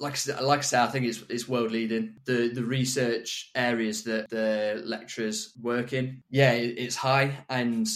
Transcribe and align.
like 0.00 0.16
like 0.40 0.60
I 0.60 0.62
say, 0.62 0.80
I 0.80 0.86
think 0.86 1.06
it's 1.06 1.22
it's 1.28 1.46
world 1.46 1.70
leading. 1.70 2.16
The 2.24 2.48
the 2.48 2.64
research 2.64 3.50
areas 3.54 4.02
that 4.04 4.30
the 4.30 4.82
lecturers 4.84 5.52
work 5.60 5.92
in, 5.92 6.22
yeah, 6.30 6.52
it's 6.52 6.96
high, 6.96 7.36
and 7.50 7.86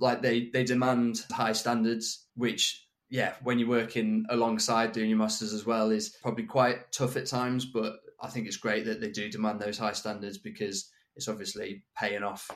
like 0.00 0.20
they 0.20 0.50
they 0.52 0.64
demand 0.64 1.24
high 1.30 1.52
standards, 1.52 2.26
which 2.34 2.84
yeah, 3.08 3.34
when 3.44 3.60
you're 3.60 3.68
working 3.68 4.26
alongside 4.30 4.90
doing 4.90 5.08
your 5.08 5.18
masters 5.18 5.52
as 5.52 5.64
well, 5.64 5.92
is 5.92 6.16
probably 6.20 6.44
quite 6.44 6.90
tough 6.90 7.16
at 7.16 7.26
times. 7.26 7.64
But 7.64 8.00
I 8.20 8.28
think 8.28 8.48
it's 8.48 8.56
great 8.56 8.84
that 8.86 9.00
they 9.00 9.10
do 9.10 9.30
demand 9.30 9.60
those 9.60 9.78
high 9.78 9.92
standards 9.92 10.38
because 10.38 10.90
it's 11.14 11.28
obviously 11.28 11.84
paying 11.96 12.24
off. 12.24 12.50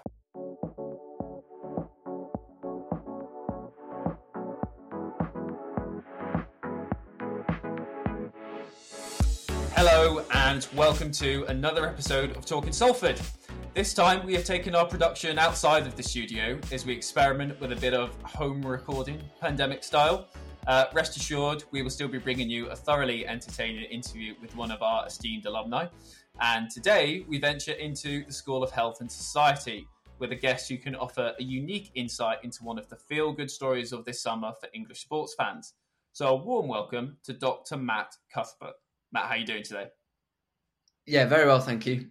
And 10.49 10.67
welcome 10.75 11.11
to 11.11 11.45
another 11.49 11.87
episode 11.87 12.35
of 12.35 12.47
Talking 12.47 12.73
Salford. 12.73 13.21
This 13.75 13.93
time 13.93 14.25
we 14.25 14.33
have 14.33 14.45
taken 14.45 14.75
our 14.75 14.87
production 14.87 15.39
outside 15.39 15.87
of 15.87 15.95
the 15.95 16.03
studio 16.03 16.59
as 16.73 16.87
we 16.87 16.95
experiment 16.95 17.61
with 17.61 17.73
a 17.73 17.77
bit 17.77 17.93
of 17.93 18.17
home 18.23 18.65
recording, 18.65 19.21
pandemic 19.43 19.85
style. 19.85 20.27
Uh, 20.67 20.87
rest 20.95 21.19
assured, 21.19 21.65
we 21.71 21.83
will 21.83 21.91
still 21.91 22.09
be 22.09 22.17
bringing 22.17 22.49
you 22.49 22.69
a 22.69 22.75
thoroughly 22.75 23.27
entertaining 23.27 23.85
interview 23.91 24.33
with 24.41 24.57
one 24.57 24.71
of 24.71 24.81
our 24.81 25.07
esteemed 25.07 25.45
alumni. 25.45 25.87
And 26.41 26.71
today 26.71 27.27
we 27.29 27.39
venture 27.39 27.73
into 27.73 28.25
the 28.25 28.33
School 28.33 28.63
of 28.63 28.71
Health 28.71 29.03
and 29.03 29.13
Society 29.13 29.87
with 30.19 30.33
a 30.33 30.37
guest 30.37 30.71
who 30.71 30.79
can 30.79 30.95
offer 30.95 31.35
a 31.39 31.43
unique 31.43 31.91
insight 31.95 32.39
into 32.43 32.65
one 32.65 32.79
of 32.79 32.89
the 32.89 32.97
feel 32.97 33.35
good 33.35 33.51
stories 33.51 33.93
of 33.93 34.07
this 34.07 34.23
summer 34.23 34.53
for 34.59 34.71
English 34.73 35.03
sports 35.03 35.35
fans. 35.37 35.75
So, 36.15 36.29
a 36.29 36.37
warm 36.37 36.69
welcome 36.69 37.19
to 37.25 37.35
Dr. 37.35 37.77
Matt 37.77 38.15
Cuthbert. 38.33 38.77
Matt, 39.13 39.25
how 39.27 39.35
are 39.35 39.37
you 39.37 39.47
doing 39.47 39.63
today? 39.63 39.89
Yeah, 41.09 41.25
very 41.25 41.47
well, 41.47 41.59
thank 41.59 41.87
you. 41.87 42.05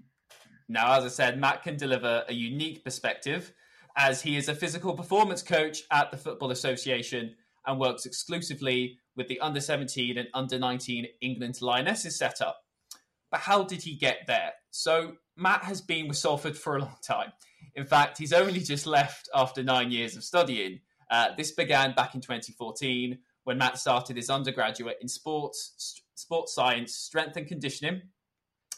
Now, 0.67 0.97
as 0.97 1.05
I 1.05 1.09
said, 1.09 1.39
Matt 1.39 1.61
can 1.61 1.77
deliver 1.77 2.23
a 2.27 2.33
unique 2.33 2.83
perspective 2.83 3.53
as 3.95 4.23
he 4.23 4.37
is 4.37 4.49
a 4.49 4.55
physical 4.55 4.95
performance 4.95 5.43
coach 5.43 5.83
at 5.91 6.09
the 6.09 6.17
Football 6.17 6.49
Association 6.49 7.35
and 7.67 7.79
works 7.79 8.07
exclusively 8.07 8.97
with 9.15 9.27
the 9.27 9.39
under 9.39 9.61
17 9.61 10.17
and 10.17 10.27
under 10.33 10.57
19 10.57 11.05
England 11.21 11.61
Lionesses 11.61 12.17
setup. 12.17 12.57
But 13.29 13.41
how 13.41 13.65
did 13.65 13.83
he 13.83 13.95
get 13.95 14.21
there? 14.25 14.53
So, 14.71 15.13
Matt 15.35 15.63
has 15.63 15.79
been 15.79 16.07
with 16.07 16.17
Salford 16.17 16.57
for 16.57 16.77
a 16.77 16.79
long 16.79 16.97
time. 17.03 17.31
In 17.75 17.85
fact, 17.85 18.17
he's 18.17 18.33
only 18.33 18.61
just 18.61 18.87
left 18.87 19.29
after 19.35 19.61
nine 19.61 19.91
years 19.91 20.17
of 20.17 20.23
studying. 20.23 20.79
Uh, 21.11 21.35
this 21.37 21.51
began 21.51 21.93
back 21.93 22.15
in 22.15 22.21
2014 22.21 23.19
when 23.43 23.59
Matt 23.59 23.77
started 23.77 24.15
his 24.15 24.31
undergraduate 24.31 24.97
in 25.01 25.07
sports 25.07 26.01
sports 26.15 26.55
science, 26.55 26.95
strength 26.95 27.37
and 27.37 27.47
conditioning, 27.47 28.01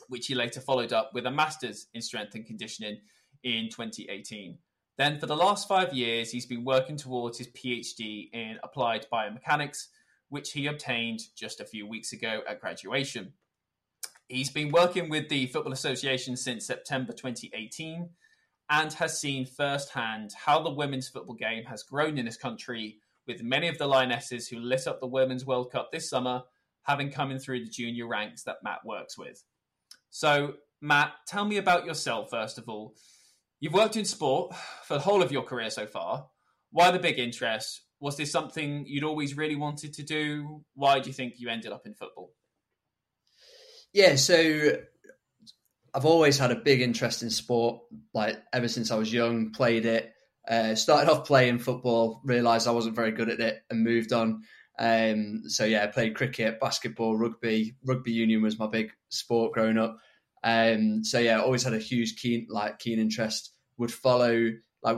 which 0.10 0.28
he 0.28 0.36
later 0.36 0.60
followed 0.60 0.92
up 0.92 1.12
with 1.14 1.26
a 1.26 1.32
master's 1.32 1.88
in 1.94 2.02
strength 2.02 2.36
and 2.36 2.46
conditioning 2.46 3.00
in 3.44 3.70
2018. 3.70 4.58
Then, 4.98 5.20
for 5.20 5.28
the 5.28 5.36
last 5.36 5.68
five 5.68 5.94
years, 5.94 6.30
he's 6.30 6.46
been 6.46 6.66
working 6.66 6.98
towards 6.98 7.38
his 7.38 7.48
PhD 7.48 8.30
in 8.34 8.58
applied 8.64 9.08
biomechanics, 9.12 9.88
which 10.28 10.52
he 10.52 10.68
obtained 10.68 11.22
just 11.38 11.62
a 11.62 11.66
few 11.66 11.88
weeks 11.88 12.12
ago 12.12 12.42
at 12.48 12.60
graduation. 12.60 13.32
He's 14.28 14.50
been 14.50 14.72
working 14.72 15.10
with 15.10 15.30
the 15.30 15.48
Football 15.48 15.74
Association 15.74 16.36
since 16.36 16.68
September 16.68 17.14
2018 17.14 18.10
and 18.70 18.94
has 18.94 19.20
seen 19.20 19.46
firsthand 19.46 20.32
how 20.46 20.62
the 20.62 20.70
women's 20.70 21.08
football 21.08 21.36
game 21.36 21.64
has 21.64 21.82
grown 21.82 22.18
in 22.18 22.26
this 22.26 22.38
country, 22.38 22.98
with 23.26 23.42
many 23.42 23.68
of 23.68 23.78
the 23.78 23.88
Lionesses 23.88 24.48
who 24.48 24.60
lit 24.60 24.86
up 24.86 25.00
the 25.00 25.08
Women's 25.08 25.46
World 25.46 25.72
Cup 25.72 25.92
this 25.92 26.10
summer 26.10 26.44
having 26.84 27.12
come 27.12 27.32
in 27.32 27.40
through 27.40 27.64
the 27.64 27.70
junior 27.70 28.08
ranks 28.08 28.44
that 28.44 28.58
Matt 28.64 28.80
works 28.86 29.18
with. 29.18 29.44
So, 30.10 30.56
Matt, 30.82 31.14
tell 31.28 31.46
me 31.46 31.58
about 31.58 31.86
yourself, 31.86 32.30
first 32.32 32.58
of 32.58 32.68
all. 32.68 32.96
You've 33.60 33.74
worked 33.74 33.98
in 33.98 34.06
sport 34.06 34.56
for 34.86 34.94
the 34.94 35.02
whole 35.02 35.22
of 35.22 35.32
your 35.32 35.44
career 35.44 35.70
so 35.70 35.86
far. 35.86 36.28
Why 36.72 36.92
the 36.92 37.00
big 37.00 37.20
interest? 37.20 37.82
Was 38.00 38.16
this 38.16 38.32
something 38.32 38.86
you'd 38.88 39.04
always 39.04 39.36
really 39.36 39.56
wanted 39.56 39.94
to 39.94 40.04
do? 40.04 40.64
Why 40.74 41.00
do 41.00 41.10
you 41.10 41.14
think 41.14 41.34
you 41.38 41.50
ended 41.50 41.72
up 41.72 41.86
in 41.86 41.94
football? 41.94 42.32
Yeah, 43.92 44.16
so 44.16 44.78
I've 45.94 46.06
always 46.06 46.38
had 46.38 46.52
a 46.52 46.56
big 46.56 46.82
interest 46.82 47.24
in 47.24 47.30
sport, 47.30 47.82
like 48.14 48.38
ever 48.54 48.68
since 48.68 48.92
I 48.92 48.96
was 48.96 49.12
young, 49.12 49.52
played 49.52 49.86
it. 49.86 50.14
Uh, 50.48 50.76
started 50.76 51.12
off 51.12 51.28
playing 51.28 51.60
football, 51.60 52.22
realised 52.24 52.68
I 52.68 52.72
wasn't 52.72 52.96
very 52.96 53.12
good 53.12 53.30
at 53.30 53.40
it, 53.40 53.62
and 53.70 53.84
moved 53.84 54.14
on. 54.14 54.44
Um, 54.80 55.44
so 55.48 55.66
yeah, 55.66 55.84
I 55.84 55.88
played 55.88 56.16
cricket, 56.16 56.60
basketball, 56.60 57.18
rugby. 57.18 57.76
Rugby 57.86 58.14
union 58.14 58.42
was 58.42 58.58
my 58.58 58.68
big 58.68 58.92
sport 59.10 59.54
growing 59.54 59.78
up. 59.78 59.98
Um, 60.44 61.04
so 61.04 61.20
yeah, 61.20 61.42
always 61.42 61.64
had 61.64 61.74
a 61.74 61.80
huge 61.80 62.16
keen 62.16 62.48
like 62.50 62.80
keen 62.80 62.98
interest. 62.98 63.54
Would 63.78 63.92
follow 63.92 64.52
like 64.82 64.98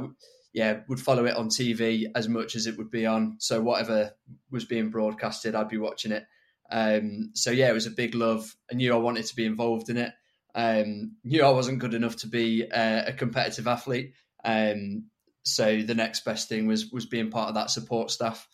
yeah, 0.54 0.82
would 0.88 1.00
follow 1.00 1.26
it 1.26 1.36
on 1.36 1.50
TV 1.50 2.06
as 2.14 2.28
much 2.28 2.56
as 2.56 2.68
it 2.68 2.78
would 2.78 2.92
be 2.92 3.06
on. 3.06 3.38
So 3.40 3.62
whatever 3.62 4.12
was 4.52 4.66
being 4.66 4.92
broadcasted, 4.92 5.56
I'd 5.56 5.70
be 5.70 5.78
watching 5.78 6.12
it. 6.12 6.26
Um, 6.70 7.32
so 7.34 7.52
yeah, 7.52 7.70
it 7.70 7.74
was 7.74 7.88
a 7.88 7.92
big 7.92 8.14
love. 8.16 8.56
I 8.72 8.76
knew 8.76 8.94
I 8.94 8.98
wanted 8.98 9.26
to 9.26 9.36
be 9.36 9.46
involved 9.46 9.90
in 9.90 9.98
it. 9.98 10.14
Um, 10.54 11.16
knew 11.24 11.44
I 11.44 11.50
wasn't 11.50 11.80
good 11.80 11.94
enough 11.94 12.18
to 12.18 12.28
be 12.28 12.70
uh, 12.70 13.04
a 13.08 13.14
competitive 13.14 13.68
athlete. 13.68 14.14
Um, 14.44 15.06
so 15.44 15.82
the 15.82 15.96
next 15.96 16.24
best 16.24 16.50
thing 16.50 16.68
was 16.68 16.92
was 16.92 17.06
being 17.06 17.32
part 17.32 17.50
of 17.50 17.56
that 17.56 17.72
support 17.72 18.12
staff. 18.12 18.48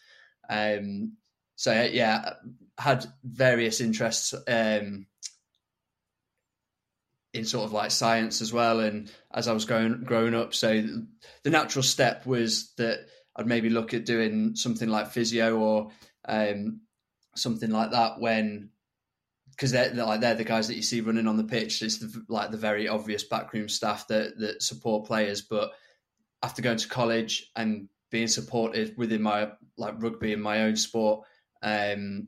Um, 0.50 1.18
so 1.56 1.72
yeah, 1.92 2.34
had 2.78 3.06
various 3.24 3.82
interests 3.82 4.34
um, 4.48 5.08
in 7.34 7.46
sort 7.46 7.66
of 7.66 7.74
like 7.74 7.92
science 7.92 8.42
as 8.42 8.54
well. 8.54 8.80
And 8.80 9.12
as 9.34 9.48
I 9.48 9.54
was 9.54 9.66
growing 9.66 10.04
growing 10.04 10.36
up, 10.36 10.54
so 10.54 10.84
the 11.44 11.50
natural 11.50 11.84
step 11.84 12.26
was 12.26 12.74
that 12.78 13.00
I'd 13.36 13.48
maybe 13.48 13.70
look 13.70 13.94
at 13.94 14.06
doing 14.06 14.56
something 14.56 14.90
like 14.90 15.12
physio 15.12 15.58
or 15.58 15.92
um, 16.28 16.82
something 17.36 17.70
like 17.70 17.92
that 17.92 18.20
when 18.20 18.70
because 19.52 19.72
they're, 19.72 19.90
they're, 19.90 20.06
like 20.06 20.22
they're 20.22 20.36
the 20.36 20.44
guys 20.44 20.68
that 20.68 20.76
you 20.76 20.84
see 20.84 21.02
running 21.02 21.28
on 21.28 21.38
the 21.38 21.44
pitch. 21.44 21.82
It's 21.82 21.98
the, 21.98 22.24
like 22.30 22.52
the 22.52 22.58
very 22.58 22.88
obvious 22.88 23.24
backroom 23.24 23.70
staff 23.70 24.08
that 24.08 24.38
that 24.38 24.62
support 24.62 25.08
players. 25.08 25.42
But 25.42 25.72
after 26.44 26.62
going 26.62 26.78
to 26.78 26.88
college 26.88 27.50
and 27.56 27.90
being 28.10 28.28
supported 28.28 28.96
within 28.98 29.22
my 29.22 29.52
like 29.78 30.02
rugby 30.02 30.34
and 30.34 30.42
my 30.42 30.64
own 30.64 30.76
sport 30.76 31.26
um, 31.62 32.28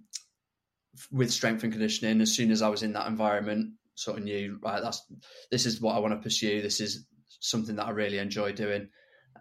with 1.12 1.31
strength 1.31 1.63
and 1.63 1.72
conditioning. 1.72 2.22
As 2.22 2.34
soon 2.34 2.51
as 2.51 2.62
I 2.62 2.69
was 2.69 2.84
in 2.84 2.94
that 2.94 3.07
environment, 3.07 3.73
sort 3.95 4.18
of 4.18 4.23
knew 4.23 4.59
right. 4.62 4.81
That's 4.81 5.06
this 5.51 5.66
is 5.66 5.81
what 5.81 5.95
I 5.95 6.00
want 6.00 6.13
to 6.13 6.23
pursue. 6.23 6.62
This 6.62 6.79
is 6.79 7.06
something 7.39 7.75
that 7.78 7.85
I 7.85 7.91
really 7.91 8.18
enjoy 8.18 8.53
doing. 8.53 8.89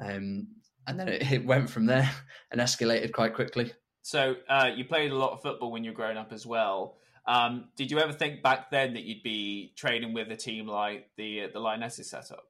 Um, 0.01 0.49
and 0.87 0.99
then 0.99 1.09
it, 1.09 1.33
it, 1.33 1.45
went 1.45 1.69
from 1.69 1.87
there 1.87 2.11
and 2.51 2.61
escalated 2.61 3.13
quite 3.13 3.35
quickly. 3.35 3.73
So 4.03 4.37
uh, 4.49 4.71
you 4.75 4.85
played 4.85 5.11
a 5.11 5.17
lot 5.17 5.33
of 5.33 5.43
football 5.43 5.71
when 5.71 5.85
you 5.85 5.91
were 5.91 5.97
growing 5.97 6.17
up 6.17 6.33
as 6.33 6.47
well. 6.47 6.97
Um, 7.27 7.69
did 7.77 7.91
you 7.91 7.99
ever 7.99 8.13
think 8.13 8.43
back 8.43 8.71
then 8.71 8.95
that 8.95 9.03
you'd 9.05 9.23
be 9.23 9.75
training 9.77 10.15
with 10.15 10.31
a 10.31 10.37
team 10.37 10.67
like 10.67 11.11
the 11.17 11.43
uh, 11.43 11.49
the 11.53 11.61
Lionesses 11.61 12.09
setup? 12.09 12.45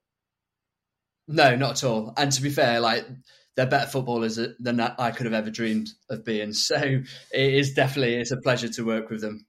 No, 1.28 1.54
not 1.54 1.82
at 1.82 1.84
all. 1.84 2.14
And 2.16 2.32
to 2.32 2.42
be 2.42 2.50
fair, 2.50 2.80
like 2.80 3.06
they're 3.54 3.66
better 3.66 3.90
footballers 3.90 4.38
than 4.58 4.80
I 4.80 5.10
could 5.10 5.26
have 5.26 5.34
ever 5.34 5.50
dreamed 5.50 5.90
of 6.10 6.24
being. 6.24 6.52
So 6.54 6.76
it 6.76 7.04
is 7.32 7.74
definitely 7.74 8.14
it's 8.14 8.30
a 8.30 8.38
pleasure 8.38 8.68
to 8.68 8.82
work 8.84 9.10
with 9.10 9.20
them. 9.20 9.46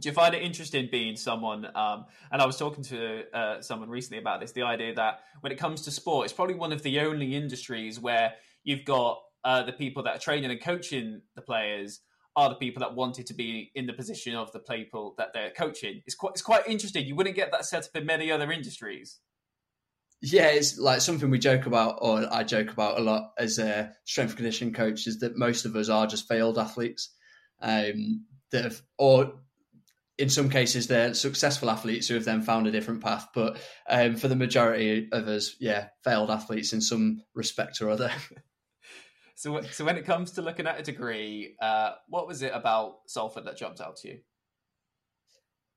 Do 0.00 0.08
you 0.08 0.14
find 0.14 0.34
it 0.34 0.42
interesting 0.42 0.88
being 0.90 1.16
someone? 1.16 1.66
Um, 1.74 2.06
and 2.30 2.40
I 2.40 2.46
was 2.46 2.56
talking 2.56 2.84
to 2.84 3.24
uh, 3.36 3.60
someone 3.60 3.88
recently 3.88 4.18
about 4.18 4.40
this. 4.40 4.52
The 4.52 4.62
idea 4.62 4.94
that 4.94 5.20
when 5.40 5.52
it 5.52 5.58
comes 5.58 5.82
to 5.82 5.90
sport, 5.90 6.26
it's 6.26 6.32
probably 6.32 6.54
one 6.54 6.72
of 6.72 6.82
the 6.82 7.00
only 7.00 7.34
industries 7.34 7.98
where 7.98 8.34
you've 8.62 8.84
got 8.84 9.20
uh, 9.44 9.62
the 9.62 9.72
people 9.72 10.02
that 10.04 10.16
are 10.16 10.18
training 10.18 10.50
and 10.50 10.62
coaching 10.62 11.22
the 11.34 11.42
players 11.42 12.00
are 12.36 12.48
the 12.48 12.54
people 12.54 12.80
that 12.80 12.94
wanted 12.94 13.26
to 13.26 13.34
be 13.34 13.72
in 13.74 13.86
the 13.86 13.92
position 13.92 14.34
of 14.34 14.52
the 14.52 14.60
people 14.60 15.14
that 15.18 15.32
they're 15.32 15.50
coaching. 15.50 16.02
It's 16.06 16.14
quite 16.14 16.32
it's 16.32 16.42
quite 16.42 16.66
interesting. 16.66 17.06
You 17.06 17.16
wouldn't 17.16 17.36
get 17.36 17.50
that 17.52 17.64
set 17.64 17.84
up 17.84 17.96
in 17.96 18.06
many 18.06 18.30
other 18.30 18.50
industries. 18.52 19.20
Yeah, 20.22 20.48
it's 20.48 20.78
like 20.78 21.00
something 21.00 21.30
we 21.30 21.38
joke 21.38 21.66
about, 21.66 21.98
or 22.02 22.26
I 22.30 22.44
joke 22.44 22.70
about 22.70 22.98
a 22.98 23.02
lot 23.02 23.32
as 23.38 23.58
a 23.58 23.92
strength 24.04 24.36
conditioning 24.36 24.74
coach, 24.74 25.06
is 25.06 25.20
that 25.20 25.38
most 25.38 25.64
of 25.64 25.76
us 25.76 25.88
are 25.88 26.06
just 26.06 26.28
failed 26.28 26.58
athletes 26.58 27.14
um, 27.62 28.26
that 28.52 28.64
have, 28.64 28.82
or 28.98 29.40
in 30.20 30.28
some 30.28 30.50
cases, 30.50 30.86
they're 30.86 31.14
successful 31.14 31.70
athletes 31.70 32.06
who 32.06 32.14
have 32.14 32.26
then 32.26 32.42
found 32.42 32.66
a 32.66 32.70
different 32.70 33.02
path. 33.02 33.28
But 33.34 33.58
um, 33.88 34.16
for 34.16 34.28
the 34.28 34.36
majority 34.36 35.08
of 35.10 35.26
us, 35.26 35.56
yeah, 35.58 35.88
failed 36.04 36.30
athletes 36.30 36.74
in 36.74 36.82
some 36.82 37.22
respect 37.34 37.80
or 37.80 37.88
other. 37.88 38.12
so, 39.34 39.62
so 39.62 39.86
when 39.86 39.96
it 39.96 40.04
comes 40.04 40.32
to 40.32 40.42
looking 40.42 40.66
at 40.66 40.78
a 40.78 40.82
degree, 40.82 41.56
uh, 41.62 41.92
what 42.08 42.26
was 42.26 42.42
it 42.42 42.52
about 42.54 42.98
Salford 43.06 43.46
that 43.46 43.56
jumped 43.56 43.80
out 43.80 43.96
to 43.96 44.08
you? 44.08 44.18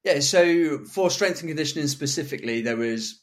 Yeah, 0.03 0.19
so 0.19 0.83
for 0.83 1.09
strength 1.09 1.39
and 1.39 1.49
conditioning 1.49 1.87
specifically, 1.87 2.59
there 2.59 2.75
was 2.75 3.22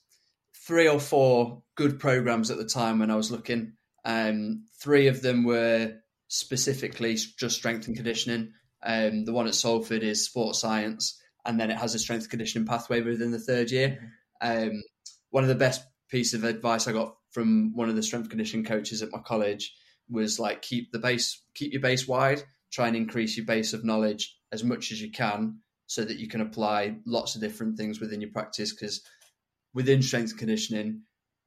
three 0.70 0.86
or 0.86 1.00
four 1.00 1.64
good 1.74 1.98
programs 1.98 2.48
at 2.48 2.56
the 2.56 2.64
time 2.64 3.00
when 3.00 3.10
I 3.10 3.16
was 3.16 3.32
looking. 3.32 3.72
Um, 4.04 4.66
three 4.80 5.08
of 5.08 5.20
them 5.20 5.42
were 5.42 5.94
specifically 6.28 7.16
just 7.16 7.56
strength 7.56 7.88
and 7.88 7.96
conditioning. 7.96 8.52
Um, 8.80 9.24
the 9.24 9.32
one 9.32 9.48
at 9.48 9.56
Salford 9.56 10.04
is 10.04 10.24
sports 10.24 10.60
science, 10.60 11.20
and 11.44 11.58
then 11.58 11.72
it 11.72 11.76
has 11.76 11.96
a 11.96 11.98
strength 11.98 12.28
conditioning 12.30 12.68
pathway 12.68 13.00
within 13.00 13.32
the 13.32 13.40
third 13.40 13.72
year. 13.72 13.98
Mm-hmm. 14.40 14.68
Um, 14.68 14.82
one 15.30 15.42
of 15.42 15.48
the 15.48 15.56
best 15.56 15.82
pieces 16.08 16.34
of 16.34 16.44
advice 16.44 16.86
I 16.86 16.92
got 16.92 17.16
from 17.32 17.72
one 17.74 17.88
of 17.88 17.96
the 17.96 18.02
strength 18.04 18.28
conditioning 18.28 18.64
coaches 18.64 19.02
at 19.02 19.10
my 19.10 19.18
college 19.18 19.74
was 20.08 20.38
like 20.38 20.62
keep 20.62 20.92
the 20.92 21.00
base, 21.00 21.42
keep 21.56 21.72
your 21.72 21.82
base 21.82 22.06
wide, 22.06 22.44
try 22.70 22.86
and 22.86 22.96
increase 22.96 23.36
your 23.36 23.46
base 23.46 23.72
of 23.72 23.84
knowledge 23.84 24.36
as 24.52 24.62
much 24.62 24.92
as 24.92 25.02
you 25.02 25.10
can, 25.10 25.58
so 25.88 26.04
that 26.04 26.18
you 26.18 26.28
can 26.28 26.42
apply 26.42 26.94
lots 27.06 27.34
of 27.34 27.40
different 27.40 27.76
things 27.76 27.98
within 27.98 28.20
your 28.20 28.30
practice. 28.30 28.72
Because 28.72 29.02
within 29.74 30.02
strength 30.02 30.30
and 30.30 30.38
conditioning, 30.38 31.02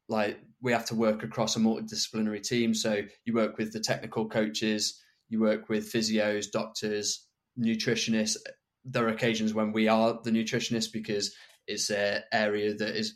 like 0.09 0.39
we 0.61 0.71
have 0.71 0.85
to 0.85 0.95
work 0.95 1.23
across 1.23 1.55
a 1.55 1.59
multidisciplinary 1.59 2.41
team. 2.41 2.73
So 2.73 3.01
you 3.25 3.33
work 3.33 3.57
with 3.57 3.73
the 3.73 3.79
technical 3.79 4.27
coaches, 4.29 5.01
you 5.29 5.39
work 5.39 5.69
with 5.69 5.91
physios, 5.91 6.49
doctors, 6.51 7.27
nutritionists. 7.59 8.37
There 8.85 9.05
are 9.05 9.09
occasions 9.09 9.53
when 9.53 9.71
we 9.71 9.87
are 9.87 10.19
the 10.23 10.31
nutritionist 10.31 10.93
because 10.93 11.33
it's 11.67 11.89
an 11.89 12.23
area 12.31 12.73
that 12.73 12.95
is 12.95 13.15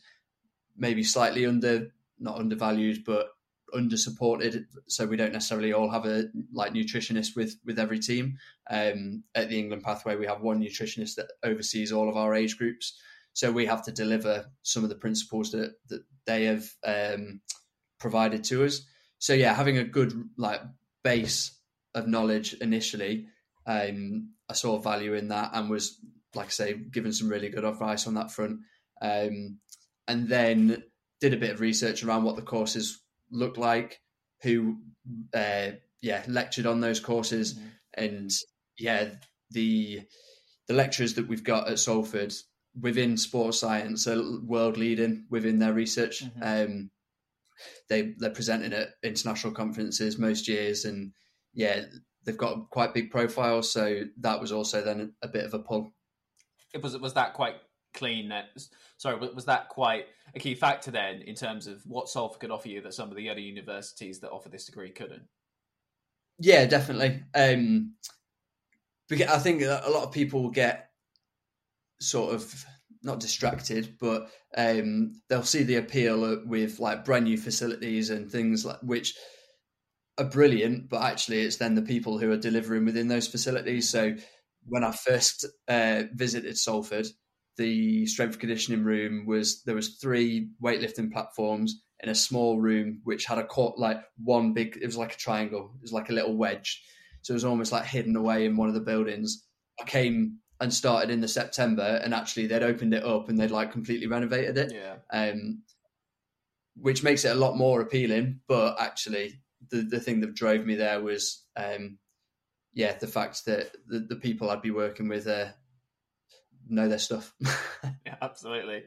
maybe 0.78 1.04
slightly 1.04 1.46
under, 1.46 1.90
not 2.20 2.38
undervalued, 2.38 3.04
but 3.06 3.30
under 3.74 3.98
supported. 3.98 4.66
So 4.88 5.06
we 5.06 5.18
don't 5.18 5.34
necessarily 5.34 5.74
all 5.74 5.90
have 5.90 6.06
a 6.06 6.26
like 6.54 6.74
nutritionist 6.74 7.36
with 7.36 7.58
with 7.66 7.80
every 7.80 8.00
team. 8.00 8.38
Um, 8.70 9.24
at 9.36 9.50
the 9.50 9.60
England 9.60 9.84
Pathway, 9.84 10.16
we 10.16 10.26
have 10.26 10.42
one 10.42 10.62
nutritionist 10.62 11.16
that 11.16 11.32
oversees 11.44 11.92
all 11.92 12.10
of 12.10 12.18
our 12.18 12.34
age 12.34 12.58
groups. 12.58 13.00
So 13.38 13.52
we 13.52 13.68
have 13.68 13.84
to 13.84 13.92
deliver 13.92 14.48
some 14.64 14.82
of 14.82 14.90
the 14.90 14.96
principles 14.96 15.52
that 15.52 15.76
that 15.90 16.02
they 16.26 16.46
have 16.46 16.68
um, 16.84 17.42
provided 18.00 18.44
to 18.46 18.66
us. 18.66 18.82
So 19.20 19.34
yeah, 19.34 19.54
having 19.54 19.78
a 19.78 19.84
good 19.84 20.12
like 20.38 20.60
base 21.04 21.56
of 21.94 22.08
knowledge 22.08 22.56
initially, 22.56 23.28
um, 23.68 24.32
I 24.50 24.54
saw 24.54 24.80
value 24.80 25.14
in 25.14 25.28
that 25.28 25.52
and 25.54 25.70
was 25.70 26.00
like 26.34 26.48
I 26.48 26.50
say 26.50 26.74
given 26.74 27.14
some 27.14 27.30
really 27.30 27.50
good 27.50 27.64
advice 27.64 28.08
on 28.08 28.16
that 28.16 28.32
front. 28.32 28.62
Um, 29.04 29.60
and 30.08 30.28
then 30.28 30.84
did 31.22 31.36
a 31.36 31.38
bit 31.38 31.52
of 31.52 31.62
research 31.62 32.04
around 32.04 32.24
what 32.24 32.38
the 32.38 32.42
courses 32.42 33.04
looked 33.30 33.60
like, 33.60 34.02
who 34.42 34.78
uh, 35.36 35.74
yeah 36.02 36.24
lectured 36.28 36.66
on 36.66 36.80
those 36.80 37.00
courses, 37.00 37.54
mm-hmm. 37.54 37.68
and 38.04 38.32
yeah 38.80 39.10
the 39.52 40.02
the 40.68 40.74
lecturers 40.74 41.14
that 41.14 41.28
we've 41.28 41.44
got 41.44 41.70
at 41.70 41.78
Salford 41.78 42.34
within 42.80 43.18
sports 43.18 43.60
science 43.60 44.08
are 44.08 44.22
world 44.42 44.78
leading 44.78 45.26
within 45.30 45.60
their 45.60 45.74
research. 45.74 46.24
Mm-hmm. 46.24 46.44
Um, 46.44 46.92
they 47.90 48.14
they're 48.18 48.30
presenting 48.30 48.74
at 48.74 48.90
international 49.04 49.54
conferences 49.54 50.18
most 50.18 50.48
years, 50.48 50.86
and 50.86 51.14
yeah, 51.54 51.82
they've 52.24 52.38
got 52.38 52.70
quite 52.70 52.94
big 52.94 53.10
profiles. 53.10 53.72
So 53.72 54.04
that 54.20 54.40
was 54.40 54.52
also 54.52 54.84
then 54.84 55.14
a 55.22 55.28
bit 55.28 55.46
of 55.46 55.54
a 55.54 55.60
pull. 55.60 55.94
It 56.74 56.84
was 56.84 56.98
was 56.98 57.14
that 57.14 57.34
quite 57.34 57.56
clean. 57.94 58.30
That 58.30 58.46
sorry, 58.98 59.18
was 59.34 59.46
that 59.46 59.70
quite 59.70 60.06
a 60.36 60.40
key 60.40 60.56
factor 60.56 60.92
then 60.92 61.22
in 61.22 61.36
terms 61.36 61.68
of 61.68 61.82
what 61.86 62.10
Salford 62.10 62.40
could 62.40 62.52
offer 62.52 62.70
you 62.70 62.82
that 62.82 62.94
some 62.94 63.10
of 63.10 63.18
the 63.18 63.30
other 63.30 63.40
universities 63.40 64.20
that 64.20 64.32
offer 64.32 64.50
this 64.50 64.66
degree 64.66 64.92
couldn't? 64.92 65.24
Yeah, 66.40 66.66
definitely. 66.66 67.24
Um, 67.34 67.96
I 69.12 69.40
think 69.40 69.62
a 69.62 69.90
lot 69.90 70.04
of 70.04 70.12
people 70.12 70.50
get 70.52 70.87
sort 72.00 72.34
of 72.34 72.66
not 73.04 73.20
distracted, 73.20 73.98
but 74.00 74.30
um, 74.58 75.14
they'll 75.30 75.44
see 75.44 75.64
the 75.64 75.76
appeal 75.76 76.42
with 76.46 76.80
like 76.80 77.06
brand 77.06 77.26
new 77.26 77.38
facilities 77.38 78.10
and 78.10 78.32
things 78.32 78.66
like 78.66 78.80
which 78.82 79.16
are 80.18 80.26
brilliant, 80.26 80.90
but 80.90 81.04
actually 81.04 81.42
it's 81.42 81.58
then 81.58 81.76
the 81.76 81.82
people 81.82 82.18
who 82.18 82.32
are 82.32 82.38
delivering 82.38 82.86
within 82.86 83.08
those 83.08 83.28
facilities. 83.28 83.90
So 83.90 84.16
when 84.66 84.84
I 84.84 84.92
first 84.92 85.46
uh, 85.68 86.04
visited 86.14 86.58
Salford, 86.58 87.08
the 87.58 88.06
strength 88.06 88.40
conditioning 88.40 88.84
room 88.84 89.26
was 89.26 89.64
there 89.64 89.76
was 89.76 89.98
three 89.98 90.50
weightlifting 90.64 91.12
platforms 91.12 91.82
in 92.00 92.10
a 92.10 92.16
small 92.16 92.60
room 92.60 93.02
which 93.04 93.26
had 93.26 93.40
a 93.40 93.46
court 93.46 93.80
like 93.80 94.00
one 94.24 94.54
big 94.54 94.78
it 94.80 94.86
was 94.86 94.98
like 94.98 95.14
a 95.14 95.18
triangle 95.18 95.72
it 95.76 95.82
was 95.82 95.92
like 95.92 96.10
a 96.10 96.14
little 96.14 96.38
wedge 96.38 96.84
so 97.24 97.32
it 97.32 97.34
was 97.34 97.46
almost 97.46 97.72
like 97.72 97.86
hidden 97.86 98.16
away 98.16 98.46
in 98.46 98.56
one 98.56 98.68
of 98.68 98.76
the 98.76 98.80
buildings 98.80 99.44
i 99.82 99.84
came 99.84 100.38
and 100.60 100.74
started 100.74 101.10
in 101.10 101.22
the 101.22 101.28
september 101.28 102.00
and 102.04 102.14
actually 102.14 102.48
they'd 102.48 102.64
opened 102.64 102.94
it 102.94 103.04
up 103.04 103.30
and 103.30 103.38
they'd 103.38 103.52
like 103.52 103.72
completely 103.72 104.08
renovated 104.08 104.58
it 104.58 104.74
yeah 104.74 104.96
um 105.12 105.62
which 106.76 107.04
makes 107.04 107.26
it 107.26 107.36
a 107.36 107.40
lot 107.40 107.58
more 107.58 107.82
appealing 107.82 108.40
but 108.48 108.80
actually 108.80 109.42
the 109.70 109.82
the 109.82 110.00
thing 110.00 110.22
that 110.22 110.36
drove 110.36 110.66
me 110.66 110.76
there 110.76 111.02
was 111.02 111.44
um 111.56 111.98
yeah 112.74 112.94
the 112.98 113.08
fact 113.08 113.46
that 113.46 113.76
the, 113.88 114.00
the 114.00 114.16
people 114.16 114.50
i'd 114.50 114.62
be 114.62 114.72
working 114.72 115.08
with 115.08 115.28
uh, 115.28 115.48
know 116.70 116.88
their 116.88 117.00
stuff. 117.00 117.34
yeah, 118.06 118.16
absolutely. 118.22 118.84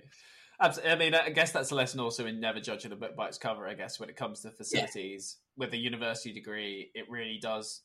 I 0.63 0.95
mean, 0.97 1.15
I 1.15 1.31
guess 1.31 1.53
that's 1.53 1.71
a 1.71 1.75
lesson 1.75 2.01
also 2.01 2.27
in 2.27 2.39
never 2.39 2.61
judging 2.61 2.93
a 2.93 2.97
book 2.97 3.17
by 3.17 3.29
its 3.29 3.39
cover. 3.39 3.67
I 3.67 3.73
guess 3.73 3.99
when 3.99 4.11
it 4.11 4.17
comes 4.17 4.41
to 4.41 4.51
facilities 4.51 5.39
yeah. 5.39 5.65
with 5.65 5.73
a 5.73 5.79
university 5.79 6.35
degree, 6.35 6.91
it 6.95 7.07
really 7.09 7.39
does. 7.41 7.81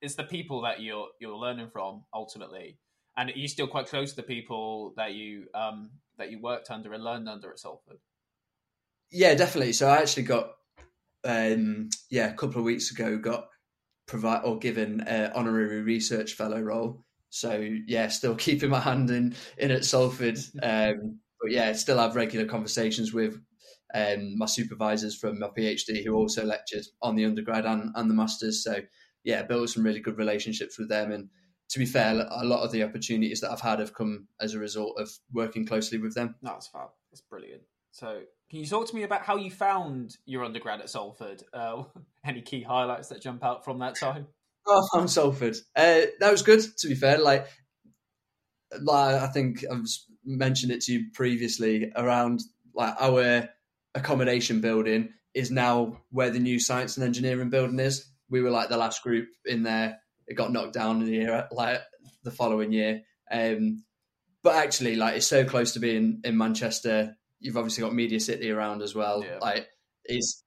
It's 0.00 0.14
the 0.14 0.22
people 0.22 0.62
that 0.62 0.80
you're 0.80 1.08
you're 1.20 1.36
learning 1.36 1.70
from 1.72 2.04
ultimately, 2.14 2.78
and 3.16 3.30
you're 3.34 3.48
still 3.48 3.66
quite 3.66 3.86
close 3.86 4.10
to 4.10 4.16
the 4.16 4.22
people 4.22 4.92
that 4.96 5.14
you 5.14 5.46
um, 5.54 5.90
that 6.18 6.30
you 6.30 6.40
worked 6.40 6.70
under 6.70 6.92
and 6.92 7.04
learned 7.04 7.28
under 7.28 7.50
at 7.50 7.58
Salford. 7.58 7.98
Yeah, 9.10 9.34
definitely. 9.34 9.72
So 9.72 9.88
I 9.88 9.96
actually 9.96 10.22
got, 10.22 10.52
um, 11.24 11.90
yeah, 12.10 12.30
a 12.30 12.34
couple 12.34 12.58
of 12.58 12.64
weeks 12.64 12.92
ago, 12.92 13.18
got 13.18 13.48
provide 14.06 14.42
or 14.44 14.58
given 14.58 15.00
an 15.02 15.32
honorary 15.34 15.82
research 15.82 16.34
fellow 16.34 16.60
role 16.60 17.04
so 17.30 17.64
yeah, 17.86 18.08
still 18.08 18.34
keeping 18.46 18.70
my 18.70 18.80
hand 18.80 19.10
in 19.10 19.34
in 19.56 19.70
at 19.70 19.84
Salford. 19.84 20.38
Um, 20.62 21.20
but 21.40 21.52
yeah, 21.52 21.72
still 21.72 21.96
have 21.96 22.16
regular 22.16 22.44
conversations 22.44 23.14
with 23.14 23.40
um, 23.94 24.36
my 24.36 24.44
supervisors 24.44 25.16
from 25.16 25.38
my 25.38 25.48
PhD 25.56 26.04
who 26.04 26.14
also 26.14 26.44
lectured 26.44 26.84
on 27.00 27.16
the 27.16 27.24
undergrad 27.24 27.64
and, 27.64 27.92
and 27.94 28.10
the 28.10 28.14
masters. 28.14 28.62
So 28.62 28.76
yeah, 29.24 29.42
built 29.44 29.70
some 29.70 29.82
really 29.82 30.00
good 30.00 30.18
relationships 30.18 30.78
with 30.78 30.90
them. 30.90 31.12
And 31.12 31.30
to 31.70 31.78
be 31.78 31.86
fair, 31.86 32.26
a 32.30 32.44
lot 32.44 32.64
of 32.64 32.72
the 32.72 32.82
opportunities 32.82 33.40
that 33.40 33.50
I've 33.50 33.60
had 33.60 33.78
have 33.78 33.94
come 33.94 34.26
as 34.40 34.54
a 34.54 34.58
result 34.58 34.98
of 34.98 35.10
working 35.32 35.66
closely 35.66 35.98
with 35.98 36.14
them. 36.14 36.34
That's 36.42 36.66
fab. 36.68 36.88
That's 37.10 37.22
brilliant. 37.22 37.62
So 37.92 38.22
can 38.50 38.58
you 38.58 38.66
talk 38.66 38.88
to 38.88 38.96
me 38.96 39.04
about 39.04 39.22
how 39.22 39.36
you 39.36 39.50
found 39.50 40.16
your 40.26 40.44
undergrad 40.44 40.80
at 40.80 40.90
Salford? 40.90 41.44
Uh, 41.52 41.84
any 42.24 42.42
key 42.42 42.62
highlights 42.62 43.08
that 43.08 43.22
jump 43.22 43.44
out 43.44 43.64
from 43.64 43.78
that 43.78 43.96
time? 43.96 44.26
Oh, 44.66 44.86
from 44.92 45.08
Salford. 45.08 45.56
Uh, 45.74 46.02
that 46.20 46.30
was 46.30 46.42
good. 46.42 46.60
To 46.60 46.88
be 46.88 46.94
fair, 46.94 47.16
like, 47.18 47.46
like 48.78 49.14
I 49.14 49.26
think 49.28 49.64
I've 49.68 49.86
mentioned 50.22 50.70
it 50.70 50.82
to 50.82 50.92
you 50.92 51.06
previously 51.14 51.90
around 51.96 52.42
like 52.74 52.94
our 53.00 53.48
accommodation 53.94 54.60
building 54.60 55.14
is 55.32 55.50
now 55.50 56.02
where 56.10 56.28
the 56.28 56.38
new 56.38 56.60
science 56.60 56.98
and 56.98 57.06
engineering 57.06 57.48
building 57.48 57.80
is. 57.80 58.06
We 58.28 58.42
were 58.42 58.50
like 58.50 58.68
the 58.68 58.76
last 58.76 59.02
group 59.02 59.28
in 59.46 59.62
there. 59.62 59.98
It 60.30 60.36
got 60.36 60.52
knocked 60.52 60.74
down 60.74 61.00
in 61.00 61.06
the 61.06 61.12
year, 61.12 61.48
like 61.50 61.80
the 62.22 62.30
following 62.30 62.70
year. 62.70 63.02
Um, 63.32 63.82
but 64.44 64.54
actually, 64.54 64.94
like 64.94 65.16
it's 65.16 65.26
so 65.26 65.44
close 65.44 65.72
to 65.72 65.80
being 65.80 66.20
in 66.22 66.38
Manchester. 66.38 67.16
You've 67.40 67.56
obviously 67.56 67.82
got 67.82 67.92
Media 67.92 68.20
City 68.20 68.48
around 68.50 68.80
as 68.80 68.94
well. 68.94 69.24
Yeah. 69.24 69.38
Like 69.40 69.68
it's 70.04 70.44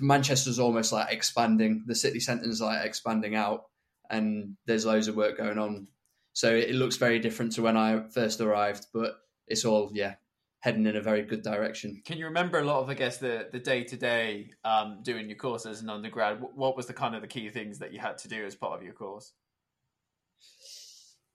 Manchester's 0.00 0.58
almost 0.58 0.92
like 0.92 1.12
expanding. 1.12 1.84
The 1.86 1.94
city 1.94 2.18
centre's 2.18 2.60
like 2.60 2.84
expanding 2.84 3.36
out, 3.36 3.62
and 4.10 4.56
there's 4.66 4.84
loads 4.84 5.06
of 5.06 5.14
work 5.14 5.38
going 5.38 5.58
on. 5.58 5.86
So 6.32 6.52
it 6.52 6.74
looks 6.74 6.96
very 6.96 7.20
different 7.20 7.52
to 7.52 7.62
when 7.62 7.76
I 7.76 8.02
first 8.12 8.40
arrived, 8.40 8.86
but 8.92 9.14
it's 9.46 9.64
all 9.64 9.92
yeah 9.94 10.14
heading 10.62 10.86
in 10.86 10.96
a 10.96 11.02
very 11.02 11.22
good 11.22 11.42
direction. 11.42 12.00
Can 12.04 12.18
you 12.18 12.26
remember 12.26 12.58
a 12.58 12.64
lot 12.64 12.82
of 12.82 12.88
I 12.88 12.94
guess 12.94 13.18
the 13.18 13.48
the 13.52 13.58
day 13.58 13.84
to 13.84 13.96
day 13.96 14.50
doing 15.02 15.28
your 15.28 15.36
course 15.36 15.66
as 15.66 15.82
an 15.82 15.90
undergrad? 15.90 16.40
What 16.54 16.76
was 16.76 16.86
the 16.86 16.94
kind 16.94 17.14
of 17.14 17.20
the 17.20 17.28
key 17.28 17.50
things 17.50 17.78
that 17.80 17.92
you 17.92 18.00
had 18.00 18.18
to 18.18 18.28
do 18.28 18.44
as 18.46 18.54
part 18.54 18.78
of 18.78 18.82
your 18.82 18.94
course? 18.94 19.32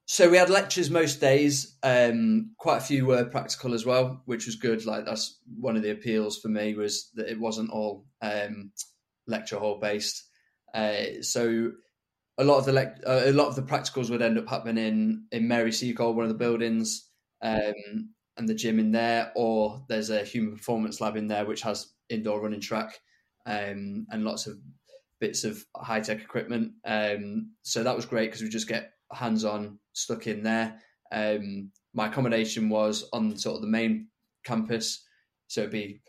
So 0.10 0.30
we 0.30 0.38
had 0.38 0.50
lectures 0.50 0.90
most 0.90 1.20
days. 1.20 1.76
Um, 1.84 2.52
quite 2.58 2.78
a 2.78 2.82
few 2.82 3.06
were 3.06 3.26
practical 3.26 3.74
as 3.74 3.86
well, 3.86 4.22
which 4.26 4.46
was 4.46 4.56
good. 4.56 4.86
Like 4.86 5.06
that's 5.06 5.38
one 5.60 5.76
of 5.76 5.84
the 5.84 5.92
appeals 5.92 6.40
for 6.40 6.48
me 6.48 6.76
was 6.76 7.12
that 7.16 7.30
it 7.30 7.38
wasn't 7.38 7.72
all 7.72 8.06
um, 8.22 8.72
lecture 9.28 9.60
hall 9.60 9.80
based. 9.82 10.24
Uh, 10.74 11.22
so 11.22 11.74
a 12.38 12.44
lot 12.46 12.60
of 12.60 12.66
the 12.66 12.72
lect- 12.72 13.04
uh, 13.06 13.24
a 13.26 13.34
lot 13.34 13.50
of 13.50 13.58
the 13.58 13.64
practicals 13.64 14.10
would 14.10 14.22
end 14.22 14.38
up 14.38 14.48
happening 14.48 14.86
in 14.86 15.26
in 15.34 15.48
Mary 15.50 15.74
Seacole, 15.74 16.14
one 16.14 16.24
of 16.24 16.30
the 16.30 16.36
buildings, 16.36 17.10
um, 17.42 18.14
and 18.38 18.48
the 18.48 18.56
gym 18.56 18.80
in 18.80 18.92
there, 18.92 19.32
or 19.36 19.84
there's 19.90 20.10
a 20.10 20.24
human 20.24 20.56
performance 20.56 21.02
lab 21.02 21.18
in 21.18 21.28
there 21.28 21.46
which 21.46 21.62
has 21.62 21.94
indoor 22.10 22.42
running 22.42 22.62
track 22.62 23.00
um, 23.46 24.06
and 24.12 24.24
lots 24.24 24.48
of 24.48 24.58
bits 25.20 25.44
of 25.44 25.64
high 25.76 26.00
tech 26.02 26.22
equipment. 26.22 26.74
Um, 26.86 27.52
so 27.64 27.84
that 27.84 27.96
was 27.96 28.06
great 28.06 28.28
because 28.28 28.42
we 28.42 28.50
just 28.50 28.68
get 28.68 28.92
hands 29.12 29.44
on 29.46 29.80
stuck 29.94 30.28
in 30.28 30.44
there. 30.44 30.80
Um, 31.12 31.72
my 31.94 32.08
accommodation 32.08 32.70
was 32.70 33.10
on 33.14 33.38
sort 33.38 33.56
of 33.56 33.62
the 33.62 33.68
main 33.68 34.10
campus, 34.46 35.04
so 35.48 35.62
it'd 35.62 35.72
be 35.72 36.02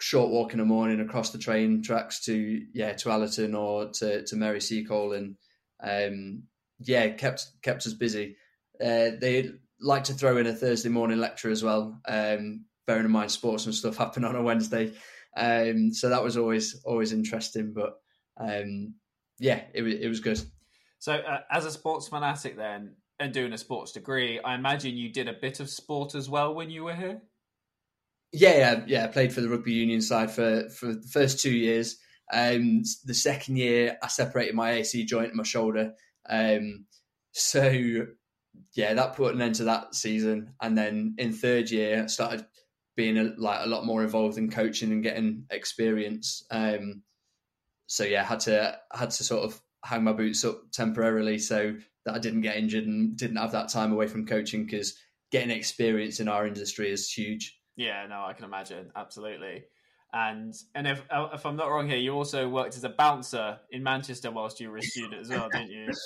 short 0.00 0.30
walk 0.30 0.52
in 0.52 0.58
the 0.58 0.64
morning 0.64 1.00
across 1.00 1.30
the 1.30 1.38
train 1.38 1.82
tracks 1.82 2.24
to 2.24 2.62
yeah 2.72 2.92
to 2.92 3.10
Allerton 3.10 3.54
or 3.54 3.90
to 3.94 4.24
to 4.24 4.36
Mary 4.36 4.60
Seacole, 4.60 5.14
and 5.14 5.36
um, 5.82 6.42
yeah, 6.80 7.08
kept 7.08 7.46
kept 7.62 7.86
us 7.86 7.94
busy. 7.94 8.36
Uh, 8.80 9.10
they 9.20 9.50
like 9.80 10.04
to 10.04 10.14
throw 10.14 10.36
in 10.36 10.46
a 10.46 10.52
Thursday 10.52 10.88
morning 10.88 11.18
lecture 11.18 11.50
as 11.50 11.62
well. 11.62 12.00
Um, 12.06 12.64
bearing 12.86 13.04
in 13.04 13.10
mind 13.10 13.30
sports 13.30 13.66
and 13.66 13.74
stuff 13.74 13.96
happen 13.98 14.24
on 14.24 14.36
a 14.36 14.42
Wednesday, 14.42 14.92
um, 15.36 15.92
so 15.92 16.08
that 16.08 16.22
was 16.22 16.36
always 16.36 16.80
always 16.84 17.12
interesting. 17.12 17.72
But 17.74 17.94
um, 18.36 18.94
yeah, 19.38 19.62
it 19.74 19.82
was 19.82 19.94
it 19.94 20.08
was 20.08 20.20
good. 20.20 20.40
So, 20.98 21.14
uh, 21.14 21.40
as 21.50 21.64
a 21.64 21.70
sports 21.70 22.08
fanatic, 22.08 22.56
then, 22.56 22.96
and 23.20 23.32
doing 23.32 23.52
a 23.52 23.58
sports 23.58 23.92
degree, 23.92 24.40
I 24.40 24.54
imagine 24.54 24.96
you 24.96 25.12
did 25.12 25.28
a 25.28 25.32
bit 25.32 25.60
of 25.60 25.70
sport 25.70 26.14
as 26.14 26.28
well 26.28 26.54
when 26.54 26.70
you 26.70 26.84
were 26.84 26.94
here. 26.94 27.20
Yeah, 28.32 28.56
yeah, 28.56 28.84
yeah. 28.86 29.04
I 29.04 29.06
played 29.08 29.32
for 29.32 29.40
the 29.40 29.48
rugby 29.48 29.72
union 29.72 30.02
side 30.02 30.30
for 30.30 30.68
for 30.70 30.94
the 30.94 31.08
first 31.12 31.40
two 31.40 31.54
years. 31.54 31.98
Um, 32.32 32.82
the 33.04 33.14
second 33.14 33.56
year, 33.56 33.96
I 34.02 34.08
separated 34.08 34.54
my 34.54 34.72
AC 34.72 35.04
joint 35.06 35.30
in 35.30 35.36
my 35.36 35.44
shoulder. 35.44 35.92
Um, 36.28 36.84
so 37.32 38.06
yeah, 38.74 38.94
that 38.94 39.16
put 39.16 39.34
an 39.34 39.42
end 39.42 39.56
to 39.56 39.64
that 39.64 39.94
season. 39.94 40.54
And 40.60 40.76
then 40.76 41.14
in 41.18 41.32
third 41.32 41.70
year, 41.70 42.04
I 42.04 42.06
started 42.06 42.46
being 42.96 43.18
a, 43.18 43.32
like 43.36 43.64
a 43.64 43.68
lot 43.68 43.86
more 43.86 44.02
involved 44.02 44.38
in 44.38 44.50
coaching 44.50 44.92
and 44.92 45.02
getting 45.02 45.44
experience. 45.50 46.44
Um, 46.50 47.02
so 47.86 48.04
yeah, 48.04 48.24
had 48.24 48.40
to 48.40 48.78
had 48.92 49.10
to 49.10 49.24
sort 49.24 49.44
of 49.44 49.60
hang 49.84 50.04
my 50.04 50.12
boots 50.12 50.44
up 50.44 50.70
temporarily 50.72 51.38
so 51.38 51.76
that 52.04 52.14
I 52.14 52.18
didn't 52.18 52.42
get 52.42 52.56
injured 52.56 52.86
and 52.86 53.16
didn't 53.16 53.36
have 53.36 53.52
that 53.52 53.68
time 53.68 53.92
away 53.92 54.06
from 54.06 54.26
coaching 54.26 54.64
because 54.64 54.98
getting 55.30 55.50
experience 55.50 56.20
in 56.20 56.28
our 56.28 56.46
industry 56.46 56.90
is 56.90 57.10
huge. 57.10 57.58
Yeah, 57.76 58.06
no, 58.08 58.24
I 58.24 58.32
can 58.32 58.44
imagine 58.44 58.90
absolutely. 58.96 59.64
And 60.12 60.54
and 60.74 60.86
if 60.86 61.02
uh, 61.10 61.28
if 61.32 61.44
I'm 61.46 61.56
not 61.56 61.68
wrong 61.68 61.88
here, 61.88 61.98
you 61.98 62.12
also 62.14 62.48
worked 62.48 62.76
as 62.76 62.84
a 62.84 62.88
bouncer 62.88 63.60
in 63.70 63.82
Manchester 63.82 64.30
whilst 64.30 64.58
you 64.58 64.70
were 64.70 64.78
a 64.78 64.82
student 64.82 65.20
as 65.20 65.28
well, 65.28 65.48
didn't 65.52 65.70
you? 65.70 65.88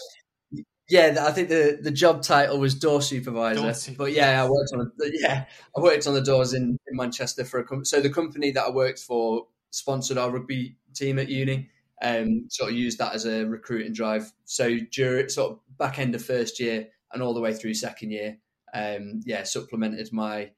Yeah, 0.92 1.25
I 1.26 1.32
think 1.32 1.49
the, 1.49 1.78
the 1.80 1.90
job 1.90 2.20
title 2.20 2.58
was 2.58 2.75
door 2.75 3.00
supervisor. 3.00 3.62
Door 3.62 3.72
supervisor. 3.72 3.96
But 3.96 4.12
yeah, 4.12 4.44
I 4.44 4.46
worked 4.46 4.72
on 4.75 4.92
yeah, 5.14 5.46
I 5.75 5.80
worked 5.80 6.06
on 6.06 6.12
the 6.12 6.20
doors 6.20 6.52
in, 6.52 6.78
in 6.87 6.96
Manchester 6.96 7.46
for 7.46 7.61
a 7.61 7.64
company. 7.64 7.87
So 7.87 8.02
the 8.02 8.11
company 8.11 8.50
that 8.50 8.62
I 8.62 8.70
worked 8.70 8.99
for 8.99 9.46
sponsored 9.70 10.18
our 10.18 10.30
rugby 10.30 10.76
team 10.94 11.18
at 11.18 11.30
uni. 11.30 11.70
Um, 12.02 12.44
sort 12.50 12.72
of 12.72 12.76
used 12.76 12.99
that 12.99 13.14
as 13.14 13.25
a 13.25 13.46
recruiting 13.46 13.94
drive. 13.94 14.30
So 14.44 14.80
during 14.90 15.30
sort 15.30 15.52
of 15.52 15.78
back 15.78 15.99
end 15.99 16.14
of 16.14 16.22
first 16.22 16.61
year 16.61 16.88
and 17.11 17.22
all 17.22 17.32
the 17.32 17.40
way 17.40 17.54
through 17.54 17.72
second 17.72 18.11
year, 18.11 18.37
um, 18.75 19.20
yeah, 19.25 19.44
supplemented 19.44 20.12
my 20.12 20.50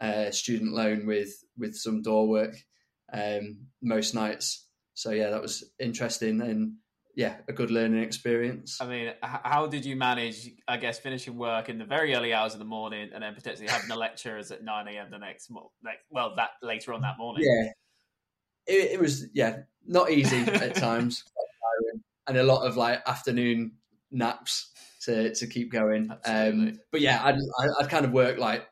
uh, 0.00 0.30
student 0.30 0.72
loan 0.72 1.04
with 1.04 1.42
with 1.58 1.74
some 1.74 2.00
door 2.00 2.28
work 2.28 2.54
um, 3.12 3.66
most 3.82 4.14
nights. 4.14 4.66
So 4.94 5.10
yeah, 5.10 5.30
that 5.30 5.42
was 5.42 5.64
interesting 5.80 6.40
and 6.42 6.74
yeah, 7.20 7.36
a 7.48 7.52
good 7.52 7.70
learning 7.70 8.02
experience. 8.02 8.78
I 8.80 8.86
mean, 8.86 9.12
how 9.22 9.66
did 9.66 9.84
you 9.84 9.94
manage? 9.94 10.52
I 10.66 10.78
guess 10.78 10.98
finishing 10.98 11.36
work 11.36 11.68
in 11.68 11.76
the 11.76 11.84
very 11.84 12.14
early 12.14 12.32
hours 12.32 12.54
of 12.54 12.60
the 12.60 12.64
morning, 12.64 13.10
and 13.12 13.22
then 13.22 13.34
potentially 13.34 13.68
having 13.68 13.90
the 13.90 13.96
lectures 13.96 14.50
at 14.50 14.64
nine 14.64 14.88
a.m. 14.88 15.10
the 15.10 15.18
next 15.18 15.50
morning. 15.50 15.68
Well, 16.08 16.34
that 16.36 16.52
later 16.62 16.94
on 16.94 17.02
that 17.02 17.18
morning. 17.18 17.44
Yeah, 17.46 17.72
it, 18.74 18.92
it 18.92 19.00
was 19.00 19.26
yeah 19.34 19.58
not 19.86 20.10
easy 20.10 20.38
at 20.38 20.74
times, 20.76 21.22
and 22.26 22.38
a 22.38 22.42
lot 22.42 22.66
of 22.66 22.78
like 22.78 23.02
afternoon 23.06 23.72
naps 24.10 24.70
to 25.02 25.34
to 25.34 25.46
keep 25.46 25.70
going. 25.70 26.10
Um, 26.24 26.80
but 26.90 27.02
yeah, 27.02 27.20
I'd, 27.22 27.36
I'd 27.78 27.90
kind 27.90 28.06
of 28.06 28.12
work 28.12 28.38
like 28.38 28.66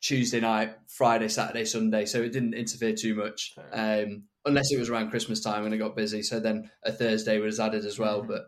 Tuesday 0.00 0.40
night, 0.40 0.74
Friday, 0.88 1.28
Saturday, 1.28 1.66
Sunday, 1.66 2.04
so 2.04 2.20
it 2.20 2.32
didn't 2.32 2.54
interfere 2.54 2.96
too 2.96 3.14
much. 3.14 3.54
Um, 3.72 4.24
unless 4.48 4.72
it 4.72 4.78
was 4.78 4.90
around 4.90 5.10
Christmas 5.10 5.40
time 5.40 5.62
when 5.62 5.72
it 5.72 5.78
got 5.78 5.96
busy. 5.96 6.22
So 6.22 6.40
then 6.40 6.70
a 6.82 6.92
Thursday 6.92 7.38
was 7.38 7.60
added 7.60 7.84
as 7.84 7.98
well. 7.98 8.22
But 8.22 8.42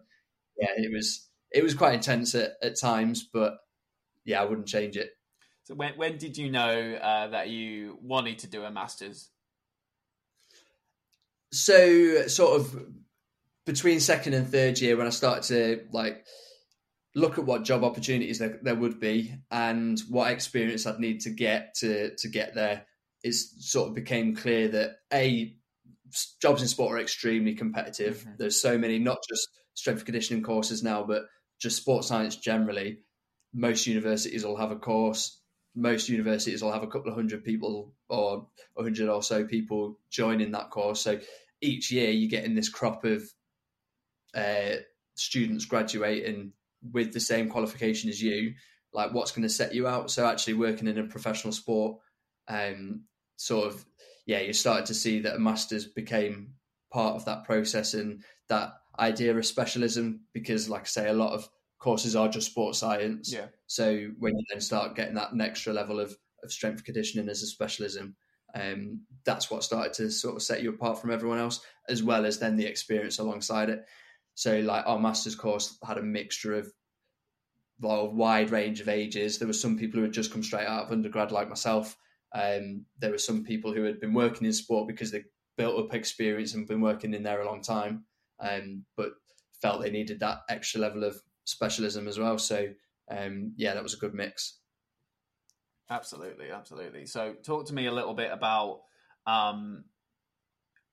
yeah, 0.59 0.71
it 0.77 0.93
was 0.93 1.29
it 1.51 1.63
was 1.63 1.75
quite 1.75 1.95
intense 1.95 2.35
at, 2.35 2.53
at 2.63 2.79
times, 2.81 3.29
but 3.33 3.59
yeah, 4.25 4.41
I 4.41 4.45
wouldn't 4.45 4.69
change 4.69 4.97
it. 4.97 5.11
So 5.65 5.75
when 5.75 5.95
when 5.95 6.19
did 6.19 6.37
you 6.37 6.51
know 6.51 6.95
uh, 6.95 7.29
that 7.29 7.49
you 7.49 7.99
wanted 8.03 8.41
to 8.41 8.47
do 8.49 8.65
a 8.65 8.71
masters? 8.71 9.31
So 11.53 12.27
sort 12.29 12.61
of 12.61 12.87
between 13.67 14.01
second 14.01 14.35
and 14.35 14.49
third 14.49 14.81
year 14.81 14.97
when 14.97 15.07
I 15.07 15.11
started 15.11 15.45
to 15.45 15.85
like 15.93 16.25
look 17.15 17.39
at 17.39 17.45
what 17.45 17.65
job 17.65 17.83
opportunities 17.85 18.39
there, 18.39 18.59
there 18.63 18.75
would 18.75 19.01
be 19.01 19.35
and 19.51 20.01
what 20.09 20.31
experience 20.31 20.87
I'd 20.87 21.01
need 21.01 21.21
to 21.21 21.31
get 21.31 21.75
to 21.77 22.15
to 22.17 22.29
get 22.29 22.55
there, 22.55 22.87
it 23.23 23.35
sort 23.35 23.89
of 23.89 23.95
became 23.95 24.37
clear 24.37 24.69
that 24.69 24.97
a 25.13 25.57
jobs 26.41 26.63
in 26.63 26.69
sport 26.69 26.97
are 26.97 27.03
extremely 27.03 27.55
competitive. 27.55 28.19
Mm-hmm. 28.19 28.31
There's 28.39 28.61
so 28.61 28.79
many, 28.79 28.99
not 28.99 29.19
just 29.29 29.49
strength 29.75 29.99
and 30.01 30.07
conditioning 30.07 30.43
courses 30.43 30.83
now, 30.83 31.05
but 31.05 31.23
just 31.61 31.77
sports 31.77 32.09
science 32.09 32.37
generally. 32.37 33.01
Most 33.53 33.87
universities 33.87 34.45
will 34.45 34.57
have 34.57 34.71
a 34.71 34.77
course. 34.77 35.41
Most 35.75 36.09
universities 36.09 36.63
will 36.63 36.73
have 36.73 36.83
a 36.83 36.89
couple 36.89 37.11
of 37.11 37.15
hundred 37.15 37.45
people 37.45 37.93
or 38.09 38.49
a 38.77 38.83
hundred 38.83 39.09
or 39.09 39.23
so 39.23 39.45
people 39.45 39.99
joining 40.11 40.53
that 40.53 40.71
course. 40.71 41.01
So 41.01 41.21
each 41.61 41.91
year 41.91 42.11
you're 42.11 42.31
getting 42.31 42.55
this 42.55 42.69
crop 42.69 43.05
of 43.05 43.23
uh, 44.35 44.77
students 45.15 45.65
graduating 45.65 46.53
with 46.93 47.13
the 47.13 47.21
same 47.21 47.49
qualification 47.49 48.09
as 48.09 48.23
you, 48.23 48.55
like 48.93 49.13
what's 49.13 49.33
going 49.33 49.43
to 49.43 49.49
set 49.49 49.75
you 49.75 49.87
out. 49.87 50.11
So 50.11 50.27
actually 50.27 50.55
working 50.55 50.89
in 50.89 50.99
a 50.99 51.05
professional 51.05 51.53
sport, 51.53 51.99
um, 52.49 53.03
sort 53.37 53.67
of, 53.67 53.85
yeah, 54.31 54.39
you 54.39 54.53
started 54.53 54.87
to 54.87 54.95
see 54.95 55.19
that 55.23 55.35
a 55.35 55.39
masters 55.41 55.87
became 55.87 56.55
part 56.93 57.17
of 57.17 57.25
that 57.25 57.43
process 57.43 57.95
and 57.95 58.23
that 58.49 58.75
idea 58.97 59.37
of 59.37 59.45
specialism 59.45 60.21
because, 60.33 60.69
like 60.69 60.83
I 60.83 60.85
say, 60.85 61.09
a 61.09 61.13
lot 61.13 61.33
of 61.33 61.49
courses 61.81 62.15
are 62.15 62.29
just 62.29 62.53
sports 62.53 62.79
science. 62.79 63.33
Yeah. 63.33 63.47
So 63.67 64.11
when 64.21 64.39
you 64.39 64.45
then 64.49 64.61
start 64.61 64.95
getting 64.95 65.17
that 65.17 65.33
extra 65.41 65.73
level 65.73 65.99
of, 65.99 66.17
of 66.45 66.53
strength 66.53 66.85
conditioning 66.85 67.29
as 67.29 67.43
a 67.43 67.47
specialism, 67.47 68.15
um, 68.55 69.01
that's 69.25 69.51
what 69.51 69.65
started 69.65 69.95
to 69.95 70.13
sort 70.13 70.37
of 70.37 70.43
set 70.43 70.63
you 70.63 70.71
apart 70.71 71.01
from 71.01 71.11
everyone 71.11 71.41
else, 71.41 71.61
as 71.89 72.05
well 72.05 72.25
as 72.25 72.39
then 72.39 72.55
the 72.55 72.67
experience 72.67 73.19
alongside 73.19 73.69
it. 73.69 73.85
So 74.37 74.61
like 74.61 74.87
our 74.87 75.01
master's 75.01 75.35
course 75.35 75.77
had 75.85 75.99
a 75.99 76.03
mixture 76.03 76.55
of 76.55 76.73
well, 77.81 78.03
a 78.03 78.05
wide 78.05 78.51
range 78.53 78.81
of 78.81 78.89
ages. 78.89 79.41
There 79.41 79.49
were 79.49 79.55
some 79.55 79.77
people 79.77 79.99
who 79.99 80.05
had 80.05 80.13
just 80.13 80.31
come 80.31 80.45
straight 80.45 80.69
out 80.69 80.85
of 80.85 80.93
undergrad, 80.93 81.33
like 81.33 81.49
myself. 81.49 81.97
Um, 82.35 82.85
there 82.99 83.11
were 83.11 83.19
some 83.19 83.45
people 83.45 83.73
who 83.73 83.83
had 83.85 84.01
been 84.01 84.15
working 84.15 84.47
in 84.47 84.53
sport 84.53 84.87
because 84.87 85.11
they 85.11 85.25
built 85.57 85.79
up 85.79 85.95
experience 85.95 86.55
and 86.55 86.67
been 86.67 86.81
working 86.81 87.15
in 87.15 87.23
there 87.23 87.41
a 87.41 87.47
long 87.47 87.63
time, 87.63 88.05
um, 88.41 88.85
but 88.97 89.11
felt 89.61 89.83
they 89.83 89.91
needed 89.91 90.21
that 90.21 90.41
extra 90.49 90.81
level 90.81 91.05
of 91.05 91.21
specialism 91.45 92.09
as 92.09 92.19
well. 92.19 92.39
So 92.39 92.69
um, 93.11 93.53
yeah, 93.57 93.75
that 93.75 93.83
was 93.83 93.95
a 93.95 93.99
good 93.99 94.15
mix. 94.15 94.59
Absolutely, 95.91 96.51
absolutely. 96.51 97.07
So 97.07 97.35
talk 97.43 97.67
to 97.67 97.75
me 97.75 97.87
a 97.87 97.93
little 97.93 98.15
bit 98.15 98.31
about 98.33 98.83
um, 99.27 99.85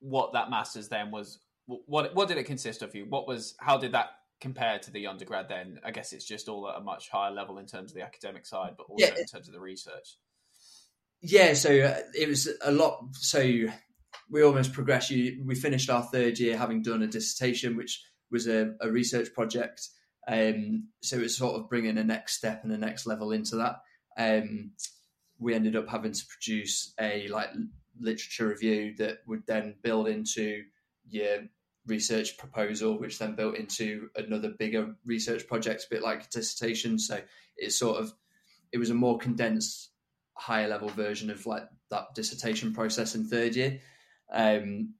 what 0.00 0.32
that 0.32 0.50
masters 0.50 0.88
then 0.88 1.10
was 1.10 1.38
what 1.66 2.14
what 2.14 2.28
did 2.28 2.38
it 2.38 2.44
consist 2.44 2.82
of? 2.82 2.94
You 2.94 3.06
what 3.08 3.28
was 3.28 3.54
how 3.60 3.76
did 3.76 3.92
that 3.92 4.10
compare 4.40 4.78
to 4.80 4.90
the 4.90 5.06
undergrad? 5.06 5.48
Then 5.48 5.80
I 5.84 5.90
guess 5.90 6.12
it's 6.12 6.24
just 6.24 6.48
all 6.48 6.68
at 6.68 6.76
a 6.76 6.80
much 6.80 7.10
higher 7.10 7.30
level 7.30 7.58
in 7.58 7.66
terms 7.66 7.90
of 7.90 7.94
the 7.94 8.02
academic 8.02 8.46
side, 8.46 8.74
but 8.76 8.84
also 8.88 9.06
yeah. 9.06 9.18
in 9.18 9.26
terms 9.26 9.48
of 9.48 9.54
the 9.54 9.60
research. 9.60 10.16
Yeah, 11.20 11.54
so 11.54 11.70
uh, 11.70 11.98
it 12.14 12.28
was 12.28 12.48
a 12.62 12.70
lot. 12.70 13.04
So 13.12 13.40
we 14.30 14.42
almost 14.42 14.72
progressed. 14.72 15.10
We 15.10 15.54
finished 15.54 15.90
our 15.90 16.02
third 16.02 16.38
year 16.38 16.56
having 16.56 16.82
done 16.82 17.02
a 17.02 17.06
dissertation, 17.06 17.76
which 17.76 18.04
was 18.30 18.46
a, 18.46 18.74
a 18.80 18.90
research 18.90 19.32
project. 19.34 19.88
Um, 20.26 20.88
so 21.02 21.16
it 21.16 21.22
was 21.22 21.36
sort 21.36 21.58
of 21.58 21.68
bringing 21.68 21.96
a 21.98 22.04
next 22.04 22.36
step 22.36 22.62
and 22.62 22.72
a 22.72 22.78
next 22.78 23.06
level 23.06 23.32
into 23.32 23.56
that. 23.56 23.76
Um, 24.18 24.72
we 25.38 25.54
ended 25.54 25.76
up 25.76 25.88
having 25.88 26.12
to 26.12 26.26
produce 26.26 26.92
a 27.00 27.28
like 27.28 27.50
literature 27.98 28.48
review 28.48 28.94
that 28.98 29.18
would 29.26 29.46
then 29.46 29.76
build 29.82 30.08
into 30.08 30.64
your 31.08 31.38
research 31.86 32.36
proposal, 32.36 32.98
which 32.98 33.18
then 33.18 33.34
built 33.34 33.56
into 33.56 34.10
another 34.14 34.50
bigger 34.50 34.94
research 35.06 35.46
project, 35.46 35.84
a 35.84 35.94
bit 35.94 36.02
like 36.02 36.24
a 36.24 36.28
dissertation. 36.28 36.98
So 36.98 37.20
it's 37.56 37.78
sort 37.78 37.98
of 37.98 38.12
it 38.70 38.78
was 38.78 38.90
a 38.90 38.94
more 38.94 39.16
condensed, 39.18 39.90
higher 40.38 40.68
level 40.68 40.88
version 40.88 41.30
of 41.30 41.44
like 41.46 41.64
that 41.90 42.14
dissertation 42.14 42.72
process 42.72 43.14
in 43.14 43.26
third 43.26 43.56
year. 43.56 43.80
Um, 44.32 44.94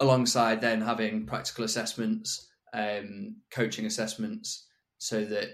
alongside 0.00 0.60
then 0.60 0.80
having 0.80 1.26
practical 1.26 1.64
assessments, 1.64 2.48
um, 2.72 3.36
coaching 3.50 3.86
assessments, 3.86 4.66
so 4.98 5.24
that 5.24 5.48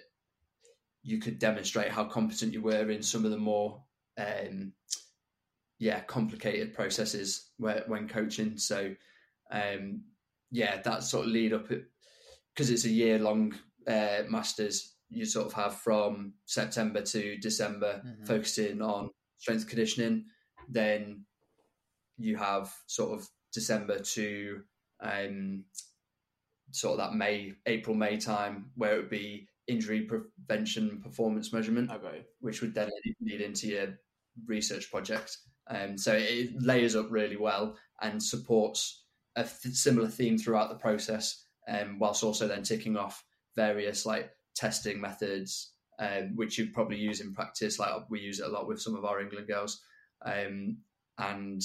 you 1.03 1.19
could 1.19 1.39
demonstrate 1.39 1.91
how 1.91 2.05
competent 2.05 2.53
you 2.53 2.63
were 2.63 2.91
in 2.91 3.03
some 3.03 3.25
of 3.25 3.31
the 3.31 3.39
more 3.39 3.83
um, 4.19 4.73
yeah 5.79 6.01
complicated 6.01 6.75
processes 6.75 7.51
where, 7.59 7.85
when 7.87 8.09
coaching. 8.09 8.57
So 8.59 8.95
um, 9.51 10.03
yeah, 10.51 10.81
that 10.83 11.03
sort 11.03 11.27
of 11.27 11.33
lead 11.33 11.53
up 11.53 11.69
because 11.69 12.71
it's 12.71 12.85
a 12.85 12.91
year 12.91 13.19
long 13.19 13.55
uh, 13.87 14.23
masters. 14.29 14.94
You 15.15 15.25
sort 15.25 15.47
of 15.47 15.53
have 15.55 15.77
from 15.77 16.35
September 16.47 17.03
to 17.03 17.37
December 17.39 18.03
mm-hmm. 18.05 18.25
focusing 18.25 18.83
on 18.83 19.11
strength 19.39 19.69
conditioning. 19.69 20.27
Then 20.69 21.25
you 22.17 22.37
have 22.37 22.73
sort 22.87 23.19
of 23.19 23.29
December 23.53 23.99
to 23.99 24.63
um, 25.01 25.65
sort 26.71 26.99
of 26.99 26.99
that 26.99 27.17
May, 27.17 27.55
April, 27.67 27.97
May 27.97 28.17
time, 28.17 28.71
where 28.75 28.95
it 28.95 28.97
would 28.97 29.11
be 29.11 29.49
injury 29.67 30.03
prevention 30.03 31.01
performance 31.03 31.53
measurement, 31.53 31.91
Okay. 31.91 32.25
which 32.41 32.61
would 32.61 32.75
then 32.75 32.91
lead 33.21 33.41
into 33.41 33.69
your 33.69 33.99
research 34.47 34.91
project. 34.91 35.39
Um, 35.69 35.97
so 35.97 36.13
it 36.15 36.51
layers 36.61 36.95
up 36.97 37.07
really 37.11 37.37
well 37.37 37.77
and 38.01 38.23
supports 38.23 39.05
a 39.37 39.45
th- 39.45 39.75
similar 39.75 40.09
theme 40.09 40.37
throughout 40.37 40.69
the 40.69 40.77
process, 40.77 41.47
um, 41.69 41.99
whilst 41.99 42.23
also 42.23 42.47
then 42.47 42.63
ticking 42.63 42.97
off 42.97 43.25
various 43.57 44.05
like 44.05 44.31
testing 44.55 45.01
methods, 45.01 45.73
um, 45.99 46.33
which 46.35 46.59
you 46.59 46.71
probably 46.73 46.99
use 46.99 47.21
in 47.21 47.33
practice. 47.35 47.79
Like 47.79 47.91
we 48.11 48.21
use 48.21 48.41
it 48.41 48.47
a 48.47 48.49
lot 48.49 48.67
with 48.69 48.81
some 48.81 48.95
of 48.95 49.05
our 49.05 49.21
England 49.21 49.47
girls, 49.49 49.83
um, 50.25 50.79
and 51.19 51.63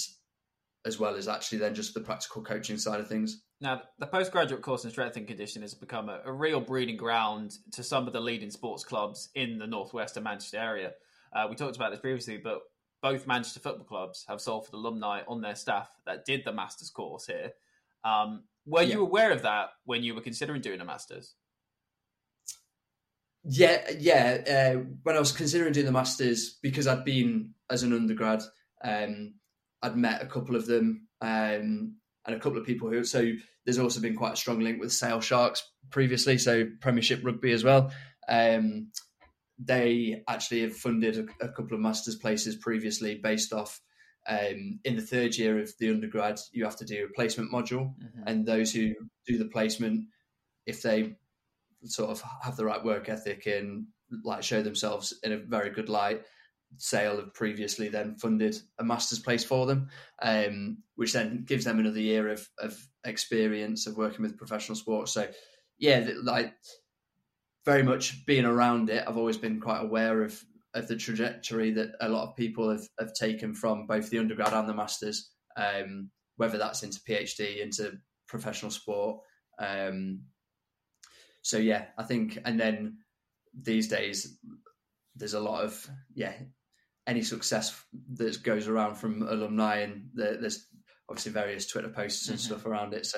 as 0.85 0.99
well 0.99 1.15
as 1.15 1.27
actually 1.27 1.57
then 1.57 1.75
just 1.75 1.93
the 1.93 1.99
practical 1.99 2.41
coaching 2.41 2.77
side 2.77 2.99
of 2.99 3.07
things. 3.07 3.43
Now, 3.61 3.81
the 3.99 4.07
postgraduate 4.07 4.61
course 4.61 4.85
in 4.85 4.91
strength 4.91 5.17
and 5.17 5.27
conditioning 5.27 5.63
has 5.63 5.73
become 5.73 6.07
a, 6.07 6.21
a 6.23 6.31
real 6.31 6.61
breeding 6.61 6.95
ground 6.95 7.57
to 7.73 7.83
some 7.83 8.07
of 8.07 8.13
the 8.13 8.21
leading 8.21 8.49
sports 8.49 8.85
clubs 8.85 9.29
in 9.35 9.57
the 9.59 9.67
northwest 9.67 10.15
and 10.15 10.23
Manchester 10.23 10.57
area. 10.57 10.91
Uh, 11.35 11.47
we 11.49 11.57
talked 11.57 11.75
about 11.75 11.91
this 11.91 11.99
previously, 11.99 12.37
but 12.37 12.61
both 13.01 13.27
Manchester 13.27 13.59
football 13.59 13.85
clubs 13.85 14.23
have 14.29 14.39
Salford 14.39 14.73
alumni 14.73 15.21
on 15.27 15.41
their 15.41 15.55
staff 15.55 15.89
that 16.05 16.23
did 16.25 16.43
the 16.45 16.53
master's 16.53 16.89
course 16.89 17.25
here. 17.27 17.51
Um, 18.05 18.45
were 18.65 18.81
Yeah. 18.81 18.95
you 18.95 19.01
aware 19.01 19.31
of 19.31 19.41
that 19.41 19.71
when 19.83 20.03
you 20.03 20.15
were 20.15 20.21
considering 20.21 20.61
doing 20.61 20.79
a 20.79 20.85
master's? 20.85 21.35
Yeah, 23.43 23.81
yeah. 23.97 24.73
Uh, 24.75 24.79
when 25.03 25.15
I 25.15 25.19
was 25.19 25.31
considering 25.31 25.73
doing 25.73 25.85
the 25.85 25.91
masters, 25.91 26.57
because 26.61 26.87
I'd 26.87 27.05
been 27.05 27.53
as 27.69 27.83
an 27.83 27.93
undergrad, 27.93 28.41
um, 28.83 29.35
I'd 29.81 29.95
met 29.95 30.21
a 30.21 30.27
couple 30.27 30.55
of 30.55 30.65
them 30.65 31.07
um, 31.21 31.95
and 32.25 32.35
a 32.35 32.39
couple 32.39 32.57
of 32.57 32.65
people 32.65 32.89
who. 32.89 33.03
So 33.03 33.31
there's 33.65 33.79
also 33.79 34.01
been 34.01 34.15
quite 34.15 34.33
a 34.33 34.37
strong 34.37 34.59
link 34.59 34.79
with 34.79 34.91
Sale 34.91 35.21
Sharks 35.21 35.63
previously, 35.89 36.37
so 36.37 36.67
Premiership 36.81 37.23
rugby 37.23 37.51
as 37.51 37.63
well. 37.63 37.91
Um, 38.27 38.91
they 39.57 40.23
actually 40.27 40.61
have 40.61 40.75
funded 40.75 41.17
a, 41.17 41.45
a 41.45 41.49
couple 41.49 41.73
of 41.73 41.81
masters 41.81 42.15
places 42.15 42.55
previously, 42.55 43.15
based 43.15 43.53
off. 43.53 43.81
Um, 44.27 44.79
in 44.83 44.95
the 44.95 45.01
third 45.01 45.35
year 45.37 45.59
of 45.59 45.71
the 45.79 45.89
undergrad, 45.89 46.39
you 46.51 46.65
have 46.65 46.75
to 46.77 46.85
do 46.85 47.05
a 47.05 47.13
placement 47.15 47.51
module, 47.51 47.93
and 48.27 48.45
those 48.45 48.71
who 48.71 48.93
do 49.25 49.37
the 49.37 49.45
placement, 49.45 50.05
if 50.65 50.81
they 50.81 51.15
sort 51.85 52.09
of 52.09 52.23
have 52.41 52.57
the 52.57 52.65
right 52.65 52.83
work 52.83 53.09
ethic 53.09 53.45
and 53.45 53.87
like 54.23 54.43
show 54.43 54.61
themselves 54.61 55.13
in 55.23 55.31
a 55.31 55.37
very 55.37 55.69
good 55.69 55.89
light, 55.89 56.21
Sale 56.77 57.17
have 57.17 57.33
previously 57.33 57.89
then 57.89 58.15
funded 58.15 58.57
a 58.77 58.83
master's 58.83 59.19
place 59.19 59.43
for 59.43 59.65
them, 59.65 59.89
um, 60.21 60.77
which 60.95 61.13
then 61.13 61.43
gives 61.45 61.65
them 61.65 61.79
another 61.79 61.99
year 61.99 62.29
of, 62.29 62.47
of 62.59 62.77
experience 63.03 63.87
of 63.87 63.97
working 63.97 64.21
with 64.21 64.37
professional 64.37 64.75
sports. 64.75 65.11
So, 65.11 65.27
yeah, 65.77 66.09
like 66.21 66.53
very 67.65 67.83
much 67.83 68.25
being 68.25 68.45
around 68.45 68.89
it, 68.89 69.03
I've 69.07 69.17
always 69.17 69.37
been 69.37 69.59
quite 69.59 69.81
aware 69.81 70.23
of 70.23 70.43
of 70.75 70.87
the 70.87 70.95
trajectory 70.95 71.71
that 71.71 71.89
a 71.99 72.07
lot 72.07 72.29
of 72.29 72.35
people 72.35 72.69
have, 72.69 72.87
have 72.99 73.13
taken 73.13 73.55
from 73.55 73.87
both 73.87 74.11
the 74.11 74.19
undergrad 74.19 74.53
and 74.53 74.69
the 74.69 74.73
masters, 74.73 75.31
um, 75.57 76.11
whether 76.37 76.59
that's 76.59 76.83
into 76.83 76.99
PhD, 77.01 77.61
into 77.61 77.97
professional 78.27 78.69
sport. 78.69 79.19
Um, 79.57 80.21
so 81.41 81.57
yeah, 81.57 81.85
I 81.97 82.03
think, 82.03 82.39
and 82.45 82.59
then 82.59 82.97
these 83.53 83.87
days 83.87 84.37
there's 85.15 85.33
a 85.33 85.39
lot 85.39 85.63
of 85.63 85.89
yeah, 86.13 86.33
any 87.07 87.21
success 87.21 87.83
that 88.13 88.43
goes 88.43 88.67
around 88.67 88.95
from 88.95 89.21
alumni, 89.23 89.77
and 89.77 90.09
there, 90.13 90.37
there's 90.37 90.67
obviously 91.09 91.31
various 91.31 91.65
Twitter 91.67 91.89
posts 91.89 92.29
and 92.29 92.37
Mhm. 92.37 92.41
stuff 92.41 92.65
around 92.65 92.93
it. 92.93 93.05
So 93.05 93.17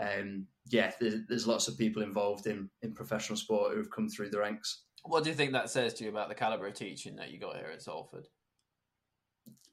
um, 0.00 0.46
yeah, 0.66 0.92
there's, 1.00 1.26
there's 1.28 1.46
lots 1.46 1.68
of 1.68 1.78
people 1.78 2.02
involved 2.02 2.46
in 2.46 2.68
in 2.82 2.94
professional 2.94 3.36
sport 3.36 3.72
who 3.72 3.78
have 3.78 3.90
come 3.90 4.08
through 4.08 4.30
the 4.30 4.38
ranks. 4.40 4.84
What 5.04 5.22
do 5.24 5.30
you 5.30 5.36
think 5.36 5.52
that 5.52 5.70
says 5.70 5.94
to 5.94 6.04
you 6.04 6.10
about 6.10 6.28
the 6.28 6.34
caliber 6.34 6.66
of 6.66 6.74
teaching 6.74 7.16
that 7.16 7.30
you 7.30 7.38
got 7.38 7.56
here 7.56 7.70
at 7.72 7.82
Salford? 7.82 8.26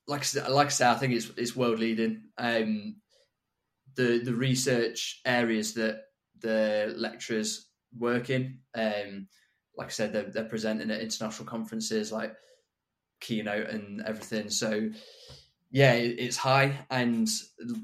like 0.08 0.26
like 0.50 0.68
I 0.68 0.70
said, 0.70 0.90
I 0.90 0.96
think 0.96 1.14
it's 1.14 1.30
it's 1.38 1.56
world 1.56 1.80
leading. 1.80 2.24
Um, 2.38 2.98
the 3.96 4.22
the 4.24 4.34
research 4.34 5.22
areas 5.26 5.74
that 5.76 6.02
the 6.40 6.94
lecturers 6.98 7.70
work 7.98 8.30
in, 8.30 8.60
um, 8.76 9.28
like 9.78 9.88
I 9.88 9.92
said, 9.92 10.14
they're, 10.14 10.30
they're 10.30 10.44
presenting 10.46 10.92
at 10.92 11.02
international 11.02 11.48
conferences 11.48 12.12
like 12.12 12.36
keynote 13.20 13.70
and 13.70 14.02
everything. 14.02 14.50
So 14.50 14.90
yeah, 15.72 15.94
it, 15.94 16.20
it's 16.20 16.38
high, 16.38 16.78
and 16.90 17.28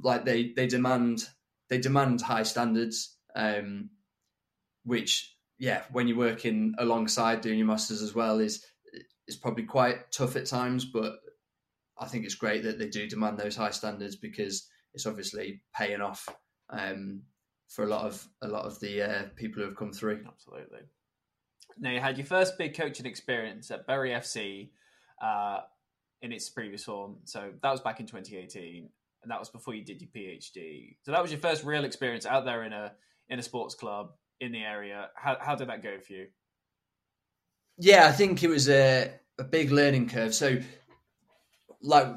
like 0.03 0.25
they 0.25 0.51
they 0.55 0.67
demand 0.67 1.27
they 1.69 1.77
demand 1.77 2.21
high 2.21 2.43
standards, 2.43 3.15
um, 3.35 3.89
which 4.83 5.35
yeah, 5.57 5.83
when 5.91 6.07
you're 6.07 6.17
working 6.17 6.75
alongside 6.77 7.41
doing 7.41 7.57
your 7.57 7.67
masters 7.67 8.01
as 8.01 8.13
well 8.13 8.39
is 8.39 8.65
is 9.27 9.37
probably 9.37 9.63
quite 9.63 10.11
tough 10.11 10.35
at 10.35 10.45
times, 10.45 10.85
but 10.85 11.19
I 11.99 12.05
think 12.05 12.25
it's 12.25 12.35
great 12.35 12.63
that 12.63 12.77
they 12.77 12.87
do 12.87 13.07
demand 13.07 13.37
those 13.37 13.55
high 13.55 13.71
standards 13.71 14.15
because 14.15 14.67
it's 14.93 15.05
obviously 15.05 15.61
paying 15.75 16.01
off 16.01 16.27
um, 16.69 17.23
for 17.67 17.83
a 17.83 17.87
lot 17.87 18.05
of 18.05 18.27
a 18.41 18.47
lot 18.47 18.65
of 18.65 18.79
the 18.79 19.01
uh, 19.01 19.23
people 19.35 19.61
who 19.61 19.67
have 19.67 19.77
come 19.77 19.91
through. 19.91 20.23
Absolutely. 20.27 20.79
Now 21.79 21.91
you 21.91 21.99
had 21.99 22.17
your 22.17 22.25
first 22.25 22.57
big 22.57 22.75
coaching 22.75 23.05
experience 23.05 23.69
at 23.71 23.85
Bury 23.85 24.11
FC 24.11 24.69
uh, 25.21 25.59
in 26.21 26.31
its 26.31 26.49
previous 26.49 26.83
form. 26.83 27.17
So 27.25 27.51
that 27.61 27.71
was 27.71 27.81
back 27.81 27.99
in 27.99 28.07
2018, 28.07 28.89
and 29.21 29.31
that 29.31 29.39
was 29.39 29.49
before 29.49 29.75
you 29.75 29.83
did 29.83 30.01
your 30.01 30.09
PhD. 30.15 30.95
So 31.03 31.11
that 31.11 31.21
was 31.21 31.31
your 31.31 31.39
first 31.39 31.63
real 31.63 31.85
experience 31.85 32.25
out 32.25 32.45
there 32.45 32.63
in 32.63 32.73
a 32.73 32.93
in 33.29 33.39
a 33.39 33.43
sports 33.43 33.75
club 33.75 34.11
in 34.39 34.51
the 34.51 34.63
area. 34.63 35.09
How 35.15 35.37
how 35.39 35.55
did 35.55 35.69
that 35.69 35.83
go 35.83 35.99
for 35.99 36.13
you? 36.13 36.27
Yeah, 37.79 38.07
I 38.07 38.11
think 38.11 38.43
it 38.43 38.49
was 38.49 38.69
a, 38.69 39.13
a 39.37 39.43
big 39.43 39.71
learning 39.71 40.09
curve. 40.09 40.33
So, 40.33 40.59
like 41.81 42.07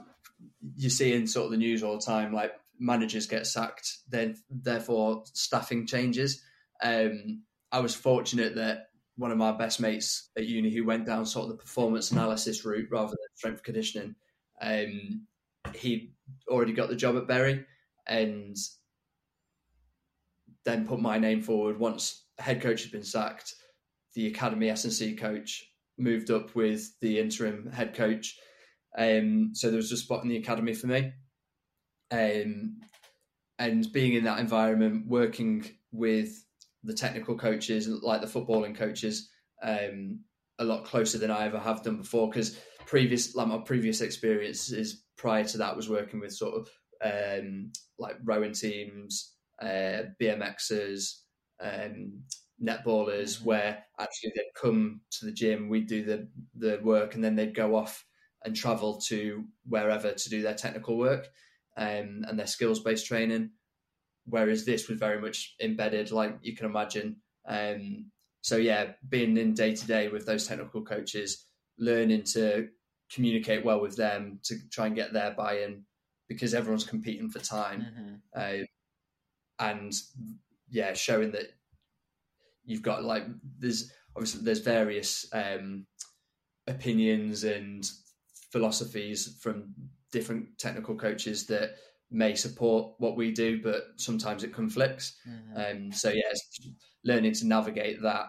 you 0.76 0.88
see 0.88 1.12
in 1.12 1.26
sort 1.26 1.46
of 1.46 1.50
the 1.50 1.58
news 1.58 1.82
all 1.82 1.98
the 1.98 2.04
time, 2.04 2.32
like 2.32 2.52
managers 2.80 3.26
get 3.26 3.46
sacked, 3.46 3.98
then 4.08 4.36
therefore 4.50 5.22
staffing 5.32 5.86
changes. 5.86 6.42
Um, 6.82 7.44
I 7.70 7.80
was 7.80 7.94
fortunate 7.94 8.56
that 8.56 8.88
one 9.16 9.30
of 9.30 9.38
my 9.38 9.52
best 9.52 9.80
mates 9.80 10.30
at 10.36 10.46
uni 10.46 10.74
who 10.74 10.84
went 10.84 11.06
down 11.06 11.26
sort 11.26 11.44
of 11.44 11.50
the 11.50 11.62
performance 11.62 12.10
analysis 12.10 12.64
route 12.64 12.88
rather 12.90 13.10
than 13.10 13.18
strength 13.36 13.62
conditioning, 13.62 14.16
um, 14.60 15.26
he 15.74 16.14
already 16.48 16.72
got 16.72 16.88
the 16.88 16.96
job 16.96 17.16
at 17.16 17.28
Bury 17.28 17.64
and 18.08 18.56
then 20.64 20.86
put 20.86 21.00
my 21.00 21.18
name 21.18 21.42
forward 21.42 21.78
once 21.78 22.24
head 22.38 22.60
coach 22.60 22.82
had 22.82 22.92
been 22.92 23.04
sacked 23.04 23.54
the 24.14 24.26
academy 24.26 24.68
S&C 24.70 25.14
coach 25.14 25.64
moved 25.98 26.30
up 26.30 26.54
with 26.54 26.98
the 27.00 27.18
interim 27.18 27.70
head 27.70 27.94
coach. 27.94 28.38
Um, 28.96 29.50
so 29.52 29.68
there 29.68 29.76
was 29.76 29.92
a 29.92 29.96
spot 29.96 30.22
in 30.22 30.28
the 30.28 30.38
academy 30.38 30.74
for 30.74 30.86
me. 30.86 31.12
Um, 32.10 32.80
and 33.58 33.92
being 33.92 34.14
in 34.14 34.24
that 34.24 34.40
environment, 34.40 35.06
working 35.06 35.66
with 35.92 36.44
the 36.82 36.94
technical 36.94 37.36
coaches, 37.36 37.88
like 37.88 38.20
the 38.20 38.26
footballing 38.26 38.74
coaches, 38.74 39.30
um, 39.62 40.24
a 40.58 40.64
lot 40.64 40.84
closer 40.84 41.18
than 41.18 41.30
I 41.30 41.46
ever 41.46 41.58
have 41.58 41.82
done 41.82 41.98
before. 41.98 42.28
Because 42.28 42.58
previous, 42.86 43.34
like 43.34 43.48
my 43.48 43.58
previous 43.58 44.00
experiences 44.00 45.04
prior 45.16 45.44
to 45.44 45.58
that, 45.58 45.76
was 45.76 45.88
working 45.88 46.20
with 46.20 46.32
sort 46.32 46.54
of 46.54 46.68
um, 47.02 47.72
like 47.98 48.16
rowing 48.24 48.52
teams, 48.52 49.36
uh, 49.60 50.04
BMXers, 50.20 51.20
um, 51.60 52.24
netballers 52.62 53.38
Mhm. 53.38 53.44
where 53.44 53.84
actually 53.98 54.32
they'd 54.34 54.54
come 54.54 55.02
to 55.10 55.26
the 55.26 55.32
gym, 55.32 55.68
we'd 55.68 55.86
do 55.88 56.04
the 56.04 56.30
the 56.54 56.78
work, 56.82 57.14
and 57.14 57.22
then 57.24 57.36
they'd 57.36 57.54
go 57.54 57.74
off 57.74 58.06
and 58.44 58.56
travel 58.56 58.98
to 59.08 59.46
wherever 59.64 60.12
to 60.12 60.30
do 60.30 60.42
their 60.42 60.54
technical 60.54 60.96
work 60.96 61.28
um, 61.80 62.24
and 62.28 62.38
their 62.38 62.46
skills 62.46 62.78
based 62.78 63.06
training. 63.06 63.50
Whereas 64.26 64.64
this 64.64 64.88
was 64.88 64.98
very 64.98 65.20
much 65.20 65.56
embedded, 65.60 66.12
like 66.12 66.38
you 66.42 66.54
can 66.54 66.66
imagine. 66.66 67.16
Um, 67.48 68.10
so 68.42 68.58
yeah, 68.58 68.92
being 69.08 69.36
in 69.36 69.54
day 69.54 69.74
to 69.74 69.86
day 69.86 70.08
with 70.08 70.26
those 70.26 70.46
technical 70.46 70.82
coaches, 70.82 71.46
learning 71.78 72.24
to 72.34 72.68
communicate 73.12 73.64
well 73.64 73.80
with 73.80 73.96
them 73.96 74.38
to 74.44 74.56
try 74.70 74.86
and 74.86 74.94
get 74.94 75.12
their 75.12 75.32
buy 75.32 75.60
in 75.60 75.84
because 76.28 76.54
everyone's 76.54 76.84
competing 76.84 77.28
for 77.28 77.40
time 77.40 78.22
uh, 78.36 78.58
and 79.58 79.92
yeah, 80.68 80.92
showing 80.92 81.32
that 81.32 81.46
you've 82.64 82.82
got 82.82 83.02
like 83.02 83.24
there's 83.58 83.90
obviously 84.14 84.42
there's 84.42 84.60
various 84.60 85.26
um, 85.32 85.86
opinions 86.68 87.42
and 87.42 87.90
philosophies 88.52 89.36
from 89.40 89.74
different 90.10 90.58
technical 90.58 90.96
coaches 90.96 91.46
that 91.46 91.76
may 92.10 92.34
support 92.34 92.94
what 92.98 93.16
we 93.16 93.32
do, 93.32 93.62
but 93.62 93.84
sometimes 93.96 94.42
it 94.44 94.52
conflicts. 94.52 95.16
Um, 95.54 95.92
so 95.92 96.10
yes, 96.10 96.40
learning 97.04 97.34
to 97.34 97.46
navigate 97.46 98.02
that 98.02 98.26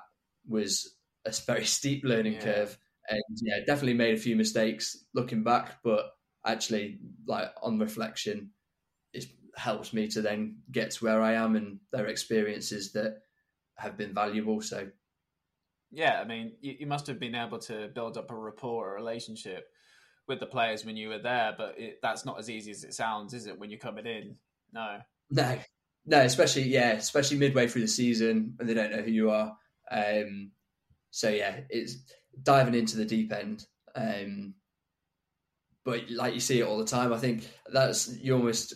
was 0.47 0.95
a 1.25 1.31
very 1.45 1.65
steep 1.65 2.03
learning 2.03 2.33
Yeah. 2.33 2.43
curve, 2.43 2.77
and 3.09 3.23
yeah, 3.41 3.59
definitely 3.65 3.95
made 3.95 4.15
a 4.15 4.21
few 4.21 4.35
mistakes 4.35 5.05
looking 5.13 5.43
back, 5.43 5.79
but 5.83 6.11
actually, 6.45 6.99
like 7.25 7.49
on 7.61 7.79
reflection, 7.79 8.51
it's 9.13 9.27
helps 9.55 9.93
me 9.93 10.07
to 10.07 10.21
then 10.21 10.61
get 10.71 10.91
to 10.91 11.05
where 11.05 11.21
I 11.21 11.33
am 11.33 11.55
and 11.55 11.79
their 11.91 12.07
experiences 12.07 12.93
that 12.93 13.23
have 13.75 13.97
been 13.97 14.13
valuable. 14.13 14.61
So, 14.61 14.89
yeah, 15.91 16.21
I 16.21 16.25
mean, 16.25 16.53
you, 16.61 16.75
you 16.79 16.87
must 16.87 17.07
have 17.07 17.19
been 17.19 17.35
able 17.35 17.59
to 17.59 17.89
build 17.89 18.17
up 18.17 18.31
a 18.31 18.35
rapport, 18.35 18.91
a 18.91 18.93
relationship 18.93 19.67
with 20.27 20.39
the 20.39 20.45
players 20.45 20.85
when 20.85 20.95
you 20.95 21.09
were 21.09 21.19
there, 21.19 21.53
but 21.57 21.75
it, 21.77 21.99
that's 22.01 22.25
not 22.25 22.39
as 22.39 22.49
easy 22.49 22.71
as 22.71 22.83
it 22.83 22.93
sounds, 22.93 23.33
is 23.33 23.47
it? 23.47 23.59
When 23.59 23.69
you're 23.69 23.79
coming 23.79 24.05
in, 24.05 24.35
no, 24.73 24.97
no, 25.29 25.57
no, 26.05 26.21
especially 26.21 26.63
yeah, 26.63 26.91
especially 26.91 27.37
midway 27.37 27.67
through 27.67 27.81
the 27.81 27.87
season 27.87 28.55
and 28.59 28.67
they 28.67 28.73
don't 28.73 28.91
know 28.91 29.01
who 29.01 29.11
you 29.11 29.29
are. 29.31 29.55
Um, 29.91 30.51
so 31.11 31.29
yeah, 31.29 31.61
it's 31.69 31.97
diving 32.41 32.75
into 32.75 32.97
the 32.97 33.05
deep 33.05 33.33
end. 33.33 33.65
Um, 33.95 34.55
but 35.83 36.09
like 36.11 36.33
you 36.33 36.39
see 36.39 36.59
it 36.59 36.67
all 36.67 36.77
the 36.77 36.85
time, 36.85 37.11
I 37.11 37.17
think 37.17 37.47
that's 37.71 38.15
you 38.17 38.35
almost 38.35 38.73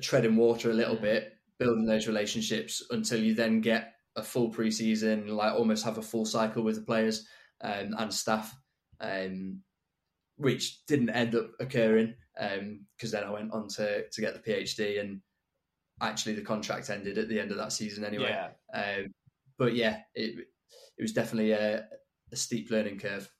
treading 0.00 0.36
water 0.36 0.70
a 0.70 0.74
little 0.74 0.96
bit, 0.96 1.32
building 1.58 1.86
those 1.86 2.06
relationships 2.06 2.82
until 2.90 3.20
you 3.20 3.34
then 3.34 3.60
get 3.60 3.92
a 4.16 4.22
full 4.22 4.52
preseason, 4.52 5.28
like 5.28 5.54
almost 5.54 5.84
have 5.84 5.98
a 5.98 6.02
full 6.02 6.24
cycle 6.24 6.62
with 6.62 6.76
the 6.76 6.82
players 6.82 7.26
um, 7.62 7.94
and 7.98 8.12
staff, 8.12 8.54
um, 9.00 9.60
which 10.36 10.84
didn't 10.86 11.10
end 11.10 11.34
up 11.34 11.50
occurring 11.60 12.14
because 12.34 13.14
um, 13.14 13.20
then 13.20 13.24
I 13.24 13.30
went 13.30 13.52
on 13.52 13.68
to 13.68 14.08
to 14.08 14.20
get 14.20 14.34
the 14.34 14.50
PhD 14.50 15.00
and 15.00 15.20
actually 16.00 16.34
the 16.34 16.42
contract 16.42 16.90
ended 16.90 17.18
at 17.18 17.28
the 17.28 17.38
end 17.38 17.50
of 17.50 17.56
that 17.58 17.72
season 17.72 18.04
anyway. 18.04 18.30
Yeah. 18.30 18.78
Um, 18.78 19.14
but 19.58 19.74
yeah, 19.74 20.00
it 20.14 20.46
it 20.98 21.02
was 21.02 21.12
definitely 21.12 21.52
a, 21.52 21.86
a 22.32 22.36
steep 22.36 22.70
learning 22.70 22.98
curve. 22.98 23.30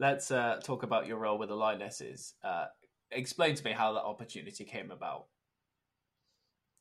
Let's 0.00 0.30
uh, 0.30 0.60
talk 0.62 0.82
about 0.82 1.06
your 1.06 1.18
role 1.18 1.38
with 1.38 1.48
the 1.48 1.54
Lionesses. 1.54 2.34
Uh, 2.42 2.66
explain 3.10 3.54
to 3.54 3.64
me 3.64 3.72
how 3.72 3.92
that 3.92 4.02
opportunity 4.02 4.64
came 4.64 4.90
about. 4.90 5.26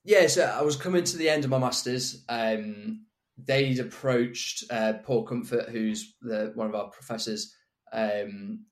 Yeah, 0.04 0.28
so 0.28 0.44
I 0.44 0.62
was 0.64 0.76
coming 0.76 1.04
to 1.04 1.18
the 1.18 1.30
end 1.30 1.46
of 1.46 1.52
my 1.52 1.60
masters. 1.60 2.26
Um, 2.28 3.06
they'd 3.38 3.80
approached 3.80 4.66
uh, 4.70 4.94
Paul 5.04 5.24
Comfort, 5.24 5.70
who's 5.70 6.16
the, 6.22 6.52
one 6.56 6.68
of 6.68 6.76
our 6.76 6.90
professors, 6.90 7.56
um, 7.94 8.66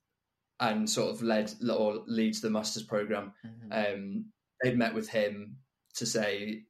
and 0.62 0.88
sort 0.88 1.10
of 1.10 1.22
led 1.22 1.52
or 1.68 2.04
leads 2.06 2.40
the 2.40 2.48
masters 2.48 2.84
program. 2.84 3.32
Mm-hmm. 3.44 3.72
Um, 3.72 4.24
they'd 4.62 4.78
met 4.78 4.94
with 4.94 5.08
him 5.08 5.56
to 5.96 6.06
say, 6.06 6.62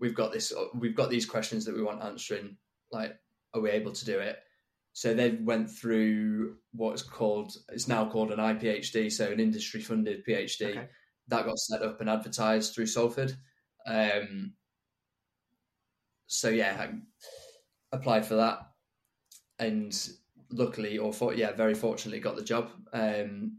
"We've 0.00 0.16
got 0.16 0.32
this. 0.32 0.52
We've 0.74 0.96
got 0.96 1.10
these 1.10 1.26
questions 1.26 1.64
that 1.64 1.74
we 1.74 1.82
want 1.82 2.02
answering. 2.02 2.56
Like, 2.90 3.16
are 3.54 3.60
we 3.60 3.70
able 3.70 3.92
to 3.92 4.04
do 4.04 4.18
it?" 4.18 4.38
So 4.92 5.14
they 5.14 5.30
went 5.30 5.70
through 5.70 6.56
what's 6.72 7.02
called 7.02 7.52
it's 7.68 7.86
now 7.86 8.10
called 8.10 8.32
an 8.32 8.40
IPHD, 8.40 9.12
so 9.12 9.30
an 9.30 9.38
industry 9.38 9.80
funded 9.80 10.26
PhD 10.26 10.70
okay. 10.70 10.88
that 11.28 11.46
got 11.46 11.58
set 11.58 11.82
up 11.82 12.00
and 12.00 12.10
advertised 12.10 12.74
through 12.74 12.86
Salford. 12.86 13.36
Um, 13.86 14.54
so 16.26 16.48
yeah, 16.48 16.76
I 16.80 17.96
applied 17.96 18.26
for 18.26 18.34
that, 18.34 18.58
and 19.60 19.96
luckily, 20.50 20.98
or 20.98 21.12
for, 21.12 21.34
yeah, 21.34 21.52
very 21.52 21.74
fortunately, 21.74 22.20
got 22.20 22.36
the 22.36 22.42
job. 22.42 22.70
Um, 22.92 23.58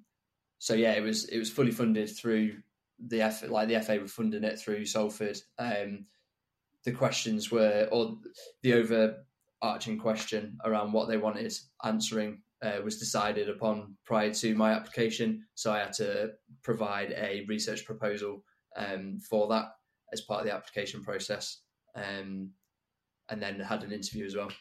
so 0.59 0.73
yeah, 0.73 0.91
it 0.91 1.01
was 1.01 1.25
it 1.25 1.39
was 1.39 1.49
fully 1.49 1.71
funded 1.71 2.15
through 2.15 2.57
the 3.07 3.21
F, 3.21 3.49
like 3.49 3.67
the 3.67 3.79
FA 3.81 3.99
were 3.99 4.07
funding 4.07 4.43
it 4.43 4.59
through 4.59 4.85
Salford. 4.85 5.39
Um, 5.57 6.05
the 6.85 6.91
questions 6.91 7.51
were, 7.51 7.87
or 7.91 8.17
the 8.61 8.73
overarching 8.73 9.97
question 9.97 10.57
around 10.63 10.91
what 10.91 11.07
they 11.07 11.17
wanted 11.17 11.53
answering 11.83 12.41
uh, 12.61 12.79
was 12.83 12.99
decided 12.99 13.49
upon 13.49 13.95
prior 14.05 14.33
to 14.33 14.55
my 14.55 14.71
application. 14.71 15.43
So 15.55 15.71
I 15.71 15.79
had 15.79 15.93
to 15.93 16.31
provide 16.63 17.11
a 17.11 17.45
research 17.47 17.85
proposal 17.85 18.43
um, 18.77 19.19
for 19.29 19.47
that 19.47 19.71
as 20.13 20.21
part 20.21 20.41
of 20.41 20.45
the 20.45 20.53
application 20.53 21.03
process, 21.03 21.61
um, 21.95 22.51
and 23.29 23.41
then 23.41 23.59
had 23.59 23.83
an 23.83 23.91
interview 23.91 24.25
as 24.25 24.35
well. 24.35 24.51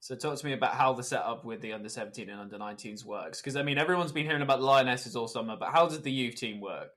So 0.00 0.16
talk 0.16 0.38
to 0.38 0.46
me 0.46 0.54
about 0.54 0.74
how 0.74 0.94
the 0.94 1.02
setup 1.02 1.44
with 1.44 1.60
the 1.60 1.74
under 1.74 1.90
17 1.90 2.28
and 2.30 2.40
under 2.40 2.58
19s 2.58 3.04
works. 3.04 3.40
Because 3.40 3.54
I 3.54 3.62
mean, 3.62 3.76
everyone's 3.76 4.12
been 4.12 4.24
hearing 4.24 4.42
about 4.42 4.60
the 4.60 4.64
Lionesses 4.64 5.14
all 5.14 5.28
summer, 5.28 5.56
but 5.60 5.70
how 5.70 5.86
does 5.86 6.00
the 6.00 6.10
youth 6.10 6.36
team 6.36 6.60
work? 6.60 6.88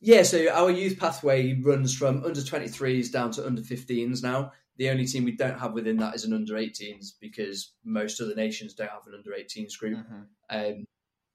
Yeah, 0.00 0.24
so 0.24 0.48
our 0.52 0.70
youth 0.70 0.98
pathway 0.98 1.58
runs 1.62 1.96
from 1.96 2.24
under 2.24 2.40
23s 2.40 3.10
down 3.10 3.30
to 3.32 3.46
under 3.46 3.62
15s 3.62 4.22
now. 4.22 4.52
The 4.76 4.90
only 4.90 5.06
team 5.06 5.24
we 5.24 5.36
don't 5.36 5.58
have 5.58 5.72
within 5.72 5.96
that 5.98 6.16
is 6.16 6.24
an 6.24 6.34
under 6.34 6.54
18s 6.54 7.12
because 7.20 7.72
most 7.84 8.20
other 8.20 8.34
nations 8.34 8.74
don't 8.74 8.90
have 8.90 9.06
an 9.06 9.14
under 9.16 9.30
18s 9.30 9.78
group. 9.78 9.98
Mm-hmm. 9.98 10.22
Um, 10.50 10.84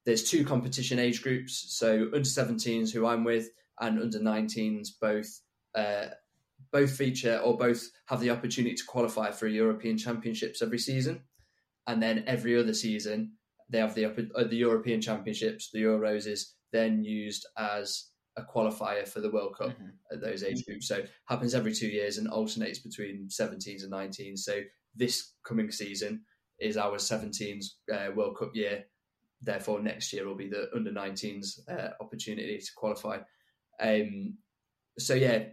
there's 0.05 0.29
two 0.29 0.43
competition 0.43 0.99
age 0.99 1.23
groups, 1.23 1.65
so 1.69 2.07
under 2.13 2.19
17s, 2.19 2.91
who 2.91 3.07
I'm 3.07 3.23
with, 3.23 3.49
and 3.79 3.99
under 3.99 4.19
19s 4.19 4.89
both 4.99 5.41
uh, 5.73 6.07
both 6.71 6.95
feature 6.95 7.37
or 7.37 7.57
both 7.57 7.89
have 8.07 8.19
the 8.19 8.29
opportunity 8.29 8.75
to 8.75 8.85
qualify 8.85 9.31
for 9.31 9.47
European 9.47 9.97
Championships 9.97 10.61
every 10.61 10.79
season, 10.79 11.21
and 11.87 12.01
then 12.01 12.23
every 12.27 12.57
other 12.57 12.73
season 12.73 13.33
they 13.69 13.79
have 13.79 13.95
the 13.95 14.05
uh, 14.05 14.43
the 14.43 14.55
European 14.55 15.01
Championships, 15.01 15.69
the 15.71 15.83
Euros 15.83 16.27
is 16.27 16.55
then 16.71 17.03
used 17.03 17.45
as 17.57 18.09
a 18.37 18.43
qualifier 18.43 19.07
for 19.07 19.21
the 19.21 19.31
World 19.31 19.55
Cup 19.57 19.69
mm-hmm. 19.69 19.89
at 20.11 20.21
those 20.21 20.43
age 20.43 20.65
groups. 20.65 20.87
So 20.87 21.03
happens 21.27 21.53
every 21.53 21.73
two 21.73 21.87
years 21.87 22.17
and 22.17 22.27
alternates 22.27 22.79
between 22.79 23.27
17s 23.27 23.83
and 23.83 23.91
19s. 23.91 24.39
So 24.39 24.61
this 24.95 25.33
coming 25.45 25.71
season 25.71 26.21
is 26.59 26.77
our 26.77 26.97
17s 26.97 27.65
uh, 27.93 28.11
World 28.15 28.37
Cup 28.37 28.51
year. 28.53 28.85
Therefore, 29.41 29.81
next 29.81 30.11
year 30.13 30.27
will 30.27 30.35
be 30.35 30.49
the 30.49 30.69
under 30.75 30.91
19s 30.91 31.59
uh, 31.69 31.89
opportunity 32.01 32.57
to 32.57 32.71
qualify. 32.75 33.19
Um, 33.81 34.37
so 34.97 35.13
yeah, 35.13 35.43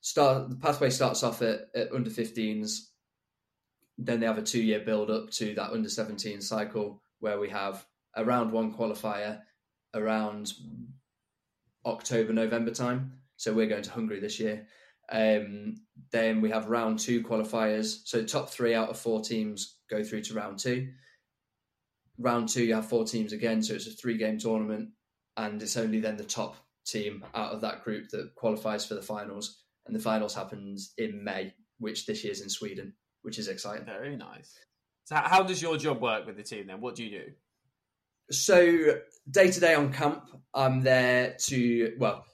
start 0.00 0.50
the 0.50 0.56
pathway 0.56 0.90
starts 0.90 1.22
off 1.22 1.42
at, 1.42 1.68
at 1.74 1.92
under 1.92 2.10
15s. 2.10 2.80
Then 3.96 4.20
they 4.20 4.26
have 4.26 4.38
a 4.38 4.42
two 4.42 4.62
year 4.62 4.80
build 4.80 5.10
up 5.10 5.30
to 5.32 5.54
that 5.54 5.72
under 5.72 5.88
17 5.88 6.40
cycle 6.40 7.02
where 7.20 7.38
we 7.40 7.48
have 7.48 7.84
around 8.16 8.52
one 8.52 8.72
qualifier 8.72 9.40
around 9.94 10.52
October, 11.84 12.32
November 12.32 12.70
time. 12.70 13.12
So 13.36 13.52
we're 13.52 13.68
going 13.68 13.82
to 13.82 13.90
Hungary 13.90 14.20
this 14.20 14.38
year. 14.40 14.66
Um, 15.10 15.76
then 16.12 16.40
we 16.40 16.50
have 16.50 16.68
round 16.68 16.98
two 16.98 17.22
qualifiers. 17.22 18.00
So 18.04 18.24
top 18.24 18.50
three 18.50 18.74
out 18.74 18.90
of 18.90 18.98
four 18.98 19.20
teams 19.22 19.78
go 19.88 20.02
through 20.04 20.22
to 20.22 20.34
round 20.34 20.58
two. 20.58 20.88
Round 22.18 22.48
two, 22.48 22.64
you 22.64 22.74
have 22.74 22.88
four 22.88 23.04
teams 23.04 23.32
again. 23.32 23.62
So 23.62 23.74
it's 23.74 23.86
a 23.86 23.90
three 23.90 24.18
game 24.18 24.38
tournament. 24.38 24.90
And 25.36 25.62
it's 25.62 25.76
only 25.76 26.00
then 26.00 26.16
the 26.16 26.24
top 26.24 26.56
team 26.84 27.24
out 27.34 27.52
of 27.52 27.60
that 27.60 27.84
group 27.84 28.08
that 28.10 28.34
qualifies 28.34 28.84
for 28.84 28.94
the 28.94 29.02
finals. 29.02 29.62
And 29.88 29.96
the 29.96 30.00
finals 30.00 30.34
happens 30.34 30.92
in 30.98 31.24
May, 31.24 31.54
which 31.78 32.06
this 32.06 32.22
year's 32.22 32.42
in 32.42 32.50
Sweden, 32.50 32.92
which 33.22 33.38
is 33.38 33.48
exciting. 33.48 33.86
Very 33.86 34.16
nice. 34.16 34.54
So, 35.04 35.16
how 35.16 35.42
does 35.42 35.62
your 35.62 35.78
job 35.78 36.02
work 36.02 36.26
with 36.26 36.36
the 36.36 36.42
team 36.42 36.66
then? 36.66 36.82
What 36.82 36.94
do 36.94 37.04
you 37.04 37.18
do? 37.18 37.32
So, 38.30 38.98
day 39.30 39.50
to 39.50 39.60
day 39.60 39.74
on 39.74 39.90
camp, 39.90 40.24
I'm 40.52 40.82
there 40.82 41.34
to, 41.46 41.96
well, 41.98 42.26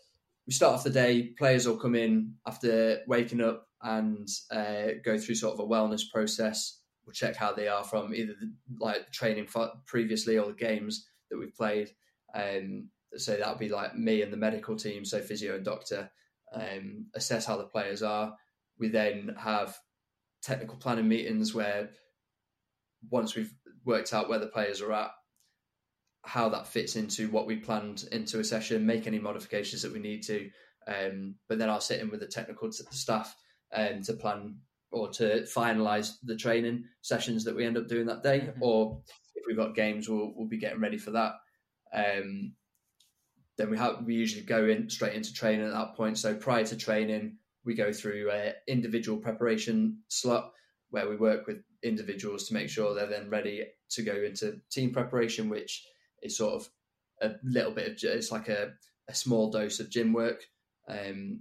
we 0.46 0.52
start 0.52 0.74
off 0.74 0.84
the 0.84 0.90
day, 0.90 1.32
players 1.38 1.68
will 1.68 1.76
come 1.76 1.94
in 1.94 2.34
after 2.46 2.98
waking 3.06 3.40
up 3.40 3.68
and 3.82 4.28
uh, 4.50 4.98
go 5.04 5.16
through 5.16 5.36
sort 5.36 5.54
of 5.54 5.60
a 5.60 5.68
wellness 5.68 6.02
process. 6.12 6.80
We'll 7.06 7.12
check 7.12 7.36
how 7.36 7.52
they 7.52 7.68
are 7.68 7.84
from 7.84 8.14
either 8.14 8.32
the, 8.32 8.52
like 8.80 9.12
training 9.12 9.46
previously 9.86 10.36
or 10.36 10.46
the 10.46 10.54
games 10.54 11.06
that 11.30 11.38
we've 11.38 11.54
played. 11.54 11.90
Um, 12.34 12.88
so 13.16 13.36
that'll 13.36 13.56
be 13.56 13.68
like 13.68 13.94
me 13.94 14.22
and 14.22 14.32
the 14.32 14.36
medical 14.36 14.74
team, 14.74 15.04
so 15.04 15.20
physio 15.20 15.54
and 15.54 15.64
doctor, 15.64 16.10
um, 16.54 17.06
assess 17.14 17.46
how 17.46 17.56
the 17.56 17.64
players 17.64 18.02
are. 18.02 18.34
We 18.78 18.88
then 18.88 19.34
have 19.38 19.76
technical 20.42 20.76
planning 20.76 21.08
meetings 21.08 21.54
where 21.54 21.90
once 23.10 23.34
we've 23.34 23.52
worked 23.84 24.12
out 24.12 24.28
where 24.28 24.38
the 24.38 24.46
players 24.46 24.80
are 24.80 24.92
at, 24.92 25.10
how 26.24 26.48
that 26.48 26.66
fits 26.66 26.96
into 26.96 27.28
what 27.28 27.46
we 27.46 27.56
planned 27.56 28.04
into 28.12 28.40
a 28.40 28.44
session, 28.44 28.86
make 28.86 29.06
any 29.06 29.18
modifications 29.18 29.82
that 29.82 29.92
we 29.92 29.98
need 29.98 30.22
to. 30.22 30.50
Um, 30.86 31.36
but 31.48 31.58
then 31.58 31.70
I'll 31.70 31.80
sit 31.80 32.00
in 32.00 32.10
with 32.10 32.20
the 32.20 32.26
technical 32.26 32.70
staff 32.72 33.34
um, 33.74 34.02
to 34.02 34.14
plan 34.14 34.58
or 34.90 35.08
to 35.10 35.42
finalize 35.42 36.12
the 36.22 36.36
training 36.36 36.84
sessions 37.02 37.44
that 37.44 37.56
we 37.56 37.64
end 37.64 37.76
up 37.76 37.88
doing 37.88 38.06
that 38.06 38.22
day. 38.22 38.40
Mm-hmm. 38.40 38.62
Or 38.62 39.02
if 39.34 39.44
we've 39.46 39.56
got 39.56 39.74
games, 39.74 40.08
we'll, 40.08 40.32
we'll 40.34 40.48
be 40.48 40.58
getting 40.58 40.80
ready 40.80 40.98
for 40.98 41.10
that. 41.12 41.32
Um, 41.92 42.54
then 43.56 43.70
we 43.70 43.78
have 43.78 44.04
we 44.04 44.14
usually 44.14 44.44
go 44.44 44.66
in 44.66 44.90
straight 44.90 45.14
into 45.14 45.32
training 45.32 45.66
at 45.66 45.72
that 45.72 45.94
point. 45.94 46.18
So 46.18 46.34
prior 46.34 46.64
to 46.64 46.76
training, 46.76 47.36
we 47.64 47.74
go 47.74 47.92
through 47.92 48.30
a 48.32 48.52
individual 48.66 49.18
preparation 49.18 49.98
slot 50.08 50.52
where 50.90 51.08
we 51.08 51.16
work 51.16 51.46
with 51.46 51.58
individuals 51.82 52.48
to 52.48 52.54
make 52.54 52.68
sure 52.68 52.94
they're 52.94 53.06
then 53.06 53.30
ready 53.30 53.64
to 53.90 54.02
go 54.02 54.14
into 54.14 54.60
team 54.70 54.92
preparation, 54.92 55.48
which 55.48 55.84
is 56.22 56.36
sort 56.36 56.54
of 56.54 56.68
a 57.22 57.34
little 57.44 57.72
bit 57.72 57.88
of 57.88 58.10
it's 58.10 58.32
like 58.32 58.48
a, 58.48 58.72
a 59.08 59.14
small 59.14 59.50
dose 59.50 59.80
of 59.80 59.90
gym 59.90 60.12
work. 60.12 60.44
Um, 60.88 61.40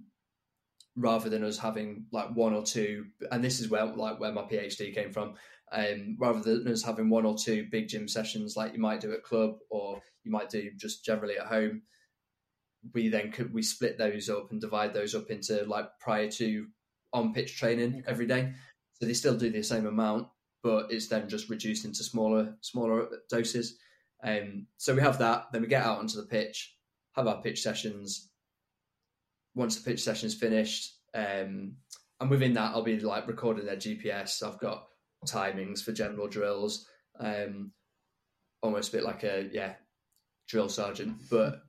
rather 0.96 1.30
than 1.30 1.44
us 1.44 1.58
having 1.58 2.06
like 2.12 2.30
one 2.36 2.54
or 2.54 2.64
two 2.64 3.06
and 3.32 3.44
this 3.44 3.60
is 3.60 3.70
where 3.70 3.86
like 3.86 4.20
where 4.20 4.32
my 4.32 4.44
phd 4.44 4.94
came 4.94 5.12
from 5.12 5.34
um, 5.72 6.16
rather 6.20 6.40
than 6.40 6.72
us 6.72 6.84
having 6.84 7.10
one 7.10 7.26
or 7.26 7.36
two 7.36 7.68
big 7.72 7.88
gym 7.88 8.08
sessions 8.08 8.56
like 8.56 8.74
you 8.74 8.80
might 8.80 9.02
do 9.02 9.12
at 9.12 9.24
club 9.24 9.56
or 9.72 10.00
you 10.24 10.32
might 10.32 10.50
do 10.50 10.70
just 10.78 11.04
generally 11.04 11.38
at 11.38 11.48
home 11.48 11.82
we 12.94 13.08
then 13.10 13.32
could 13.32 13.54
we 13.54 13.62
split 13.62 13.98
those 13.98 14.30
up 14.30 14.52
and 14.52 14.60
divide 14.60 14.94
those 14.94 15.16
up 15.16 15.30
into 15.30 15.64
like 15.66 15.88
prior 16.00 16.30
to 16.32 16.68
on 17.14 17.34
pitch 17.34 17.58
training 17.58 17.96
Okay. 17.96 18.04
every 18.08 18.26
day. 18.28 18.54
So 18.96 19.06
they 19.06 19.14
still 19.14 19.38
do 19.38 19.50
the 19.50 19.64
same 19.64 19.86
amount, 19.86 20.28
but 20.62 20.92
it's 20.92 21.08
then 21.08 21.30
just 21.30 21.50
reduced 21.50 21.86
into 21.86 22.04
smaller 22.04 22.56
smaller 22.62 23.08
doses. 23.30 23.78
Um, 24.24 24.68
so 24.78 24.96
we 24.96 25.02
have 25.02 25.20
that. 25.20 25.46
Then 25.52 25.62
we 25.62 25.68
get 25.68 25.86
out 25.86 26.00
onto 26.00 26.18
the 26.18 26.28
pitch, 26.28 26.76
have 27.16 27.28
our 27.28 27.42
pitch 27.42 27.62
sessions. 27.62 28.30
Once 29.56 29.76
the 29.76 29.90
pitch 29.90 30.02
session's 30.02 30.34
finished, 30.34 30.98
um, 31.14 31.76
and 32.20 32.30
within 32.30 32.54
that, 32.54 32.72
I'll 32.74 32.82
be 32.84 33.00
like 33.00 33.28
recording 33.28 33.66
their 33.66 33.76
GPS. 33.76 34.42
I've 34.42 34.60
got 34.60 34.86
timings 35.28 35.84
for 35.84 35.92
general 35.92 36.28
drills, 36.28 36.88
um, 37.20 37.72
almost 38.62 38.90
a 38.94 38.98
bit 38.98 39.04
like 39.04 39.24
a 39.24 39.50
yeah 39.52 39.74
drill 40.48 40.70
sergeant, 40.70 41.18
but 41.30 41.62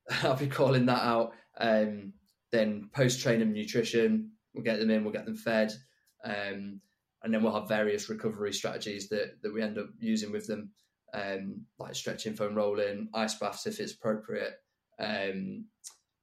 I'll 0.22 0.36
be 0.36 0.46
calling 0.46 0.86
that 0.86 1.02
out. 1.02 1.34
Um, 1.58 2.14
then 2.50 2.90
post 2.92 3.20
training 3.20 3.52
nutrition, 3.52 4.32
we'll 4.54 4.64
get 4.64 4.78
them 4.78 4.90
in, 4.90 5.04
we'll 5.04 5.12
get 5.12 5.24
them 5.24 5.36
fed, 5.36 5.72
um, 6.24 6.80
and 7.22 7.32
then 7.32 7.42
we'll 7.42 7.54
have 7.54 7.68
various 7.68 8.08
recovery 8.08 8.52
strategies 8.52 9.08
that 9.08 9.40
that 9.42 9.52
we 9.52 9.62
end 9.62 9.78
up 9.78 9.86
using 9.98 10.32
with 10.32 10.46
them, 10.46 10.70
um, 11.14 11.64
like 11.78 11.94
stretching, 11.94 12.34
foam 12.34 12.54
rolling, 12.54 13.08
ice 13.14 13.34
baths 13.34 13.66
if 13.66 13.80
it's 13.80 13.94
appropriate, 13.94 14.54
um, 14.98 15.66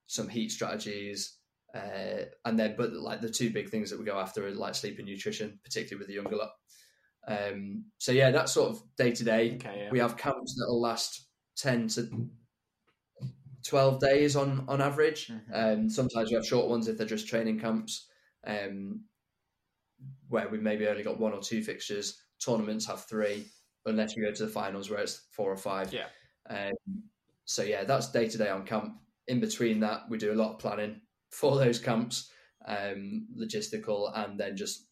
some 0.06 0.28
heat 0.28 0.50
strategies. 0.50 1.36
Uh, 1.74 2.24
and 2.44 2.58
then, 2.58 2.74
but 2.76 2.92
like 2.92 3.20
the 3.20 3.30
two 3.30 3.50
big 3.50 3.68
things 3.68 3.90
that 3.90 3.98
we 3.98 4.04
go 4.04 4.18
after 4.18 4.46
are 4.46 4.50
like 4.50 4.74
sleep 4.74 4.98
and 4.98 5.06
nutrition, 5.06 5.58
particularly 5.62 6.00
with 6.00 6.08
the 6.08 6.14
younger 6.14 6.36
lot. 6.36 6.50
Um, 7.28 7.84
so 7.98 8.12
yeah, 8.12 8.30
that's 8.30 8.52
sort 8.52 8.70
of 8.70 8.82
day 8.96 9.12
to 9.12 9.24
day. 9.24 9.58
We 9.92 10.00
have 10.00 10.16
camps 10.16 10.54
that 10.56 10.66
will 10.68 10.80
last 10.80 11.26
ten 11.56 11.86
to 11.88 12.08
twelve 13.64 14.00
days 14.00 14.36
on 14.36 14.64
on 14.68 14.80
average. 14.80 15.28
Mhm. 15.28 15.42
Um, 15.52 15.90
sometimes 15.90 16.30
we 16.30 16.36
have 16.36 16.46
short 16.46 16.68
ones 16.68 16.88
if 16.88 16.96
they're 16.96 17.06
just 17.06 17.28
training 17.28 17.60
camps, 17.60 18.08
um, 18.46 19.04
where 20.28 20.48
we 20.48 20.58
maybe 20.58 20.86
only 20.86 21.02
got 21.02 21.18
one 21.20 21.32
or 21.32 21.40
two 21.40 21.62
fixtures. 21.62 22.22
Tournaments 22.38 22.86
have 22.86 23.04
three, 23.04 23.46
unless 23.86 24.16
you 24.16 24.22
go 24.24 24.32
to 24.32 24.46
the 24.46 24.52
finals 24.52 24.90
where 24.90 25.00
it's 25.00 25.26
four 25.32 25.52
or 25.52 25.56
five. 25.56 25.92
Yeah. 25.92 26.06
Um, 26.48 27.02
so 27.44 27.62
yeah, 27.62 27.84
that's 27.84 28.10
day 28.10 28.28
to 28.28 28.38
day 28.38 28.48
on 28.48 28.64
camp. 28.64 28.96
In 29.28 29.40
between 29.40 29.80
that, 29.80 30.08
we 30.08 30.18
do 30.18 30.32
a 30.32 30.34
lot 30.34 30.52
of 30.52 30.58
planning 30.58 31.00
for 31.30 31.56
those 31.56 31.78
camps, 31.78 32.30
um, 32.66 33.28
logistical, 33.38 34.10
and 34.14 34.40
then 34.40 34.56
just 34.56 34.88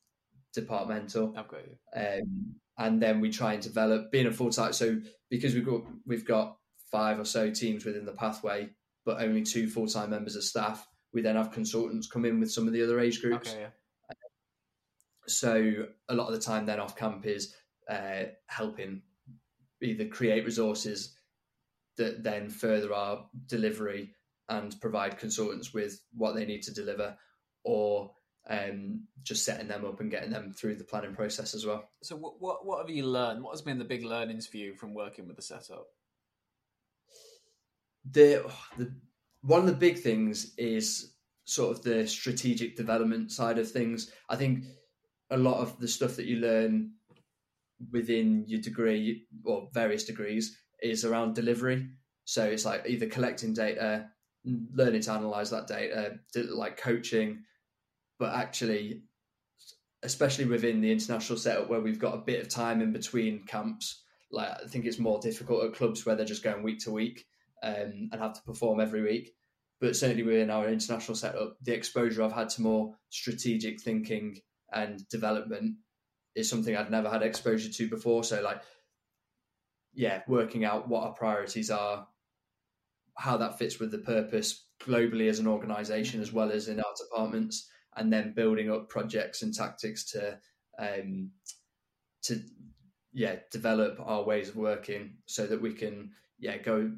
departmental. 0.52 1.34
I've 1.36 1.48
got 1.48 1.60
you. 1.66 1.76
Um, 1.94 2.54
and 2.78 3.02
then 3.02 3.20
we 3.20 3.30
try 3.30 3.54
and 3.54 3.62
develop 3.62 4.12
being 4.12 4.26
a 4.26 4.32
full 4.32 4.50
time. 4.50 4.72
So 4.72 5.00
because 5.30 5.54
we've 5.54 5.66
got 5.66 5.82
we've 6.06 6.24
got 6.24 6.57
five 6.90 7.18
or 7.18 7.24
so 7.24 7.50
teams 7.50 7.84
within 7.84 8.04
the 8.04 8.12
pathway, 8.12 8.68
but 9.04 9.22
only 9.22 9.42
two 9.42 9.68
full 9.68 9.86
time 9.86 10.10
members 10.10 10.36
of 10.36 10.44
staff. 10.44 10.86
We 11.12 11.22
then 11.22 11.36
have 11.36 11.52
consultants 11.52 12.06
come 12.06 12.24
in 12.24 12.38
with 12.40 12.52
some 12.52 12.66
of 12.66 12.72
the 12.72 12.82
other 12.82 13.00
age 13.00 13.22
groups. 13.22 13.50
Okay, 13.50 13.60
yeah. 13.60 13.68
So 15.26 15.86
a 16.08 16.14
lot 16.14 16.28
of 16.28 16.34
the 16.34 16.40
time, 16.40 16.66
then 16.66 16.80
off 16.80 16.96
camp 16.96 17.26
is 17.26 17.54
uh, 17.88 18.24
helping 18.46 19.02
either 19.82 20.06
create 20.06 20.44
resources 20.44 21.14
that 21.96 22.22
then 22.22 22.48
further 22.48 22.94
our 22.94 23.26
delivery 23.46 24.14
and 24.48 24.78
provide 24.80 25.18
consultants 25.18 25.74
with 25.74 26.00
what 26.12 26.34
they 26.34 26.46
need 26.46 26.62
to 26.62 26.72
deliver, 26.72 27.16
or 27.64 28.10
um, 28.48 29.02
just 29.22 29.44
setting 29.44 29.68
them 29.68 29.84
up 29.84 30.00
and 30.00 30.10
getting 30.10 30.30
them 30.30 30.52
through 30.52 30.76
the 30.76 30.84
planning 30.84 31.14
process 31.14 31.54
as 31.54 31.66
well. 31.66 31.88
So 32.02 32.16
what, 32.16 32.40
what 32.40 32.64
what 32.64 32.78
have 32.78 32.88
you 32.88 33.04
learned? 33.04 33.42
What 33.42 33.52
has 33.52 33.62
been 33.62 33.78
the 33.78 33.84
big 33.84 34.04
learnings 34.04 34.46
for 34.46 34.56
you 34.56 34.74
from 34.74 34.94
working 34.94 35.26
with 35.26 35.36
the 35.36 35.42
setup? 35.42 35.86
The 38.12 38.50
the 38.76 38.92
one 39.42 39.60
of 39.60 39.66
the 39.66 39.72
big 39.72 39.98
things 39.98 40.54
is 40.56 41.14
sort 41.44 41.76
of 41.76 41.82
the 41.82 42.06
strategic 42.06 42.76
development 42.76 43.32
side 43.32 43.58
of 43.58 43.70
things. 43.70 44.12
I 44.28 44.36
think 44.36 44.64
a 45.30 45.36
lot 45.36 45.60
of 45.60 45.78
the 45.78 45.88
stuff 45.88 46.16
that 46.16 46.26
you 46.26 46.36
learn 46.36 46.92
within 47.92 48.44
your 48.46 48.60
degree 48.60 49.26
or 49.44 49.68
various 49.72 50.04
degrees 50.04 50.58
is 50.82 51.04
around 51.04 51.34
delivery. 51.34 51.88
So 52.24 52.44
it's 52.44 52.64
like 52.64 52.84
either 52.86 53.06
collecting 53.06 53.54
data, 53.54 54.10
learning 54.44 55.02
to 55.02 55.12
analyze 55.12 55.50
that 55.50 55.66
data, 55.66 56.18
like 56.34 56.76
coaching, 56.76 57.44
but 58.18 58.34
actually, 58.34 59.02
especially 60.02 60.44
within 60.44 60.80
the 60.80 60.92
international 60.92 61.38
setup 61.38 61.70
where 61.70 61.80
we've 61.80 61.98
got 61.98 62.14
a 62.14 62.18
bit 62.18 62.42
of 62.42 62.48
time 62.48 62.82
in 62.82 62.92
between 62.92 63.46
camps, 63.46 64.02
like 64.30 64.50
I 64.50 64.66
think 64.66 64.84
it's 64.84 64.98
more 64.98 65.20
difficult 65.20 65.64
at 65.64 65.74
clubs 65.74 66.04
where 66.04 66.16
they're 66.16 66.26
just 66.26 66.44
going 66.44 66.62
week 66.62 66.80
to 66.80 66.90
week 66.90 67.24
um, 67.62 68.08
and 68.12 68.20
have 68.20 68.34
to 68.34 68.42
perform 68.42 68.80
every 68.80 69.02
week. 69.02 69.34
But 69.80 69.96
certainly 69.96 70.24
within 70.24 70.50
our 70.50 70.68
international 70.68 71.14
setup, 71.14 71.56
the 71.62 71.72
exposure 71.74 72.22
I've 72.22 72.32
had 72.32 72.48
to 72.50 72.62
more 72.62 72.94
strategic 73.10 73.80
thinking 73.80 74.38
and 74.72 75.08
development 75.08 75.76
is 76.34 76.50
something 76.50 76.76
I'd 76.76 76.90
never 76.90 77.08
had 77.08 77.22
exposure 77.22 77.70
to 77.70 77.88
before. 77.88 78.24
So, 78.24 78.42
like, 78.42 78.60
yeah, 79.94 80.22
working 80.28 80.64
out 80.64 80.88
what 80.88 81.04
our 81.04 81.12
priorities 81.12 81.70
are, 81.70 82.06
how 83.16 83.36
that 83.38 83.58
fits 83.58 83.78
with 83.78 83.90
the 83.90 83.98
purpose 83.98 84.66
globally 84.80 85.28
as 85.28 85.38
an 85.38 85.46
organization, 85.46 86.20
as 86.20 86.32
well 86.32 86.50
as 86.50 86.68
in 86.68 86.78
our 86.78 86.94
departments, 87.00 87.68
and 87.96 88.12
then 88.12 88.34
building 88.34 88.70
up 88.70 88.88
projects 88.88 89.42
and 89.42 89.54
tactics 89.54 90.10
to, 90.12 90.38
um, 90.78 91.30
to, 92.22 92.40
yeah, 93.12 93.36
develop 93.50 93.98
our 94.00 94.22
ways 94.24 94.48
of 94.48 94.56
working 94.56 95.16
so 95.26 95.46
that 95.46 95.60
we 95.60 95.72
can, 95.72 96.10
yeah, 96.38 96.58
go 96.58 96.92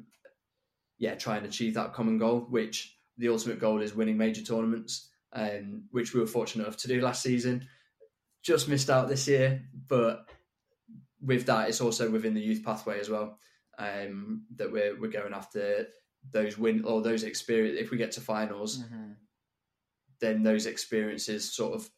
yeah, 1.01 1.15
try 1.15 1.35
and 1.35 1.47
achieve 1.47 1.73
that 1.73 1.93
common 1.93 2.19
goal, 2.19 2.41
which 2.49 2.95
the 3.17 3.29
ultimate 3.29 3.59
goal 3.59 3.81
is 3.81 3.95
winning 3.95 4.17
major 4.17 4.43
tournaments, 4.43 5.09
um, 5.33 5.85
which 5.89 6.13
we 6.13 6.19
were 6.19 6.27
fortunate 6.27 6.63
enough 6.65 6.77
to 6.77 6.87
do 6.87 7.01
last 7.01 7.23
season. 7.23 7.67
Just 8.43 8.69
missed 8.69 8.89
out 8.89 9.09
this 9.09 9.27
year, 9.27 9.63
but 9.87 10.29
with 11.19 11.47
that, 11.47 11.69
it's 11.69 11.81
also 11.81 12.09
within 12.11 12.35
the 12.35 12.41
youth 12.41 12.63
pathway 12.63 12.99
as 12.99 13.09
well 13.09 13.39
um, 13.79 14.45
that 14.57 14.71
we're 14.71 14.99
we're 14.99 15.09
going 15.09 15.33
after 15.33 15.87
those 16.31 16.55
win 16.59 16.85
or 16.85 17.01
those 17.01 17.23
experience. 17.23 17.79
If 17.79 17.89
we 17.89 17.97
get 17.97 18.11
to 18.13 18.21
finals, 18.21 18.77
Mm-hmm. 18.77 19.13
then 20.19 20.43
those 20.43 20.67
experiences 20.67 21.51
sort 21.51 21.73
of 21.73 21.89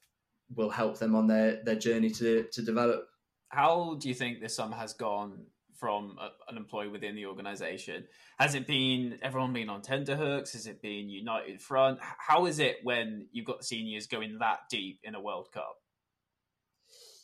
will 0.55 0.69
help 0.69 0.97
them 0.97 1.13
on 1.13 1.27
their 1.27 1.61
their 1.65 1.75
journey 1.75 2.09
to 2.11 2.43
to 2.53 2.61
develop. 2.61 3.05
How 3.49 3.97
do 3.99 4.07
you 4.07 4.15
think 4.15 4.39
this 4.39 4.55
summer 4.55 4.77
has 4.77 4.93
gone 4.93 5.45
from 5.83 6.17
a, 6.17 6.29
an 6.49 6.55
employee 6.55 6.87
within 6.87 7.13
the 7.13 7.25
organisation? 7.25 8.05
Has 8.39 8.55
it 8.55 8.65
been 8.65 9.19
everyone 9.21 9.51
been 9.51 9.67
on 9.67 9.81
tenterhooks? 9.81 10.53
Has 10.53 10.65
it 10.65 10.81
been 10.81 11.09
united 11.09 11.61
front? 11.61 11.99
How 12.01 12.45
is 12.45 12.59
it 12.59 12.77
when 12.83 13.27
you've 13.33 13.45
got 13.45 13.65
seniors 13.65 14.07
going 14.07 14.37
that 14.39 14.59
deep 14.69 15.01
in 15.03 15.13
a 15.13 15.19
World 15.19 15.49
Cup? 15.53 15.75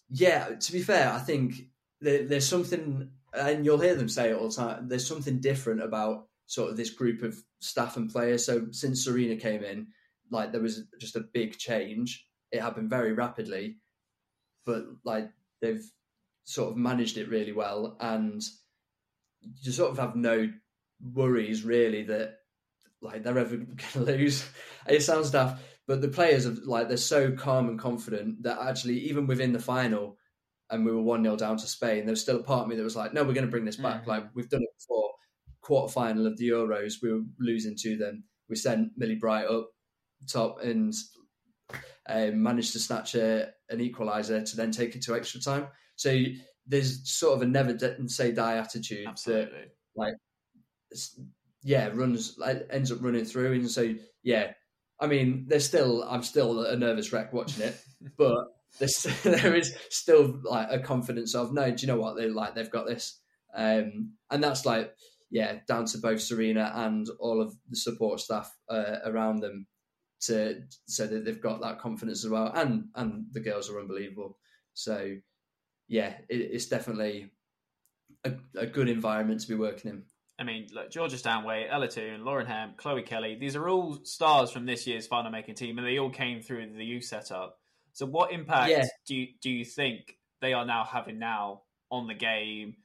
Yeah, 0.10 0.56
to 0.60 0.72
be 0.74 0.82
fair, 0.82 1.10
I 1.10 1.20
think 1.20 1.54
there, 2.02 2.26
there's 2.26 2.46
something, 2.46 3.12
and 3.34 3.64
you'll 3.64 3.80
hear 3.80 3.96
them 3.96 4.10
say 4.10 4.32
it 4.32 4.36
all 4.36 4.50
the 4.50 4.56
time. 4.56 4.90
There's 4.90 5.08
something 5.08 5.40
different 5.40 5.82
about 5.82 6.28
sort 6.48 6.70
of 6.70 6.76
this 6.76 6.90
group 6.90 7.24
of 7.24 7.42
staff 7.62 7.96
and 7.96 8.12
players. 8.12 8.46
So 8.46 8.68
since 8.72 9.08
Sarina 9.08 9.40
came 9.40 9.64
in, 9.64 9.88
like 10.32 10.52
there 10.52 10.60
was 10.62 10.84
just 11.00 11.16
a 11.16 11.22
big 11.34 11.58
change. 11.58 12.28
It 12.52 12.62
happened 12.62 12.90
very 12.90 13.14
rapidly, 13.14 13.78
but 14.66 14.84
like 15.06 15.30
they've 15.62 15.90
sort 16.50 16.72
of 16.72 16.78
managed 16.78 17.16
it 17.18 17.30
really 17.30 17.52
well, 17.52 17.96
and 18.00 18.42
you 19.62 19.72
sort 19.72 19.92
of 19.92 20.00
have 20.00 20.16
no 20.16 20.52
worries 21.14 21.64
really 21.64 22.04
that 22.04 22.38
like 23.02 23.22
they're 23.24 23.38
ever 23.38 23.56
going 23.58 23.78
to 23.94 24.00
lose. 24.00 24.50
It 24.88 25.04
sounds 25.04 25.30
daft, 25.30 25.62
but 25.88 26.02
the 26.02 26.08
players 26.08 26.48
are 26.48 26.56
like 26.66 26.88
they're 26.88 26.98
so 26.98 27.32
calm 27.34 27.70
and 27.70 27.78
confident 27.78 28.42
that 28.44 28.60
actually 28.60 28.98
even 29.02 29.28
within 29.28 29.54
the 29.54 29.60
final, 29.60 30.18
and 30.72 30.84
we 30.86 30.92
were 30.92 31.04
one 31.04 31.24
0 31.24 31.36
down 31.36 31.58
to 31.58 31.68
Spain, 31.68 32.06
there 32.06 32.14
was 32.14 32.22
still 32.22 32.40
a 32.40 32.44
part 32.44 32.64
of 32.64 32.68
me 32.68 32.76
that 32.76 32.84
was 32.84 32.96
like, 32.96 33.14
no, 33.14 33.24
we're 33.24 33.34
going 33.34 33.46
to 33.46 33.52
bring 33.52 33.66
this 33.66 33.76
back. 33.78 34.06
Mhm. 34.06 34.08
Like 34.08 34.24
we've 34.34 34.50
done 34.50 34.64
it 34.64 34.78
before. 34.80 35.12
Quarter 35.62 35.94
final 35.94 36.26
of 36.26 36.36
the 36.38 36.50
Euros, 36.50 36.96
we 37.04 37.14
were 37.14 37.22
losing 37.40 37.76
to 37.82 37.96
them. 37.96 38.24
We 38.50 38.56
sent 38.56 38.94
Millie 38.98 39.16
Bright 39.16 39.46
up 39.46 39.70
top 40.28 40.64
and 40.64 40.94
um, 42.08 42.42
managed 42.42 42.74
to 42.74 42.80
snatch 42.80 43.14
a, 43.14 43.50
an 43.70 43.80
equaliser 43.80 44.50
to 44.50 44.56
then 44.58 44.72
take 44.72 44.96
it 44.96 45.04
to 45.04 45.16
extra 45.16 45.40
time. 45.40 45.68
So 46.00 46.18
there's 46.66 47.10
sort 47.10 47.36
of 47.36 47.42
a 47.42 47.46
never 47.46 47.78
say 48.08 48.32
die 48.32 48.56
attitude 48.56 49.06
that 49.06 49.12
Absolutely. 49.12 49.66
s- 50.94 51.20
yeah 51.64 51.90
runs 51.94 52.38
like, 52.38 52.68
ends 52.70 52.92
up 52.92 53.00
running 53.02 53.26
through. 53.26 53.54
And 53.54 53.70
so 53.70 53.94
yeah 54.24 54.52
i 55.02 55.08
mean 55.08 55.46
there's 55.48 55.66
still 55.66 56.04
i'm 56.04 56.24
still 56.24 56.66
a 56.66 56.76
nervous 56.76 57.14
wreck 57.14 57.32
watching 57.32 57.64
it 57.64 57.82
but 58.18 58.36
there's, 58.78 59.04
there 59.24 59.56
is 59.56 59.74
still 59.90 60.42
like 60.44 60.68
a 60.70 60.80
confidence 60.80 61.36
of 61.36 61.54
no 61.54 61.72
do 61.72 61.82
you 61.82 61.88
know 61.88 62.00
what? 62.00 62.16
They 62.16 62.28
like 62.30 62.56
they've 62.56 62.70
got 62.70 62.86
this. 62.86 63.20
Um 63.56 64.14
and 64.30 64.44
that's 64.44 64.66
like 64.66 64.94
yeah 65.32 65.60
down 65.68 65.86
to 65.86 65.98
both 65.98 66.20
Sarina 66.20 66.76
and 66.76 67.08
all 67.20 67.42
of 67.42 67.56
the 67.70 67.76
support 67.76 68.20
staff 68.20 68.56
uh, 68.70 68.98
around 69.06 69.42
them 69.42 69.68
to 70.22 70.62
so 70.86 71.08
that 71.08 71.26
they've 71.26 71.42
got 71.42 71.62
that 71.62 71.80
confidence 71.80 72.24
as 72.24 72.30
well. 72.30 72.52
And 72.54 72.86
and 72.96 73.26
the 73.32 73.40
girls 73.40 73.70
are 73.70 73.80
unbelievable. 73.80 74.38
So 74.74 75.16
yeah 75.90 76.14
it, 76.30 76.38
it's 76.38 76.68
definitely 76.68 77.30
a, 78.24 78.32
a 78.56 78.66
good 78.66 78.88
environment 78.88 79.42
to 79.42 79.48
be 79.48 79.56
working 79.56 79.92
in 79.92 80.04
I 80.40 80.46
mean, 80.46 80.68
look, 80.74 80.90
Georgia 80.90 81.18
Stanway, 81.18 81.68
Ella 81.70 81.90
Toone, 81.90 82.24
Lauren 82.24 82.48
Hemp, 82.48 82.78
Chloe 82.78 83.02
Kelly, 83.02 83.36
these 83.36 83.58
are 83.58 83.68
all 83.68 84.00
stars 84.06 84.50
from 84.50 84.66
this 84.66 84.88
year's 84.88 85.06
final 85.06 85.32
making 85.32 85.56
team, 85.56 85.78
and 85.78 85.86
they 85.86 86.00
all 86.00 86.10
came 86.10 86.42
through 86.42 86.72
the 86.74 86.86
youth 86.86 87.04
setup. 87.04 87.58
So, 87.92 88.06
what 88.06 88.32
impact 88.32 88.70
yeah. 88.70 88.86
do 89.06 89.16
you, 89.16 89.28
do 89.42 89.50
you 89.50 89.66
think 89.66 90.18
they 90.40 90.54
are 90.54 90.66
now 90.66 90.86
having 90.86 91.20
now 91.20 91.64
on 91.92 92.08
the 92.08 92.14
game, 92.14 92.78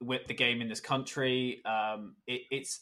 with 0.00 0.24
the 0.28 0.34
game 0.34 0.60
in 0.60 0.68
this 0.68 0.80
country? 0.80 1.62
Um, 1.64 2.14
it, 2.28 2.42
it's 2.52 2.80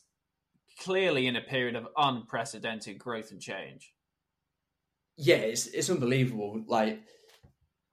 clearly 0.78 1.26
in 1.26 1.36
a 1.36 1.40
period 1.40 1.74
of 1.74 1.88
unprecedented 1.96 2.98
growth 2.98 3.30
and 3.30 3.40
change. 3.40 3.94
Yeah, 5.16 5.36
it's 5.36 5.66
it's 5.68 5.88
unbelievable. 5.88 6.62
Like 6.66 7.00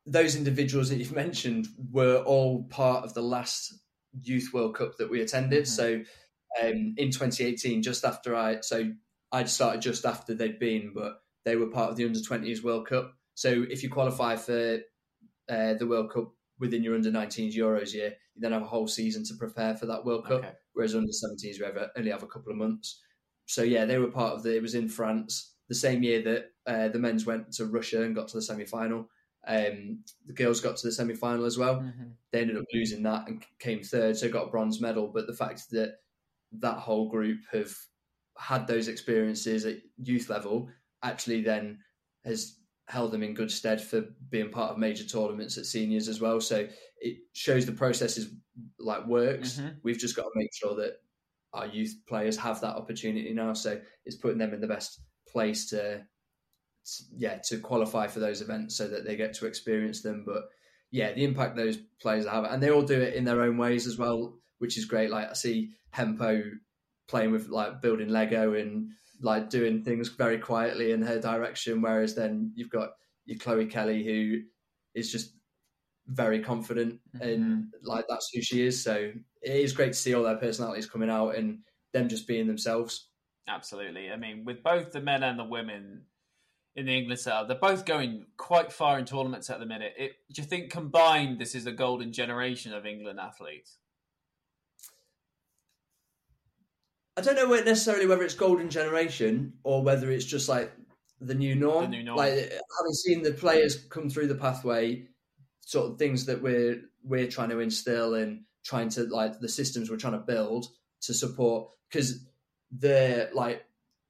those 0.06 0.36
individuals 0.36 0.89
that 0.89 0.98
you've 0.98 1.16
mentioned 1.16 1.68
were 1.92 2.18
all 2.18 2.63
part 2.63 3.06
of 3.06 3.13
the 3.13 3.22
last 3.22 3.74
Youth 4.22 4.52
World 4.54 4.76
Cup 4.76 4.98
that 4.98 5.10
we 5.10 5.22
attended. 5.22 5.63
Mm-hmm. 5.63 5.74
So 5.74 6.04
um, 6.62 6.96
in 6.98 7.12
2018, 7.12 7.82
just 7.82 8.04
after 8.04 8.36
I, 8.36 8.62
so 8.62 8.92
I'd 9.32 9.50
started 9.50 9.82
just 9.82 10.06
after 10.06 10.34
they'd 10.34 10.60
been, 10.60 10.92
but 10.94 11.22
they 11.46 11.56
were 11.56 11.68
part 11.68 11.89
of 11.89 11.98
the 11.98 12.06
Under 12.06 12.20
20s 12.20 12.63
World 12.63 12.88
Cup. 12.88 13.13
So 13.36 13.66
if 13.70 13.82
you 13.82 13.89
qualify 13.89 14.36
for 14.36 14.80
uh, 15.50 15.74
the 15.76 15.88
World 15.88 16.12
Cup 16.12 16.32
within 16.60 16.84
your 16.84 16.96
Under 16.96 17.12
19s 17.12 17.56
Euros 17.56 17.94
year, 17.94 18.13
you 18.36 18.42
then 18.42 18.52
have 18.52 18.62
a 18.62 18.68
whole 18.68 18.88
season 18.88 19.24
to 19.26 19.36
prepare 19.36 19.76
for 19.76 19.86
that 19.88 20.06
World 20.06 20.26
Cup. 20.26 20.39
Okay. 20.39 20.52
Whereas 20.74 20.96
Under 20.96 21.12
17s, 21.12 21.60
we 21.60 21.82
only 21.98 22.12
have 22.12 22.24
a 22.24 22.28
couple 22.28 22.52
of 22.52 22.58
months. 22.58 23.02
So 23.46 23.63
yeah, 23.63 23.86
they 23.86 23.98
were 23.98 24.12
part 24.12 24.34
of 24.34 24.44
the. 24.44 24.56
It 24.56 24.62
was 24.62 24.76
in 24.76 24.88
France 24.88 25.56
the 25.70 25.76
same 25.76 26.04
year 26.04 26.22
that 26.22 26.46
uh, 26.66 26.88
the 26.89 27.00
men's 27.00 27.26
went 27.26 27.52
to 27.54 27.66
Russia 27.66 28.04
and 28.04 28.16
got 28.16 28.28
to 28.30 28.38
the 28.38 28.42
semi 28.42 28.66
final. 28.66 29.10
Um, 29.45 30.03
the 30.25 30.34
girls 30.34 30.62
got 30.62 30.77
to 30.77 30.88
the 30.88 30.91
semi 30.91 31.15
final 31.15 31.45
as 31.45 31.58
well. 31.58 31.75
Mm-hmm. 31.75 32.03
They 32.32 32.41
ended 32.41 32.58
up 32.58 32.65
losing 32.73 33.03
that 33.03 33.27
and 33.27 33.43
came 33.60 33.84
third, 33.84 34.17
so 34.17 34.29
got 34.29 34.47
a 34.47 34.51
bronze 34.51 34.79
medal. 34.79 35.08
But 35.08 35.27
the 35.27 35.36
fact 35.36 35.69
that 35.71 35.95
that 36.60 36.77
whole 36.77 37.10
group 37.10 37.39
have 37.51 37.73
had 38.38 38.67
those 38.67 38.88
experiences 38.88 39.65
at 39.65 39.77
youth 39.97 40.29
level 40.29 40.69
actually 41.03 41.41
then 41.41 41.79
has 42.25 42.60
held 42.88 43.12
them 43.12 43.23
in 43.23 43.34
good 43.34 43.51
stead 43.51 43.82
for 43.82 44.03
being 44.29 44.49
part 44.49 44.71
of 44.71 44.77
major 44.77 45.03
tournaments 45.03 45.58
at 45.58 45.65
seniors 45.65 46.08
as 46.08 46.19
well. 46.19 46.39
So 46.41 46.67
it 46.99 47.17
shows 47.34 47.65
the 47.65 47.71
process 47.71 48.17
is 48.17 48.34
like 48.79 49.06
works. 49.08 49.53
Mm-hmm. 49.53 49.77
We've 49.84 49.97
just 49.97 50.15
got 50.15 50.23
to 50.23 50.32
make 50.36 50.53
sure 50.53 50.75
that 50.75 51.01
our 51.53 51.67
youth 51.67 51.95
players 52.08 52.38
have 52.38 52.62
that 52.62 52.75
opportunity 52.75 53.34
now. 53.34 53.53
So 53.53 53.79
it's 54.06 54.15
putting 54.15 54.38
them 54.38 54.53
in 54.53 54.62
the 54.62 54.67
best 54.67 55.01
place 55.27 55.69
to 55.69 56.06
yeah 57.15 57.38
to 57.38 57.58
qualify 57.60 58.08
for 58.08 58.19
those 58.19 58.41
events 58.41 58.76
so 58.76 58.88
that 58.88 59.06
they 59.06 59.15
get 59.15 59.34
to 59.36 59.46
experience 59.46 60.02
them. 60.02 60.24
But 60.26 60.43
yeah, 60.91 61.13
the 61.13 61.24
impact 61.24 61.56
those 61.56 61.78
players 62.02 62.28
have, 62.28 62.43
and 62.43 62.62
they 62.62 62.72
all 62.72 62.82
do 62.82 63.02
it 63.02 63.15
in 63.15 63.24
their 63.24 63.41
own 63.41 63.58
ways 63.58 63.88
as 63.88 63.98
well, 63.98 64.38
which 64.60 64.78
is 64.78 64.86
great. 64.86 65.10
Like 65.10 65.30
I 65.30 65.34
see 65.34 65.72
Hempo 65.91 66.43
playing 67.08 67.32
with 67.32 67.50
like 67.50 67.82
building 67.82 68.10
Lego 68.10 68.54
and 68.54 68.89
like 69.22 69.50
doing 69.50 69.84
things 69.84 70.10
very 70.10 70.38
quietly 70.38 70.91
in 70.91 71.02
her 71.02 71.19
direction, 71.19 71.82
whereas 71.82 72.15
then 72.15 72.52
you've 72.56 72.69
got 72.69 72.91
your 73.26 73.39
Chloe 73.39 73.65
Kelly 73.65 74.04
who 74.04 74.41
is 74.93 75.12
just 75.12 75.34
very 76.08 76.41
confident 76.41 77.00
mm-hmm. 77.15 77.28
and 77.28 77.65
like 77.84 78.06
that's 78.10 78.30
who 78.34 78.41
she 78.41 78.65
is. 78.65 78.84
So 78.84 79.12
it 79.41 79.56
is 79.56 79.74
great 79.74 79.93
to 79.93 80.00
see 80.00 80.13
all 80.13 80.24
their 80.24 80.38
personalities 80.38 80.86
coming 80.86 81.10
out 81.10 81.36
and 81.36 81.60
them 81.93 82.10
just 82.10 82.28
being 82.28 82.48
themselves. 82.48 83.10
Absolutely. 83.48 84.10
I 84.10 84.17
mean, 84.17 84.46
with 84.46 84.63
both 84.63 84.91
the 84.91 85.02
men 85.02 85.24
and 85.24 85.39
the 85.39 85.43
women, 85.43 86.04
in 86.75 86.86
the 86.86 86.97
England 86.97 87.19
setup. 87.19 87.47
They're 87.47 87.57
both 87.57 87.86
going 87.86 88.25
quite 88.38 88.71
far 88.71 88.97
in 88.97 89.05
tournaments 89.05 89.49
at 89.49 89.59
the 89.59 89.65
minute. 89.65 89.93
It, 89.97 90.13
do 90.33 90.41
you 90.41 90.47
think 90.47 90.71
combined 90.71 91.39
this 91.39 91.55
is 91.55 91.65
a 91.65 91.71
golden 91.71 92.12
generation 92.12 92.73
of 92.73 92.86
England 92.86 93.19
athletes? 93.19 93.77
I 97.15 97.21
don't 97.21 97.36
know 97.36 97.47
necessarily 97.47 98.07
whether 98.07 98.23
it's 98.23 98.33
golden 98.33 98.71
generation 98.71 99.53
or 99.63 99.83
whether 99.83 100.09
it's 100.09 100.25
just 100.25 100.49
like 100.49 100.73
the 101.21 101.36
new 101.36 101.53
norm. 101.53 101.86
The 101.86 101.97
new 101.97 102.03
norm. 102.03 102.17
Like 102.17 102.33
having 102.33 102.93
seen 102.93 103.21
the 103.21 103.33
players 103.33 103.75
come 103.75 104.09
through 104.09 104.27
the 104.27 104.36
pathway, 104.36 105.07
sort 105.62 105.91
of 105.91 105.99
things 105.99 106.25
that 106.25 106.41
we're 106.41 106.81
we're 107.03 107.27
trying 107.27 107.49
to 107.49 107.59
instill 107.59 108.15
and 108.15 108.41
trying 108.63 108.89
to 108.89 109.03
like 109.03 109.39
the 109.39 109.49
systems 109.49 109.91
we're 109.91 109.97
trying 109.97 110.13
to 110.13 110.19
build 110.19 110.67
to 111.01 111.13
support 111.13 111.69
because 111.89 112.25
the 112.79 113.29
like 113.33 113.63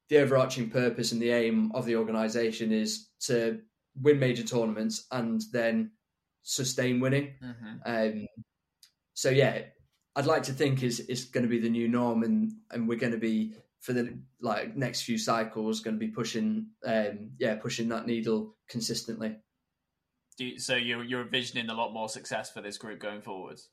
the 0.10 0.18
overarching 0.20 0.70
purpose 0.70 1.12
and 1.12 1.22
the 1.22 1.32
aim 1.32 1.72
of 1.74 1.86
the 1.86 1.96
organization 1.96 2.72
is 2.72 3.10
to 3.22 3.60
win 4.02 4.20
major 4.20 4.44
tournaments 4.44 5.06
and 5.12 5.42
then 5.52 5.92
sustain 6.44 7.00
winning. 7.00 7.34
Mm-hmm. 7.44 7.76
Um, 7.86 8.28
so 9.14 9.30
yeah, 9.30 9.62
I'd 10.16 10.26
like 10.26 10.44
to 10.44 10.54
think 10.54 10.84
is 10.84 11.00
is 11.02 11.26
going 11.26 11.44
to 11.44 11.50
be 11.50 11.60
the 11.60 11.70
new 11.70 11.88
norm, 11.88 12.24
and 12.24 12.52
and 12.72 12.88
we're 12.88 13.00
going 13.00 13.14
to 13.14 13.18
be 13.18 13.56
for 13.80 13.94
the 13.94 14.18
like 14.42 14.76
next 14.76 15.02
few 15.02 15.18
cycles 15.18 15.82
going 15.82 15.96
to 15.96 16.00
be 16.00 16.12
pushing, 16.12 16.68
um, 16.86 17.32
yeah, 17.40 17.56
pushing 17.56 17.90
that 17.90 18.08
needle 18.08 18.56
consistently. 18.70 19.38
You, 20.38 20.60
so 20.60 20.76
you're 20.76 21.04
you're 21.04 21.22
envisioning 21.22 21.70
a 21.70 21.74
lot 21.74 21.94
more 21.94 22.10
success 22.10 22.52
for 22.52 22.62
this 22.62 22.78
group 22.78 23.00
going 23.00 23.22
forwards. 23.22 23.70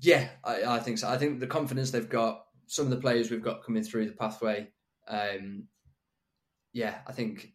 Yeah, 0.00 0.28
I, 0.42 0.64
I 0.64 0.78
think 0.80 0.98
so. 0.98 1.08
I 1.08 1.18
think 1.18 1.40
the 1.40 1.46
confidence 1.46 1.90
they've 1.90 2.08
got, 2.08 2.44
some 2.66 2.86
of 2.86 2.90
the 2.90 2.96
players 2.96 3.30
we've 3.30 3.42
got 3.42 3.62
coming 3.62 3.82
through 3.82 4.06
the 4.06 4.12
pathway, 4.12 4.68
um, 5.08 5.64
yeah, 6.72 6.98
I 7.06 7.12
think, 7.12 7.52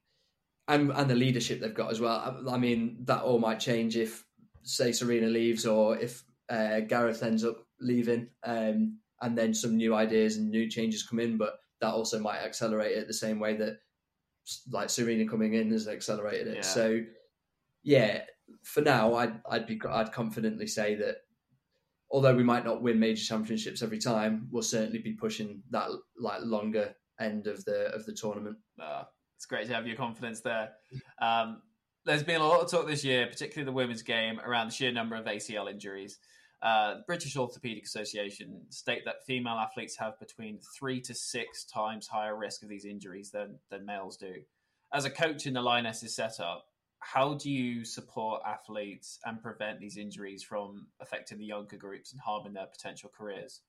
and 0.68 0.92
and 0.92 1.10
the 1.10 1.16
leadership 1.16 1.60
they've 1.60 1.74
got 1.74 1.92
as 1.92 2.00
well. 2.00 2.44
I, 2.48 2.56
I 2.56 2.58
mean, 2.58 2.98
that 3.06 3.24
all 3.24 3.40
might 3.40 3.60
change 3.60 3.98
if, 3.98 4.26
say, 4.64 4.90
Sarina 4.92 5.32
leaves 5.32 5.66
or 5.66 5.98
if 5.98 6.24
uh, 6.50 6.82
Gareth 6.82 7.24
ends 7.24 7.44
up 7.44 7.66
leaving, 7.80 8.30
um, 8.44 9.00
and 9.22 9.38
then 9.38 9.54
some 9.54 9.78
new 9.78 9.96
ideas 9.96 10.38
and 10.38 10.50
new 10.50 10.70
changes 10.70 11.04
come 11.04 11.20
in. 11.20 11.38
But 11.38 11.54
that 11.82 11.94
also 11.94 12.20
might 12.20 12.40
accelerate 12.40 12.98
it 12.98 13.08
the 13.08 13.14
same 13.14 13.40
way 13.40 13.56
that, 13.58 13.80
like 14.72 14.90
Sarina 14.90 15.30
coming 15.30 15.54
in 15.54 15.72
has 15.72 15.88
accelerated 15.88 16.48
it. 16.48 16.56
Yeah. 16.58 16.62
So, 16.62 17.02
yeah, 17.84 18.22
for 18.64 18.82
now, 18.82 19.16
I'd 19.16 19.42
I'd 19.50 19.68
be 19.68 19.80
I'd 19.90 20.12
confidently 20.12 20.68
say 20.68 20.96
that 20.96 21.18
although 22.10 22.36
we 22.36 22.44
might 22.44 22.66
not 22.66 22.82
win 22.82 23.00
major 23.00 23.24
championships 23.24 23.82
every 23.82 24.00
time, 24.00 24.48
we'll 24.52 24.64
certainly 24.64 25.00
be 25.00 25.14
pushing 25.14 25.62
that 25.72 25.90
like 26.20 26.42
longer 26.44 26.96
end 27.20 27.48
of 27.48 27.64
the 27.66 27.94
of 27.94 28.06
the 28.06 28.14
tournament. 28.14 28.58
Uh, 28.82 29.04
it's 29.36 29.46
great 29.46 29.68
to 29.68 29.74
have 29.74 29.86
your 29.88 29.96
confidence 29.96 30.42
there. 30.42 30.72
Um, 31.22 31.62
there's 32.06 32.24
been 32.24 32.42
a 32.42 32.48
lot 32.48 32.62
of 32.62 32.72
talk 32.72 32.88
this 32.88 33.04
year, 33.04 33.28
particularly 33.28 33.66
the 33.66 33.74
women's 33.74 34.02
game, 34.02 34.40
around 34.40 34.68
the 34.68 34.74
sheer 34.74 34.92
number 34.92 35.16
of 35.16 35.26
ACL 35.26 35.70
injuries. 35.70 36.20
Uh, 36.62 36.96
British 37.06 37.36
Orthopaedic 37.36 37.84
Association 37.84 38.62
state 38.70 39.04
that 39.06 39.26
female 39.28 39.56
athletes 39.56 39.96
have 39.98 40.20
between 40.20 40.60
three 40.76 41.00
to 41.02 41.14
six 41.14 41.66
times 41.66 42.08
higher 42.08 42.36
risk 42.36 42.64
of 42.64 42.70
these 42.70 42.86
injuries 42.86 43.30
than 43.30 43.60
than 43.70 43.86
males 43.86 44.18
do. 44.18 44.34
As 44.94 45.06
a 45.06 45.10
coach 45.10 45.46
in 45.46 45.54
the 45.54 45.62
Lionesses 45.62 46.16
setup, 46.16 46.66
how 47.00 47.36
do 47.36 47.52
you 47.52 47.86
support 47.86 48.42
athletes 48.46 49.20
and 49.26 49.42
prevent 49.42 49.80
these 49.80 49.98
injuries 49.98 50.44
from 50.44 50.88
affecting 51.00 51.38
the 51.38 51.46
younger 51.46 51.78
groups 51.78 52.12
and 52.12 52.22
harming 52.22 52.54
their 52.54 52.66
potential 52.66 53.12
careers? 53.16 53.62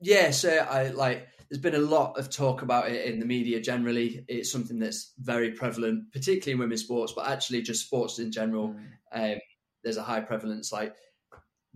Yeah, 0.00 0.30
so 0.30 0.50
I 0.50 0.88
like. 0.88 1.28
There's 1.48 1.62
been 1.62 1.76
a 1.76 1.78
lot 1.78 2.18
of 2.18 2.28
talk 2.28 2.62
about 2.62 2.90
it 2.90 3.06
in 3.06 3.20
the 3.20 3.24
media 3.24 3.60
generally. 3.60 4.24
It's 4.26 4.50
something 4.50 4.80
that's 4.80 5.12
very 5.18 5.52
prevalent, 5.52 6.12
particularly 6.12 6.54
in 6.54 6.58
women's 6.58 6.82
sports, 6.82 7.12
but 7.14 7.28
actually 7.28 7.62
just 7.62 7.86
sports 7.86 8.18
in 8.18 8.32
general. 8.32 8.74
Mm. 9.14 9.34
Um, 9.34 9.38
there's 9.84 9.96
a 9.96 10.02
high 10.02 10.20
prevalence. 10.20 10.72
Like, 10.72 10.96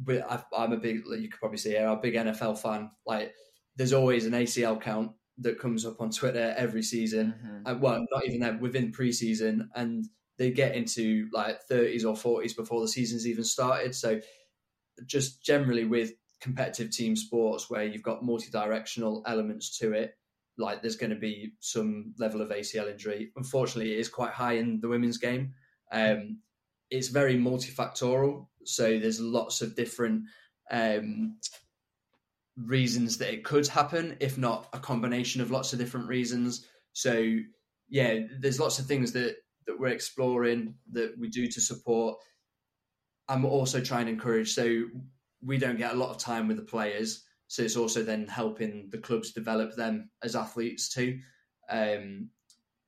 I'm 0.09 0.72
a 0.72 0.76
big. 0.76 1.02
You 1.06 1.28
could 1.28 1.38
probably 1.38 1.59
see 1.59 1.70
here. 1.70 1.87
I'm 1.87 1.98
a 1.98 2.00
big 2.00 2.14
NFL 2.14 2.59
fan. 2.59 2.90
Like, 3.06 3.33
there's 3.76 3.92
always 3.92 4.26
an 4.26 4.33
ACL 4.33 4.80
count 4.80 5.12
that 5.38 5.59
comes 5.59 5.87
up 5.87 6.00
on 6.00 6.11
Twitter 6.11 6.54
every 6.56 6.83
season. 6.83 7.35
Mm-hmm. 7.38 7.66
And, 7.66 7.80
well, 7.80 8.04
not 8.11 8.26
even 8.26 8.40
that 8.40 8.61
within 8.61 8.92
preseason, 8.92 9.68
and 9.74 10.04
they 10.37 10.50
get 10.50 10.74
into 10.74 11.28
like 11.33 11.61
30s 11.70 12.04
or 12.04 12.40
40s 12.40 12.56
before 12.56 12.80
the 12.80 12.88
season's 12.88 13.26
even 13.26 13.44
started. 13.44 13.94
So, 13.94 14.20
just 15.06 15.44
generally 15.44 15.85
with 15.85 16.12
competitive 16.40 16.90
team 16.90 17.16
sports 17.16 17.68
where 17.68 17.85
you've 17.85 18.03
got 18.03 18.24
multi-directional 18.24 19.22
elements 19.26 19.79
to 19.79 19.92
it 19.92 20.14
like 20.59 20.83
there's 20.83 20.96
going 20.96 21.11
to 21.11 21.16
be 21.16 21.53
some 21.61 22.14
level 22.18 22.40
of 22.40 22.50
acl 22.50 22.90
injury. 22.90 23.33
Unfortunately 23.37 23.92
it 23.92 23.98
is 23.98 24.09
quite 24.09 24.33
high 24.33 24.55
in 24.55 24.81
the 24.81 24.88
women's 24.88 25.19
game. 25.19 25.54
Um, 25.92 26.38
it's 26.90 27.08
very 27.08 27.37
multifactorial 27.37 28.46
so 28.65 28.98
there's 28.98 29.21
lots 29.21 29.62
of 29.62 29.75
different 29.75 30.25
um, 30.71 31.37
reasons 32.56 33.19
that 33.19 33.33
it 33.33 33.44
could 33.44 33.67
happen 33.67 34.17
if 34.21 34.37
not 34.38 34.69
a 34.73 34.79
combination 34.79 35.40
of 35.40 35.50
lots 35.50 35.73
of 35.73 35.79
different 35.79 36.08
reasons. 36.08 36.67
So 36.92 37.37
yeah 37.88 38.21
there's 38.38 38.60
lots 38.60 38.79
of 38.79 38.87
things 38.87 39.12
that 39.12 39.37
that 39.67 39.79
we're 39.79 39.88
exploring 39.88 40.75
that 40.92 41.19
we 41.19 41.29
do 41.29 41.46
to 41.46 41.60
support. 41.60 42.19
I'm 43.29 43.44
also 43.44 43.81
trying 43.81 44.06
to 44.06 44.12
encourage 44.12 44.52
so 44.52 44.85
we 45.45 45.59
don't 45.59 45.79
get 45.79 45.93
a 45.93 45.97
lot 45.97 46.11
of 46.11 46.19
time 46.19 46.49
with 46.49 46.57
the 46.57 46.63
players. 46.63 47.25
So 47.49 47.63
it's 47.63 47.77
also 47.77 48.03
then 48.03 48.27
helping 48.27 48.88
the 48.91 48.99
clubs 48.99 49.33
develop 49.33 49.75
them 49.75 50.11
as 50.23 50.37
athletes 50.37 50.88
too, 50.88 51.19
um, 51.69 52.29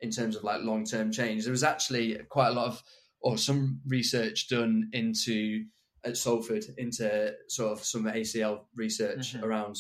in 0.01 0.11
terms 0.11 0.37
of 0.37 0.45
like 0.45 0.63
long 0.63 0.85
term 0.85 1.11
change. 1.11 1.45
There 1.45 1.53
was 1.53 1.65
actually 1.65 2.19
quite 2.29 2.49
a 2.49 2.53
lot 2.53 2.67
of 2.67 2.83
or 3.23 3.39
some 3.39 3.81
research 3.87 4.49
done 4.49 4.89
into 4.93 5.65
at 6.05 6.17
Salford 6.17 6.65
into 6.79 7.33
sort 7.49 7.73
of 7.73 7.85
some 7.85 8.05
ACL 8.05 8.63
research 8.75 9.35
mm-hmm. 9.35 9.45
around 9.45 9.77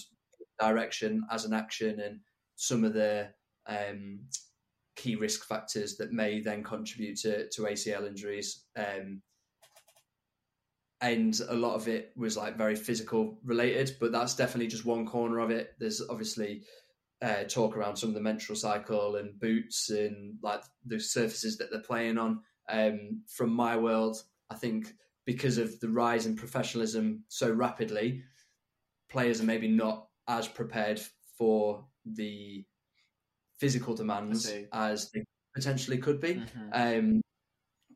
direction 0.61 1.25
as 1.31 1.45
an 1.45 1.53
action 1.53 2.01
and 2.01 2.20
some 2.55 2.85
of 2.85 2.95
the 2.95 3.29
um, 3.66 4.20
key 4.95 5.16
risk 5.16 5.47
factors 5.47 5.97
that 5.97 6.12
may 6.12 6.41
then 6.41 6.62
contribute 6.62 7.18
to, 7.18 7.49
to 7.51 7.62
ACL 7.62 8.07
injuries. 8.07 8.64
Um, 8.77 9.23
and 11.03 11.38
a 11.48 11.55
lot 11.55 11.74
of 11.74 11.88
it 11.88 12.12
was 12.16 12.36
like 12.36 12.57
very 12.57 12.76
physical 12.76 13.36
related, 13.44 13.96
but 14.00 14.12
that's 14.12 14.36
definitely 14.36 14.68
just 14.68 14.86
one 14.86 15.05
corner 15.05 15.40
of 15.40 15.50
it. 15.50 15.74
There's 15.80 16.00
obviously 16.09 16.62
uh, 17.20 17.42
talk 17.44 17.76
around 17.76 17.96
some 17.96 18.09
of 18.09 18.14
the 18.14 18.20
menstrual 18.20 18.57
cycle 18.57 19.16
and 19.16 19.38
boots 19.38 19.90
and 19.90 20.36
like 20.42 20.62
the 20.86 21.00
surfaces 21.00 21.59
that 21.59 21.70
they're 21.70 21.80
playing 21.80 22.18
on. 22.18 22.40
Um, 22.68 23.22
from 23.26 23.50
my 23.50 23.76
world, 23.76 24.22
I 24.48 24.55
think 24.55 24.94
because 25.26 25.59
of 25.59 25.78
the 25.80 25.88
rise 25.88 26.24
in 26.26 26.36
professionalism 26.36 27.24
so 27.26 27.50
rapidly, 27.50 28.22
players 29.11 29.40
are 29.40 29.44
maybe 29.44 29.68
not 29.68 30.07
as 30.28 30.46
prepared 30.46 31.00
for 31.36 31.84
the 32.07 32.64
physical 33.59 33.94
demands 33.96 34.53
as 34.72 35.11
they 35.11 35.24
potentially 35.55 35.98
could 35.98 36.20
be. 36.20 36.34
Mm-hmm. 36.34 36.68
Um, 36.72 37.22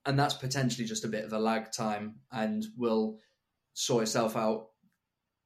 and 0.06 0.18
that's 0.18 0.34
potentially 0.34 0.86
just 0.86 1.04
a 1.04 1.08
bit 1.08 1.24
of 1.24 1.32
a 1.32 1.38
lag 1.38 1.72
time 1.72 2.14
and 2.32 2.64
will 2.76 3.18
sort 3.74 4.04
itself 4.04 4.36
out 4.36 4.68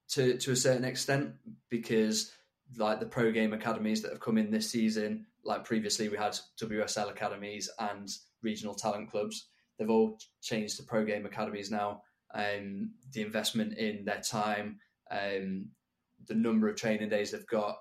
to 0.08 0.36
to 0.38 0.52
a 0.52 0.56
certain 0.56 0.84
extent 0.84 1.32
because 1.70 2.32
like 2.76 3.00
the 3.00 3.06
pro 3.06 3.32
game 3.32 3.52
academies 3.52 4.02
that 4.02 4.12
have 4.12 4.20
come 4.20 4.38
in 4.38 4.50
this 4.50 4.70
season 4.70 5.26
like 5.44 5.64
previously 5.64 6.08
we 6.08 6.16
had 6.16 6.38
WSL 6.62 7.11
academies 7.11 7.68
and 7.78 8.08
regional 8.42 8.74
talent 8.74 9.11
clubs 9.11 9.48
they've 9.78 9.90
all 9.90 10.18
changed 10.42 10.76
to 10.76 10.82
pro 10.82 11.04
game 11.04 11.26
academies 11.26 11.70
now. 11.70 12.02
Um, 12.32 12.92
the 13.12 13.22
investment 13.22 13.76
in 13.76 14.04
their 14.04 14.20
time 14.20 14.78
um, 15.11 15.70
the 16.28 16.34
number 16.34 16.68
of 16.68 16.76
training 16.76 17.08
days 17.08 17.32
they've 17.32 17.46
got 17.46 17.78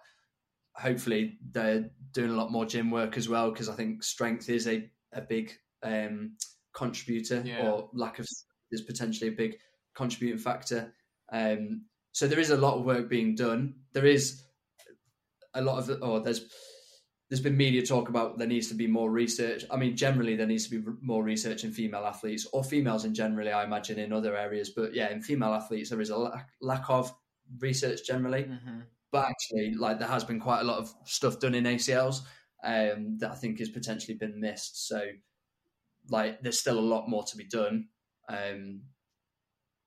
hopefully 0.73 1.38
they're 1.51 1.91
doing 2.13 2.32
a 2.32 2.36
lot 2.36 2.51
more 2.51 2.65
gym 2.65 2.89
work 2.89 3.17
as 3.17 3.30
well 3.30 3.51
because 3.51 3.69
I 3.69 3.75
think 3.75 4.01
strength 4.01 4.49
is 4.49 4.67
a, 4.67 4.89
a 5.13 5.21
big 5.21 5.53
um, 5.84 6.32
contributor 6.80 7.43
yeah. 7.45 7.69
or 7.69 7.89
lack 7.93 8.19
of 8.19 8.25
is 8.71 8.82
potentially 8.82 9.30
a 9.30 9.34
big 9.34 9.57
contributing 9.95 10.39
factor. 10.39 10.93
Um, 11.32 11.86
so 12.11 12.27
there 12.27 12.39
is 12.39 12.49
a 12.49 12.57
lot 12.57 12.77
of 12.77 12.86
work 12.86 13.09
being 13.09 13.36
done. 13.36 13.75
There 13.93 14.05
is 14.05 14.41
a 15.53 15.61
lot 15.61 15.77
of 15.80 16.01
or 16.01 16.21
there's 16.21 16.41
there's 17.30 17.41
been 17.41 17.57
media 17.57 17.86
talk 17.86 18.09
about 18.09 18.39
there 18.39 18.47
needs 18.47 18.69
to 18.69 18.73
be 18.73 18.88
more 18.88 19.11
research. 19.11 19.63
I 19.69 19.77
mean, 19.77 19.95
generally 19.95 20.36
there 20.36 20.47
needs 20.47 20.67
to 20.67 20.80
be 20.80 20.91
more 21.01 21.23
research 21.23 21.63
in 21.63 21.71
female 21.71 22.05
athletes 22.05 22.47
or 22.53 22.63
females 22.63 23.05
in 23.05 23.13
generally. 23.13 23.51
I 23.51 23.63
imagine 23.63 23.99
in 23.99 24.11
other 24.11 24.36
areas, 24.36 24.71
but 24.75 24.95
yeah, 24.95 25.11
in 25.11 25.21
female 25.21 25.53
athletes 25.53 25.91
there 25.91 26.01
is 26.01 26.09
a 26.09 26.17
lack, 26.17 26.49
lack 26.61 26.89
of 26.89 27.13
research 27.59 28.05
generally. 28.05 28.43
Mm-hmm. 28.43 28.80
But 29.11 29.30
actually, 29.30 29.75
like 29.75 29.99
there 29.99 30.07
has 30.07 30.23
been 30.23 30.39
quite 30.39 30.61
a 30.61 30.63
lot 30.63 30.80
of 30.80 30.93
stuff 31.05 31.39
done 31.39 31.55
in 31.55 31.65
ACLs 31.65 32.21
um, 32.63 33.17
that 33.19 33.32
I 33.32 33.36
think 33.36 33.59
has 33.59 33.69
potentially 33.69 34.17
been 34.17 34.39
missed. 34.39 34.88
So 34.88 35.01
like 36.10 36.41
there's 36.41 36.60
still 36.60 36.80
a 36.80 36.82
lot 36.82 37.10
more 37.10 37.24
to 37.24 37.38
be 37.38 37.45
done. 37.45 37.88
Um, 38.28 38.82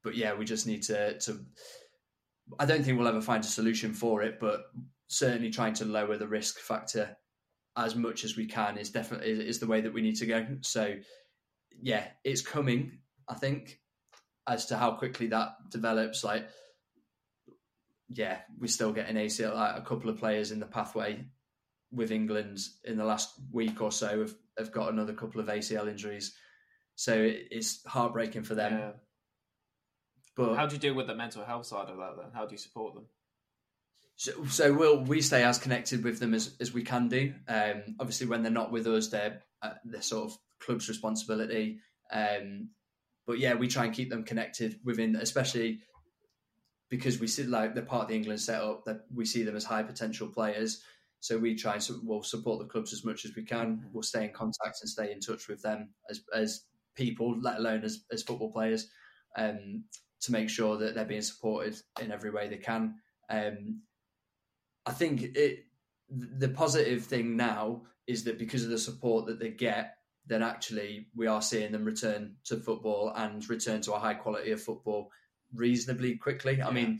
but 0.02 0.16
yeah, 0.16 0.34
we 0.34 0.44
just 0.44 0.66
need 0.66 0.82
to 0.84 1.18
to. 1.20 1.40
I 2.58 2.66
don't 2.66 2.84
think 2.84 2.98
we'll 2.98 3.08
ever 3.08 3.20
find 3.20 3.44
a 3.44 3.46
solution 3.48 3.94
for 3.94 4.22
it, 4.22 4.38
but 4.40 4.64
certainly 5.08 5.50
trying 5.50 5.74
to 5.74 5.84
lower 5.84 6.16
the 6.16 6.26
risk 6.26 6.58
factor 6.58 7.16
as 7.76 7.94
much 7.94 8.24
as 8.24 8.36
we 8.36 8.46
can 8.46 8.76
is 8.76 8.90
definitely 8.90 9.30
is 9.30 9.58
the 9.58 9.66
way 9.66 9.80
that 9.80 9.94
we 9.94 10.02
need 10.02 10.16
to 10.16 10.26
go. 10.26 10.46
So 10.62 10.94
yeah, 11.80 12.06
it's 12.24 12.42
coming. 12.42 12.98
I 13.28 13.34
think 13.34 13.78
as 14.48 14.66
to 14.66 14.76
how 14.76 14.92
quickly 14.92 15.28
that 15.28 15.50
develops, 15.70 16.24
like 16.24 16.48
yeah, 18.08 18.38
we're 18.58 18.66
still 18.66 18.92
getting 18.92 19.16
ACL. 19.16 19.54
Like 19.54 19.78
a 19.78 19.82
couple 19.84 20.10
of 20.10 20.18
players 20.18 20.50
in 20.50 20.60
the 20.60 20.66
pathway 20.66 21.24
with 21.90 22.10
England 22.10 22.58
in 22.84 22.96
the 22.96 23.04
last 23.04 23.34
week 23.52 23.80
or 23.80 23.92
so 23.92 24.20
have, 24.20 24.34
have 24.58 24.72
got 24.72 24.92
another 24.92 25.12
couple 25.12 25.40
of 25.40 25.48
ACL 25.48 25.88
injuries. 25.88 26.34
So 26.94 27.14
it, 27.14 27.48
it's 27.50 27.84
heartbreaking 27.86 28.44
for 28.44 28.54
them. 28.54 28.72
Yeah. 28.78 28.90
But 30.36 30.56
how 30.56 30.66
do 30.66 30.74
you 30.74 30.80
deal 30.80 30.94
with 30.94 31.06
the 31.06 31.14
mental 31.14 31.44
health 31.44 31.66
side 31.66 31.88
of 31.88 31.96
that 31.98 32.16
then? 32.16 32.30
How 32.34 32.46
do 32.46 32.52
you 32.52 32.58
support 32.58 32.94
them? 32.94 33.06
So, 34.16 34.44
so 34.46 34.72
we'll 34.72 35.00
we 35.00 35.20
stay 35.20 35.42
as 35.42 35.58
connected 35.58 36.04
with 36.04 36.20
them 36.20 36.34
as, 36.34 36.54
as 36.60 36.72
we 36.72 36.82
can 36.82 37.08
do. 37.08 37.34
Um, 37.48 37.96
obviously, 37.98 38.26
when 38.26 38.42
they're 38.42 38.52
not 38.52 38.72
with 38.72 38.86
us, 38.86 39.08
they're 39.08 39.42
uh, 39.62 39.74
they're 39.84 40.02
sort 40.02 40.30
of 40.30 40.38
club's 40.60 40.88
responsibility. 40.88 41.80
Um, 42.12 42.70
but 43.26 43.38
yeah, 43.38 43.54
we 43.54 43.68
try 43.68 43.84
and 43.84 43.94
keep 43.94 44.10
them 44.10 44.24
connected 44.24 44.78
within, 44.84 45.16
especially 45.16 45.80
because 46.88 47.18
we 47.18 47.26
see 47.26 47.44
like 47.44 47.74
they're 47.74 47.84
part 47.84 48.04
of 48.04 48.08
the 48.08 48.14
England 48.14 48.40
setup. 48.40 48.84
That 48.84 49.02
we 49.14 49.24
see 49.24 49.42
them 49.42 49.56
as 49.56 49.64
high 49.64 49.82
potential 49.82 50.28
players. 50.28 50.82
So 51.22 51.38
we 51.38 51.54
try 51.54 51.74
and 51.74 51.88
we'll 52.02 52.24
support 52.24 52.58
the 52.58 52.66
clubs 52.66 52.92
as 52.92 53.04
much 53.04 53.24
as 53.24 53.36
we 53.36 53.44
can. 53.44 53.76
Mm-hmm. 53.76 53.86
We'll 53.92 54.02
stay 54.02 54.24
in 54.24 54.32
contact 54.32 54.78
and 54.82 54.90
stay 54.90 55.12
in 55.12 55.20
touch 55.20 55.46
with 55.46 55.62
them 55.62 55.90
as 56.10 56.20
as 56.34 56.64
people, 56.96 57.38
let 57.40 57.58
alone 57.58 57.84
as 57.84 58.04
as 58.10 58.24
football 58.24 58.50
players, 58.50 58.90
um, 59.36 59.84
to 60.22 60.32
make 60.32 60.50
sure 60.50 60.76
that 60.78 60.96
they're 60.96 61.04
being 61.04 61.22
supported 61.22 61.76
in 62.00 62.10
every 62.10 62.30
way 62.30 62.48
they 62.48 62.56
can. 62.56 62.96
Um, 63.30 63.82
I 64.84 64.90
think 64.90 65.22
it 65.22 65.66
the 66.10 66.48
positive 66.48 67.04
thing 67.04 67.36
now 67.36 67.82
is 68.08 68.24
that 68.24 68.36
because 68.36 68.64
of 68.64 68.70
the 68.70 68.78
support 68.78 69.26
that 69.26 69.38
they 69.38 69.50
get, 69.50 69.94
then 70.26 70.42
actually 70.42 71.06
we 71.14 71.28
are 71.28 71.40
seeing 71.40 71.70
them 71.70 71.84
return 71.84 72.34
to 72.46 72.56
football 72.56 73.12
and 73.14 73.48
return 73.48 73.80
to 73.82 73.92
a 73.92 73.98
high 74.00 74.14
quality 74.14 74.50
of 74.50 74.60
football 74.60 75.08
reasonably 75.54 76.16
quickly. 76.16 76.56
Yeah. 76.56 76.66
I 76.66 76.72
mean, 76.72 76.98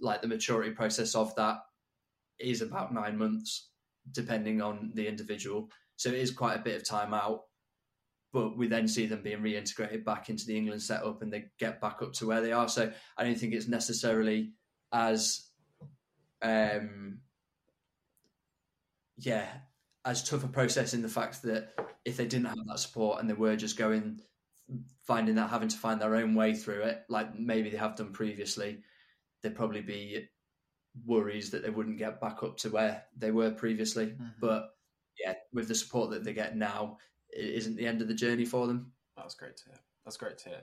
like 0.00 0.22
the 0.22 0.28
maturity 0.28 0.70
process 0.70 1.16
of 1.16 1.34
that 1.34 1.58
is 2.42 2.62
about 2.62 2.92
nine 2.92 3.16
months, 3.16 3.70
depending 4.10 4.60
on 4.60 4.92
the 4.94 5.06
individual. 5.06 5.68
So 5.96 6.08
it 6.08 6.16
is 6.16 6.30
quite 6.30 6.58
a 6.58 6.62
bit 6.62 6.76
of 6.76 6.88
time 6.88 7.14
out. 7.14 7.42
But 8.32 8.56
we 8.56 8.66
then 8.66 8.88
see 8.88 9.04
them 9.04 9.22
being 9.22 9.42
reintegrated 9.42 10.06
back 10.06 10.30
into 10.30 10.46
the 10.46 10.56
England 10.56 10.80
setup 10.82 11.20
and 11.20 11.30
they 11.30 11.44
get 11.58 11.82
back 11.82 12.00
up 12.00 12.14
to 12.14 12.26
where 12.26 12.40
they 12.40 12.52
are. 12.52 12.66
So 12.66 12.90
I 13.18 13.24
don't 13.24 13.38
think 13.38 13.52
it's 13.52 13.68
necessarily 13.68 14.52
as, 14.90 15.50
um, 16.40 17.18
yeah, 19.18 19.46
as 20.06 20.24
tough 20.24 20.44
a 20.44 20.48
process 20.48 20.94
in 20.94 21.02
the 21.02 21.08
fact 21.08 21.42
that 21.42 21.74
if 22.06 22.16
they 22.16 22.24
didn't 22.24 22.46
have 22.46 22.56
that 22.66 22.78
support 22.78 23.20
and 23.20 23.28
they 23.28 23.34
were 23.34 23.54
just 23.54 23.76
going, 23.76 24.20
finding 25.06 25.34
that 25.34 25.50
having 25.50 25.68
to 25.68 25.76
find 25.76 26.00
their 26.00 26.16
own 26.16 26.34
way 26.34 26.54
through 26.54 26.82
it, 26.84 27.02
like 27.10 27.38
maybe 27.38 27.68
they 27.68 27.76
have 27.76 27.96
done 27.96 28.12
previously, 28.12 28.78
they'd 29.42 29.54
probably 29.54 29.82
be 29.82 30.26
worries 31.06 31.50
that 31.50 31.62
they 31.62 31.70
wouldn't 31.70 31.98
get 31.98 32.20
back 32.20 32.42
up 32.42 32.56
to 32.58 32.70
where 32.70 33.04
they 33.16 33.30
were 33.30 33.50
previously. 33.50 34.06
Mm-hmm. 34.06 34.24
But 34.40 34.70
yeah, 35.18 35.34
with 35.52 35.68
the 35.68 35.74
support 35.74 36.10
that 36.10 36.24
they 36.24 36.32
get 36.32 36.56
now, 36.56 36.98
it 37.30 37.54
isn't 37.54 37.76
the 37.76 37.86
end 37.86 38.02
of 38.02 38.08
the 38.08 38.14
journey 38.14 38.44
for 38.44 38.66
them. 38.66 38.92
That's 39.16 39.34
great 39.34 39.56
to 39.58 39.64
hear. 39.66 39.78
That's 40.04 40.16
great 40.16 40.38
to 40.38 40.48
hear. 40.48 40.62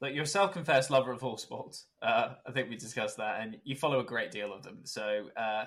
Look, 0.00 0.12
you're 0.12 0.24
a 0.24 0.26
self-confessed 0.26 0.90
lover 0.90 1.12
of 1.12 1.22
all 1.22 1.36
sports. 1.36 1.86
Uh, 2.02 2.34
I 2.46 2.52
think 2.52 2.68
we 2.68 2.76
discussed 2.76 3.16
that, 3.18 3.40
and 3.40 3.58
you 3.64 3.76
follow 3.76 4.00
a 4.00 4.04
great 4.04 4.30
deal 4.30 4.52
of 4.52 4.62
them. 4.62 4.80
So, 4.84 5.28
uh, 5.36 5.66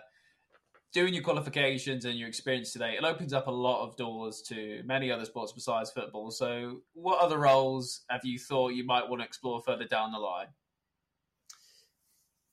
doing 0.93 1.13
your 1.13 1.23
qualifications 1.23 2.05
and 2.05 2.19
your 2.19 2.27
experience 2.27 2.73
today, 2.73 2.95
it 2.97 3.03
opens 3.03 3.33
up 3.33 3.47
a 3.47 3.51
lot 3.51 3.83
of 3.83 3.95
doors 3.95 4.41
to 4.49 4.81
many 4.85 5.11
other 5.11 5.25
sports 5.25 5.53
besides 5.53 5.91
football. 5.91 6.29
So, 6.31 6.81
what 6.93 7.19
other 7.19 7.37
roles 7.37 8.01
have 8.09 8.25
you 8.25 8.37
thought 8.37 8.69
you 8.69 8.85
might 8.85 9.07
want 9.07 9.21
to 9.21 9.25
explore 9.25 9.61
further 9.61 9.85
down 9.85 10.11
the 10.11 10.19
line? 10.19 10.47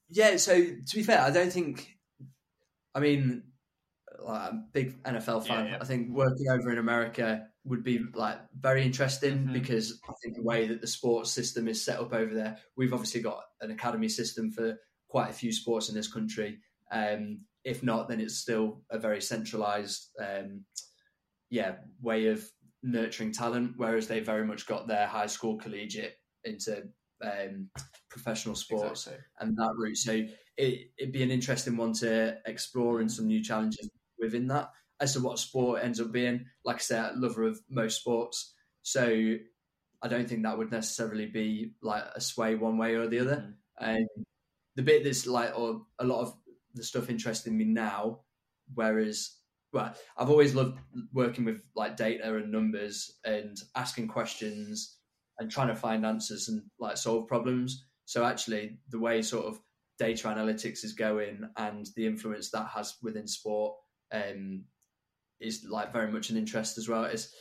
Yeah, 0.08 0.36
so 0.36 0.54
to 0.54 0.96
be 0.96 1.02
fair, 1.02 1.20
I 1.20 1.30
don't 1.30 1.52
think. 1.52 1.88
I 2.94 3.00
mean, 3.00 3.42
like, 4.22 4.52
I'm 4.52 4.56
a 4.56 4.64
big 4.72 5.02
NFL 5.02 5.46
fan. 5.46 5.66
Yeah, 5.66 5.70
yeah. 5.72 5.78
I 5.80 5.84
think 5.84 6.10
working 6.10 6.48
over 6.48 6.70
in 6.70 6.78
America 6.78 7.46
would 7.64 7.82
be 7.82 8.00
like 8.14 8.38
very 8.58 8.84
interesting 8.84 9.38
mm-hmm. 9.38 9.52
because 9.52 10.00
I 10.08 10.12
think 10.22 10.36
the 10.36 10.42
way 10.42 10.66
that 10.68 10.80
the 10.80 10.86
sports 10.86 11.30
system 11.30 11.66
is 11.68 11.84
set 11.84 11.98
up 11.98 12.12
over 12.12 12.34
there, 12.34 12.58
we've 12.76 12.92
obviously 12.92 13.22
got 13.22 13.40
an 13.60 13.70
academy 13.70 14.08
system 14.08 14.50
for 14.50 14.76
quite 15.08 15.30
a 15.30 15.34
few 15.34 15.52
sports 15.52 15.88
in 15.88 15.94
this 15.94 16.12
country. 16.12 16.58
Um, 16.90 17.40
if 17.64 17.82
not, 17.82 18.08
then 18.08 18.20
it's 18.20 18.36
still 18.36 18.82
a 18.90 18.98
very 18.98 19.22
centralized, 19.22 20.10
um, 20.20 20.64
yeah, 21.50 21.76
way 22.02 22.26
of 22.26 22.44
nurturing 22.82 23.32
talent. 23.32 23.72
Whereas 23.76 24.06
they 24.06 24.20
very 24.20 24.44
much 24.44 24.66
got 24.66 24.86
their 24.86 25.06
high 25.06 25.26
school, 25.26 25.56
collegiate 25.56 26.16
into 26.44 26.84
um, 27.24 27.70
professional 28.10 28.54
sports 28.54 29.06
exactly. 29.06 29.24
and 29.40 29.56
that 29.56 29.74
route. 29.76 29.96
So 29.96 30.12
it, 30.56 30.90
it'd 30.98 31.12
be 31.12 31.22
an 31.22 31.30
interesting 31.30 31.76
one 31.76 31.92
to 31.94 32.36
explore 32.46 33.00
and 33.00 33.10
some 33.10 33.26
new 33.26 33.42
challenges 33.42 33.90
within 34.18 34.48
that. 34.48 34.70
As 35.00 35.14
to 35.14 35.20
what 35.20 35.38
sport 35.38 35.82
ends 35.82 36.00
up 36.00 36.12
being, 36.12 36.46
like 36.64 36.76
I 36.76 36.80
said, 36.80 37.16
lover 37.16 37.44
of 37.44 37.60
most 37.68 38.00
sports. 38.00 38.54
So 38.82 39.34
I 40.02 40.08
don't 40.08 40.28
think 40.28 40.44
that 40.44 40.56
would 40.56 40.70
necessarily 40.70 41.26
be 41.26 41.72
like 41.82 42.04
a 42.14 42.20
sway 42.20 42.54
one 42.54 42.78
way 42.78 42.94
or 42.94 43.08
the 43.08 43.20
other. 43.20 43.54
And 43.78 44.04
mm-hmm. 44.04 44.20
um, 44.20 44.24
the 44.76 44.82
bit 44.82 45.02
that's 45.02 45.26
like, 45.26 45.58
or 45.58 45.82
a 45.98 46.04
lot 46.04 46.20
of 46.20 46.34
the 46.74 46.84
stuff 46.84 47.10
interesting 47.10 47.56
me 47.56 47.64
now, 47.64 48.20
whereas 48.72 49.36
well, 49.72 49.92
I've 50.16 50.30
always 50.30 50.54
loved 50.54 50.78
working 51.12 51.44
with 51.44 51.60
like 51.74 51.96
data 51.96 52.36
and 52.36 52.52
numbers 52.52 53.18
and 53.24 53.56
asking 53.74 54.06
questions 54.06 54.96
and 55.38 55.50
trying 55.50 55.68
to 55.68 55.76
find 55.76 56.06
answers 56.06 56.48
and 56.48 56.62
like 56.78 56.96
solve 56.96 57.26
problems. 57.26 57.84
So 58.04 58.24
actually, 58.24 58.78
the 58.90 58.98
way 58.98 59.22
sort 59.22 59.46
of 59.46 59.58
data 59.98 60.28
analytics 60.28 60.84
is 60.84 60.92
going 60.92 61.48
and 61.56 61.86
the 61.96 62.06
influence 62.06 62.50
that 62.50 62.68
has 62.68 62.96
within 63.02 63.26
sport 63.26 63.74
um, 64.12 64.64
is 65.40 65.64
like 65.68 65.92
very 65.92 66.10
much 66.10 66.30
an 66.30 66.36
interest 66.36 66.78
as 66.78 66.88
well. 66.88 67.04
It's 67.04 67.32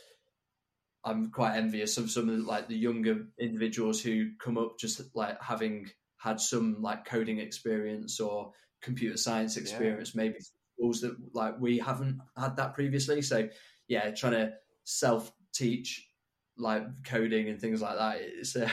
I'm 1.04 1.30
quite 1.30 1.56
envious 1.56 1.98
of 1.98 2.10
some 2.10 2.28
of 2.28 2.38
like 2.40 2.68
the 2.68 2.76
younger 2.76 3.26
individuals 3.38 4.00
who 4.00 4.30
come 4.40 4.56
up 4.56 4.78
just 4.78 5.02
like 5.14 5.40
having 5.42 5.90
had 6.16 6.40
some 6.40 6.80
like 6.80 7.04
coding 7.04 7.38
experience 7.38 8.20
or 8.20 8.52
computer 8.82 9.18
science 9.18 9.56
experience, 9.56 10.14
yeah. 10.14 10.22
maybe 10.22 10.38
schools 10.74 11.02
that 11.02 11.14
like 11.34 11.60
we 11.60 11.78
haven't 11.78 12.20
had 12.38 12.56
that 12.56 12.74
previously. 12.74 13.20
So 13.20 13.48
yeah, 13.86 14.10
trying 14.12 14.32
to 14.32 14.52
self 14.84 15.30
teach 15.54 16.08
like 16.56 17.04
coding 17.04 17.48
and 17.48 17.60
things 17.60 17.82
like 17.82 17.96
that. 17.96 18.18
It's 18.20 18.56
a 18.56 18.70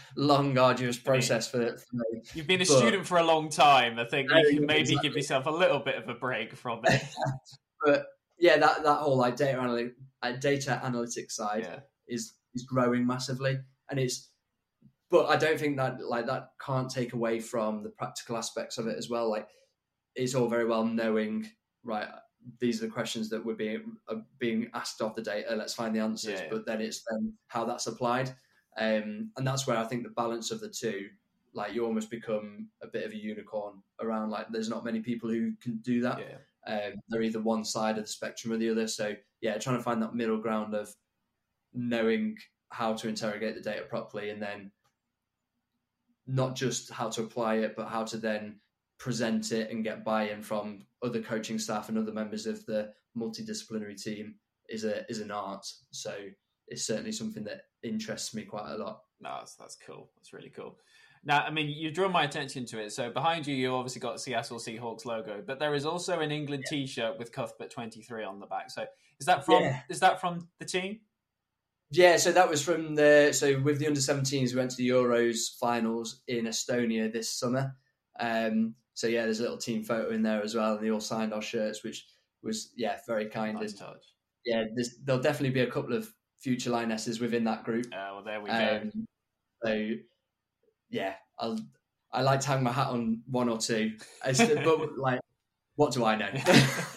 long, 0.16 0.56
arduous 0.58 0.98
process 0.98 1.54
I 1.54 1.58
mean, 1.58 1.68
for, 1.68 1.78
for, 1.78 1.96
me. 1.96 2.22
You've 2.34 2.46
been 2.46 2.60
a 2.60 2.64
but, 2.64 2.78
student 2.78 3.06
for 3.06 3.18
a 3.18 3.22
long 3.22 3.48
time. 3.48 3.98
I 3.98 4.04
think 4.04 4.30
you 4.30 4.56
can 4.56 4.66
maybe 4.66 4.80
exactly. 4.80 5.08
give 5.08 5.16
yourself 5.16 5.46
a 5.46 5.50
little 5.50 5.78
bit 5.78 5.96
of 5.96 6.08
a 6.08 6.14
break 6.14 6.56
from 6.56 6.80
it. 6.84 7.02
but 7.84 8.06
yeah, 8.38 8.56
that 8.58 8.82
that 8.82 8.98
whole 8.98 9.16
like 9.16 9.36
data 9.36 9.58
analytic, 9.58 9.94
uh, 10.22 10.32
data 10.32 10.80
analytics 10.84 11.32
side 11.32 11.68
yeah. 11.68 11.80
is 12.08 12.34
is 12.54 12.64
growing 12.64 13.06
massively, 13.06 13.58
and 13.90 14.00
it's. 14.00 14.28
But 15.10 15.26
I 15.26 15.36
don't 15.36 15.58
think 15.58 15.76
that 15.78 16.04
like 16.04 16.26
that 16.26 16.50
can't 16.64 16.88
take 16.88 17.14
away 17.14 17.40
from 17.40 17.82
the 17.82 17.90
practical 17.90 18.36
aspects 18.36 18.78
of 18.78 18.86
it 18.86 18.96
as 18.96 19.10
well. 19.10 19.28
Like 19.28 19.48
it's 20.14 20.36
all 20.36 20.48
very 20.48 20.66
well 20.66 20.84
knowing 20.84 21.48
right 21.82 22.06
these 22.58 22.82
are 22.82 22.86
the 22.86 22.92
questions 22.92 23.28
that 23.30 23.44
we're 23.44 23.54
being 23.54 23.96
are 24.08 24.22
being 24.38 24.68
asked 24.74 25.00
of 25.02 25.14
the 25.14 25.22
data. 25.22 25.54
Let's 25.54 25.74
find 25.74 25.94
the 25.94 26.00
answers. 26.00 26.32
Yeah, 26.32 26.44
yeah. 26.44 26.50
But 26.50 26.66
then 26.66 26.80
it's 26.80 27.02
then 27.10 27.34
how 27.48 27.64
that's 27.64 27.86
applied, 27.86 28.30
um, 28.78 29.30
and 29.36 29.46
that's 29.46 29.66
where 29.66 29.76
I 29.76 29.84
think 29.84 30.02
the 30.02 30.10
balance 30.10 30.50
of 30.50 30.60
the 30.60 30.68
two, 30.68 31.08
like 31.54 31.74
you 31.74 31.84
almost 31.84 32.10
become 32.10 32.68
a 32.82 32.86
bit 32.86 33.04
of 33.04 33.12
a 33.12 33.16
unicorn 33.16 33.82
around. 34.00 34.30
Like 34.30 34.46
there's 34.50 34.70
not 34.70 34.84
many 34.84 35.00
people 35.00 35.28
who 35.28 35.52
can 35.62 35.78
do 35.78 36.00
that. 36.02 36.18
Yeah. 36.18 36.36
Um, 36.66 36.92
they're 37.08 37.22
either 37.22 37.40
one 37.40 37.64
side 37.64 37.98
of 37.98 38.04
the 38.04 38.10
spectrum 38.10 38.52
or 38.52 38.58
the 38.58 38.70
other. 38.70 38.86
So 38.86 39.14
yeah, 39.40 39.58
trying 39.58 39.76
to 39.76 39.82
find 39.82 40.02
that 40.02 40.14
middle 40.14 40.38
ground 40.38 40.74
of 40.74 40.94
knowing 41.72 42.36
how 42.70 42.94
to 42.94 43.08
interrogate 43.08 43.54
the 43.54 43.60
data 43.60 43.82
properly, 43.82 44.30
and 44.30 44.40
then 44.40 44.70
not 46.26 46.54
just 46.54 46.90
how 46.90 47.08
to 47.10 47.22
apply 47.22 47.56
it, 47.56 47.74
but 47.76 47.88
how 47.88 48.04
to 48.04 48.16
then 48.16 48.60
present 48.98 49.50
it 49.50 49.70
and 49.70 49.82
get 49.82 50.04
buy-in 50.04 50.42
from 50.42 50.84
other 51.02 51.22
coaching 51.22 51.58
staff 51.58 51.88
and 51.88 51.98
other 51.98 52.12
members 52.12 52.46
of 52.46 52.64
the 52.66 52.92
multidisciplinary 53.16 54.00
team 54.00 54.34
is 54.68 54.84
a 54.84 55.04
is 55.10 55.20
an 55.20 55.30
art. 55.30 55.66
So 55.90 56.14
it's 56.68 56.86
certainly 56.86 57.12
something 57.12 57.44
that 57.44 57.62
interests 57.82 58.34
me 58.34 58.44
quite 58.44 58.70
a 58.70 58.76
lot. 58.76 59.00
No, 59.20 59.36
that's, 59.38 59.56
that's 59.56 59.76
cool. 59.86 60.10
That's 60.16 60.32
really 60.32 60.50
cool. 60.50 60.78
Now, 61.22 61.42
I 61.42 61.50
mean, 61.50 61.68
you 61.68 61.90
draw 61.90 62.08
my 62.08 62.24
attention 62.24 62.64
to 62.66 62.80
it. 62.80 62.92
So 62.92 63.10
behind 63.10 63.46
you, 63.46 63.54
you 63.54 63.74
obviously 63.74 64.00
got 64.00 64.20
Seattle 64.20 64.58
Seahawks 64.58 65.04
logo, 65.04 65.42
but 65.46 65.58
there 65.58 65.74
is 65.74 65.84
also 65.84 66.20
an 66.20 66.30
England 66.30 66.64
yeah. 66.70 66.78
T-shirt 66.78 67.18
with 67.18 67.32
Cuthbert 67.32 67.70
twenty 67.70 68.02
three 68.02 68.24
on 68.24 68.40
the 68.40 68.46
back. 68.46 68.70
So 68.70 68.86
is 69.18 69.26
that 69.26 69.44
from 69.44 69.62
yeah. 69.62 69.80
is 69.88 70.00
that 70.00 70.20
from 70.20 70.48
the 70.58 70.64
team? 70.64 71.00
Yeah, 71.92 72.18
so 72.18 72.30
that 72.32 72.48
was 72.48 72.62
from 72.62 72.94
the 72.94 73.32
so 73.32 73.60
with 73.60 73.80
the 73.80 73.86
under 73.88 74.00
17s, 74.00 74.52
we 74.52 74.58
went 74.58 74.70
to 74.70 74.76
the 74.76 74.88
Euros 74.88 75.58
finals 75.58 76.22
in 76.28 76.46
Estonia 76.46 77.12
this 77.12 77.36
summer. 77.36 77.74
Um, 78.18 78.76
so 79.00 79.06
yeah, 79.06 79.22
there's 79.22 79.40
a 79.40 79.42
little 79.44 79.56
team 79.56 79.82
photo 79.82 80.10
in 80.10 80.22
there 80.22 80.42
as 80.42 80.54
well, 80.54 80.74
and 80.74 80.84
they 80.84 80.90
all 80.90 81.00
signed 81.00 81.32
our 81.32 81.40
shirts, 81.40 81.82
which 81.82 82.06
was 82.42 82.70
yeah 82.76 82.98
very 83.06 83.24
kind. 83.30 83.54
Nice 83.54 83.70
and, 83.70 83.80
touch. 83.80 84.04
Yeah, 84.44 84.64
there'll 85.04 85.22
definitely 85.22 85.54
be 85.54 85.60
a 85.60 85.70
couple 85.70 85.94
of 85.94 86.12
future 86.38 86.68
lionesses 86.68 87.18
within 87.18 87.44
that 87.44 87.64
group. 87.64 87.86
Uh, 87.86 88.12
well, 88.12 88.24
there 88.24 88.42
we 88.42 88.50
um, 88.50 88.90
go. 88.92 89.00
So 89.64 89.90
yeah, 90.90 91.14
I'll 91.38 91.58
I 92.12 92.20
like 92.20 92.40
to 92.40 92.48
hang 92.48 92.62
my 92.62 92.72
hat 92.72 92.88
on 92.88 93.22
one 93.26 93.48
or 93.48 93.56
two, 93.56 93.94
but 94.22 94.38
like, 94.98 95.20
what 95.76 95.94
do 95.94 96.04
I 96.04 96.16
know? 96.16 96.30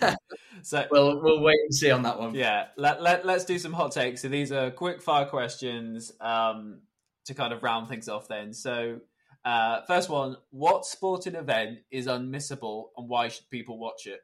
so 0.61 0.85
we'll 0.91 1.21
we'll 1.21 1.41
wait 1.41 1.59
and 1.63 1.73
see 1.73 1.89
on 1.89 2.01
that 2.01 2.19
one. 2.19 2.35
Yeah, 2.35 2.65
let 2.75 3.01
let 3.01 3.25
let's 3.25 3.45
do 3.45 3.57
some 3.57 3.71
hot 3.71 3.93
takes. 3.93 4.23
So 4.23 4.27
these 4.27 4.51
are 4.51 4.71
quick 4.71 5.01
fire 5.01 5.25
questions 5.25 6.11
um, 6.19 6.81
to 7.27 7.33
kind 7.33 7.53
of 7.53 7.63
round 7.63 7.87
things 7.87 8.09
off. 8.09 8.27
Then, 8.27 8.51
so 8.51 8.99
uh, 9.45 9.81
first 9.85 10.09
one: 10.09 10.37
What 10.51 10.85
sporting 10.85 11.35
event 11.35 11.79
is 11.91 12.07
unmissable, 12.07 12.89
and 12.97 13.09
why 13.09 13.27
should 13.27 13.49
people 13.49 13.77
watch 13.77 14.07
it? 14.07 14.21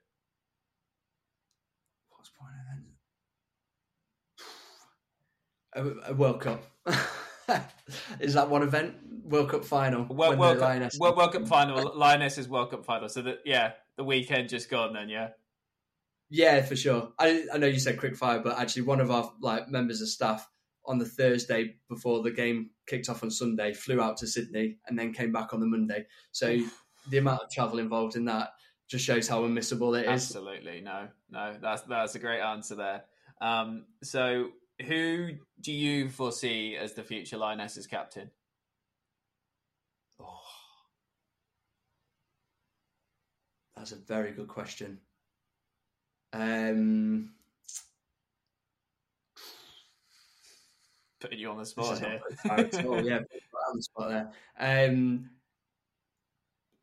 What 2.10 2.26
sporting 2.26 2.58
event? 2.68 2.86
A, 6.08 6.12
a 6.12 6.14
World 6.16 6.42
Cup. 6.42 6.64
is 8.20 8.34
that 8.34 8.50
one 8.50 8.64
event? 8.64 8.96
World 9.24 9.50
Cup 9.50 9.64
final. 9.64 10.04
World, 10.06 10.40
World, 10.40 10.60
Cup, 10.60 10.92
World, 11.00 11.18
World 11.18 11.34
Cup 11.34 11.48
final. 11.48 11.96
Lionesses 11.96 12.48
World 12.48 12.72
Cup 12.72 12.86
final. 12.86 13.10
So 13.10 13.22
that 13.22 13.40
yeah, 13.46 13.74
the 13.98 14.04
weekend 14.04 14.50
just 14.50 14.70
gone 14.70 14.94
then. 14.94 15.10
Yeah. 15.10 15.30
Yeah, 16.32 16.62
for 16.62 16.76
sure. 16.76 17.12
I 17.20 17.46
I 17.54 17.58
know 17.58 17.68
you 17.68 17.80
said 17.80 18.00
quick 18.00 18.16
fire, 18.16 18.40
but 18.40 18.58
actually 18.58 18.84
one 18.84 19.00
of 19.00 19.12
our 19.12 19.32
like 19.42 19.68
members 19.70 20.02
of 20.02 20.10
staff 20.10 20.48
on 20.86 20.98
the 20.98 21.06
Thursday 21.06 21.76
before 21.88 22.24
the 22.24 22.32
game 22.32 22.72
kicked 22.88 23.10
off 23.10 23.24
on 23.24 23.30
Sunday, 23.30 23.74
flew 23.74 24.02
out 24.02 24.18
to 24.18 24.28
Sydney 24.28 24.78
and 24.88 24.98
then 24.98 25.14
came 25.14 25.32
back 25.32 25.54
on 25.54 25.60
the 25.60 25.68
Monday. 25.68 26.06
So 26.32 26.60
the 27.10 27.18
amount 27.18 27.44
of 27.44 27.52
travel 27.52 27.80
involved 27.80 28.16
in 28.16 28.26
that 28.26 28.50
just 28.88 29.06
shows 29.06 29.28
how 29.28 29.44
unmissable 29.44 29.98
it 30.00 30.06
is. 30.06 30.36
Absolutely, 30.36 30.82
no, 30.82 31.08
no, 31.30 31.56
that's 31.62 31.84
that's 31.84 32.16
a 32.16 32.20
great 32.20 32.42
answer 32.42 32.76
there. 32.76 33.04
Um, 33.40 33.86
so, 34.04 34.50
who 34.86 35.30
do 35.62 35.72
you 35.72 36.10
foresee 36.10 36.76
as 36.76 36.94
the 36.94 37.04
future 37.04 37.38
Lionesses 37.38 37.88
captain? 37.88 38.32
Oh, 40.20 40.40
that's 43.76 43.92
a 43.92 43.96
very 43.96 44.32
good 44.32 44.48
question. 44.48 45.00
Um, 46.34 47.32
putting 51.20 51.40
you 51.40 51.50
on 51.50 51.58
the 51.58 51.66
spot 51.66 52.00
here. 52.00 52.20
all, 52.86 53.04
yeah, 53.04 53.20
on 53.70 53.76
the 53.76 53.84
spot 53.84 54.10
there. 54.10 54.32
Um, 54.90 55.30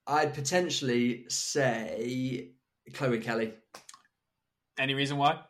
I'd 0.06 0.34
potentially 0.34 1.24
say 1.28 2.50
Chloe 2.94 3.18
Kelly. 3.18 3.54
Any 4.78 4.94
reason 4.94 5.16
why? 5.16 5.40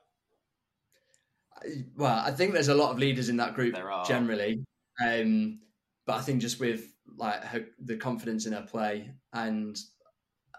Well, 1.97 2.23
I 2.25 2.31
think 2.31 2.53
there's 2.53 2.69
a 2.69 2.75
lot 2.75 2.93
of 2.93 2.99
leaders 2.99 3.29
in 3.29 3.37
that 3.39 3.55
group 3.55 3.75
there 3.75 3.91
are. 3.91 4.05
generally, 4.05 4.65
um, 5.05 5.61
but 6.07 6.17
I 6.17 6.21
think 6.21 6.41
just 6.41 6.61
with 6.61 6.93
like 7.17 7.43
her, 7.45 7.67
the 7.81 7.97
confidence 7.97 8.47
in 8.47 8.53
her 8.53 8.67
play 8.69 9.11
and 9.33 9.77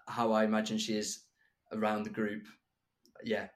how 0.07 0.31
I 0.31 0.43
imagine 0.43 0.77
she 0.77 0.97
is 0.97 1.19
around 1.71 2.03
the 2.03 2.09
group, 2.09 2.47
yeah, 3.23 3.47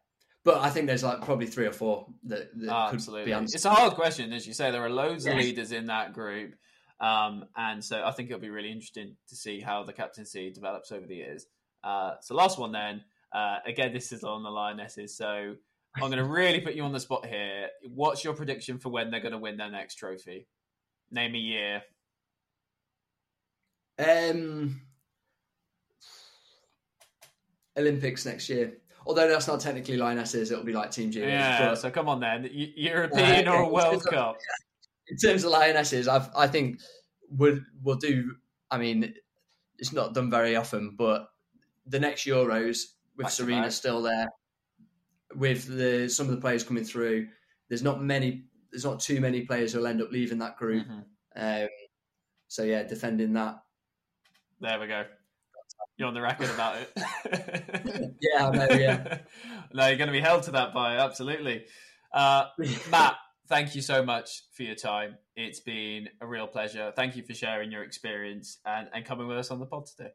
but 0.44 0.58
I 0.58 0.70
think 0.70 0.88
there's 0.88 1.04
like 1.04 1.22
probably 1.22 1.46
three 1.46 1.66
or 1.66 1.72
four 1.72 2.08
that, 2.24 2.50
that 2.60 2.70
oh, 2.70 2.90
absolutely. 2.94 3.32
It's 3.32 3.66
a 3.66 3.70
hard 3.70 3.94
question, 3.94 4.34
as 4.34 4.48
you 4.48 4.54
say. 4.54 4.72
There 4.72 4.84
are 4.84 4.90
loads 4.90 5.26
of 5.26 5.36
leaders 5.36 5.72
in 5.72 5.88
that 5.88 6.14
group, 6.14 6.56
um, 7.00 7.46
and 7.56 7.84
so 7.84 8.04
I 8.04 8.12
think 8.12 8.30
it'll 8.30 8.42
be 8.42 8.50
really 8.50 8.72
interesting 8.72 9.16
to 9.30 9.36
see 9.36 9.60
how 9.60 9.84
the 9.84 9.94
captaincy 9.94 10.52
develops 10.52 10.92
over 10.92 11.06
the 11.06 11.16
years. 11.16 11.46
Uh, 11.84 12.14
so 12.22 12.36
last 12.36 12.60
one 12.60 12.72
then. 12.72 13.04
Uh, 13.34 13.58
again, 13.66 13.94
this 13.94 14.12
is 14.12 14.24
on 14.24 14.44
the 14.44 14.50
Lionesses, 14.50 15.16
so 15.16 15.56
I'm 15.96 16.02
going 16.02 16.12
to 16.18 16.26
really 16.26 16.60
put 16.60 16.74
you 16.74 16.84
on 16.84 16.92
the 16.92 17.00
spot 17.00 17.26
here. 17.26 17.70
What's 17.94 18.24
your 18.24 18.34
prediction 18.34 18.78
for 18.78 18.90
when 18.90 19.10
they're 19.10 19.22
going 19.22 19.32
to 19.32 19.38
win 19.38 19.58
their 19.58 19.72
next 19.72 19.96
trophy? 19.96 20.48
Name 21.12 21.36
a 21.36 21.38
year. 21.38 21.84
Um, 24.00 24.82
Olympics 27.78 28.26
next 28.26 28.50
year. 28.50 28.74
Although 29.06 29.28
that's 29.28 29.48
not 29.48 29.60
technically 29.60 29.98
Lionesses, 29.98 30.52
it'll 30.52 30.64
be 30.64 30.74
like 30.74 30.92
Team 30.92 31.12
G. 31.12 31.22
Yeah, 31.22 31.70
but, 31.70 31.76
so 31.76 31.90
come 31.90 32.08
on 32.08 32.20
then, 32.20 32.50
European 32.52 33.48
uh, 33.48 33.54
or 33.54 33.72
World 33.72 34.04
Cup. 34.04 34.38
in 35.08 35.18
terms 35.18 35.44
of 35.44 35.52
Lionesses, 35.52 36.08
I've, 36.08 36.30
I 36.36 36.48
think 36.48 36.80
we'll, 37.30 37.60
we'll 37.82 37.96
do. 37.96 38.36
I 38.70 38.78
mean, 38.78 39.14
it's 39.78 39.92
not 39.92 40.14
done 40.14 40.30
very 40.30 40.56
often, 40.56 40.96
but 40.98 41.28
the 41.88 42.00
next 42.00 42.26
Euros 42.26 42.84
with 43.18 43.26
back 43.26 43.32
Sarina 43.32 43.72
still 43.72 44.02
there, 44.04 44.28
with 45.36 45.66
the 45.66 46.08
some 46.08 46.28
of 46.28 46.36
the 46.36 46.42
players 46.42 46.64
coming 46.64 46.84
through, 46.84 47.28
there's 47.70 47.84
not 47.84 48.04
many. 48.04 48.46
There's 48.72 48.86
not 48.86 49.00
too 49.00 49.20
many 49.20 49.42
players 49.42 49.74
who'll 49.74 49.88
end 49.88 50.02
up 50.02 50.12
leaving 50.12 50.38
that 50.40 50.58
group. 50.58 50.88
Mm-hmm. 50.88 51.64
Um, 51.64 51.70
so 52.48 52.64
yeah, 52.64 52.84
defending 52.84 53.34
that. 53.34 53.56
There 54.62 54.80
we 54.80 54.88
go 54.88 55.06
you're 55.98 56.08
on 56.08 56.14
the 56.14 56.22
record 56.22 56.50
about 56.50 56.78
it. 56.78 56.92
yeah, 58.22 58.48
I 58.48 58.52
know, 58.52 58.68
yeah. 58.76 59.20
no, 59.74 59.88
you're 59.88 59.98
going 59.98 60.08
to 60.08 60.14
be 60.14 60.20
held 60.20 60.44
to 60.44 60.52
that 60.52 60.74
by 60.74 60.98
absolutely. 60.98 61.66
Uh, 62.14 62.46
Matt, 62.90 63.16
thank 63.48 63.76
you 63.76 63.82
so 63.82 64.04
much 64.04 64.44
for 64.54 64.64
your 64.64 64.76
time. 64.76 65.18
It's 65.36 65.60
been 65.60 66.10
a 66.20 66.28
real 66.28 66.48
pleasure. 66.48 66.92
Thank 66.96 67.16
you 67.16 67.24
for 67.24 67.34
sharing 67.34 67.72
your 67.72 67.84
experience 67.84 68.60
and, 68.66 68.88
and 68.94 69.06
coming 69.06 69.28
with 69.28 69.38
us 69.38 69.52
on 69.52 69.60
the 69.60 69.66
pod 69.66 69.86
today. 69.86 70.12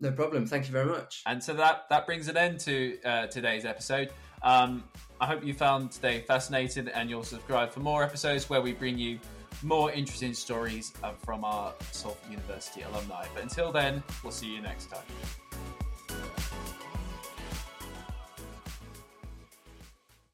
No 0.00 0.12
problem. 0.12 0.46
Thank 0.46 0.66
you 0.66 0.72
very 0.72 0.86
much. 0.86 1.22
And 1.26 1.42
so 1.42 1.54
that 1.54 1.84
that 1.90 2.06
brings 2.06 2.28
an 2.28 2.36
end 2.36 2.60
to 2.60 2.98
uh, 3.02 3.26
today's 3.26 3.64
episode. 3.64 4.10
Um, 4.42 4.84
I 5.20 5.26
hope 5.26 5.44
you 5.44 5.52
found 5.52 5.92
today 5.92 6.20
fascinating 6.20 6.88
and 6.88 7.10
you'll 7.10 7.24
subscribe 7.24 7.72
for 7.72 7.80
more 7.80 8.02
episodes 8.02 8.48
where 8.48 8.60
we 8.60 8.72
bring 8.72 8.98
you 8.98 9.18
more 9.62 9.92
interesting 9.92 10.34
stories 10.34 10.92
uh, 11.02 11.12
from 11.12 11.44
our 11.44 11.74
Salford 11.92 12.30
University 12.30 12.82
alumni. 12.82 13.26
But 13.34 13.42
until 13.42 13.72
then, 13.72 14.02
we'll 14.22 14.32
see 14.32 14.54
you 14.54 14.62
next 14.62 14.86
time. 14.86 15.04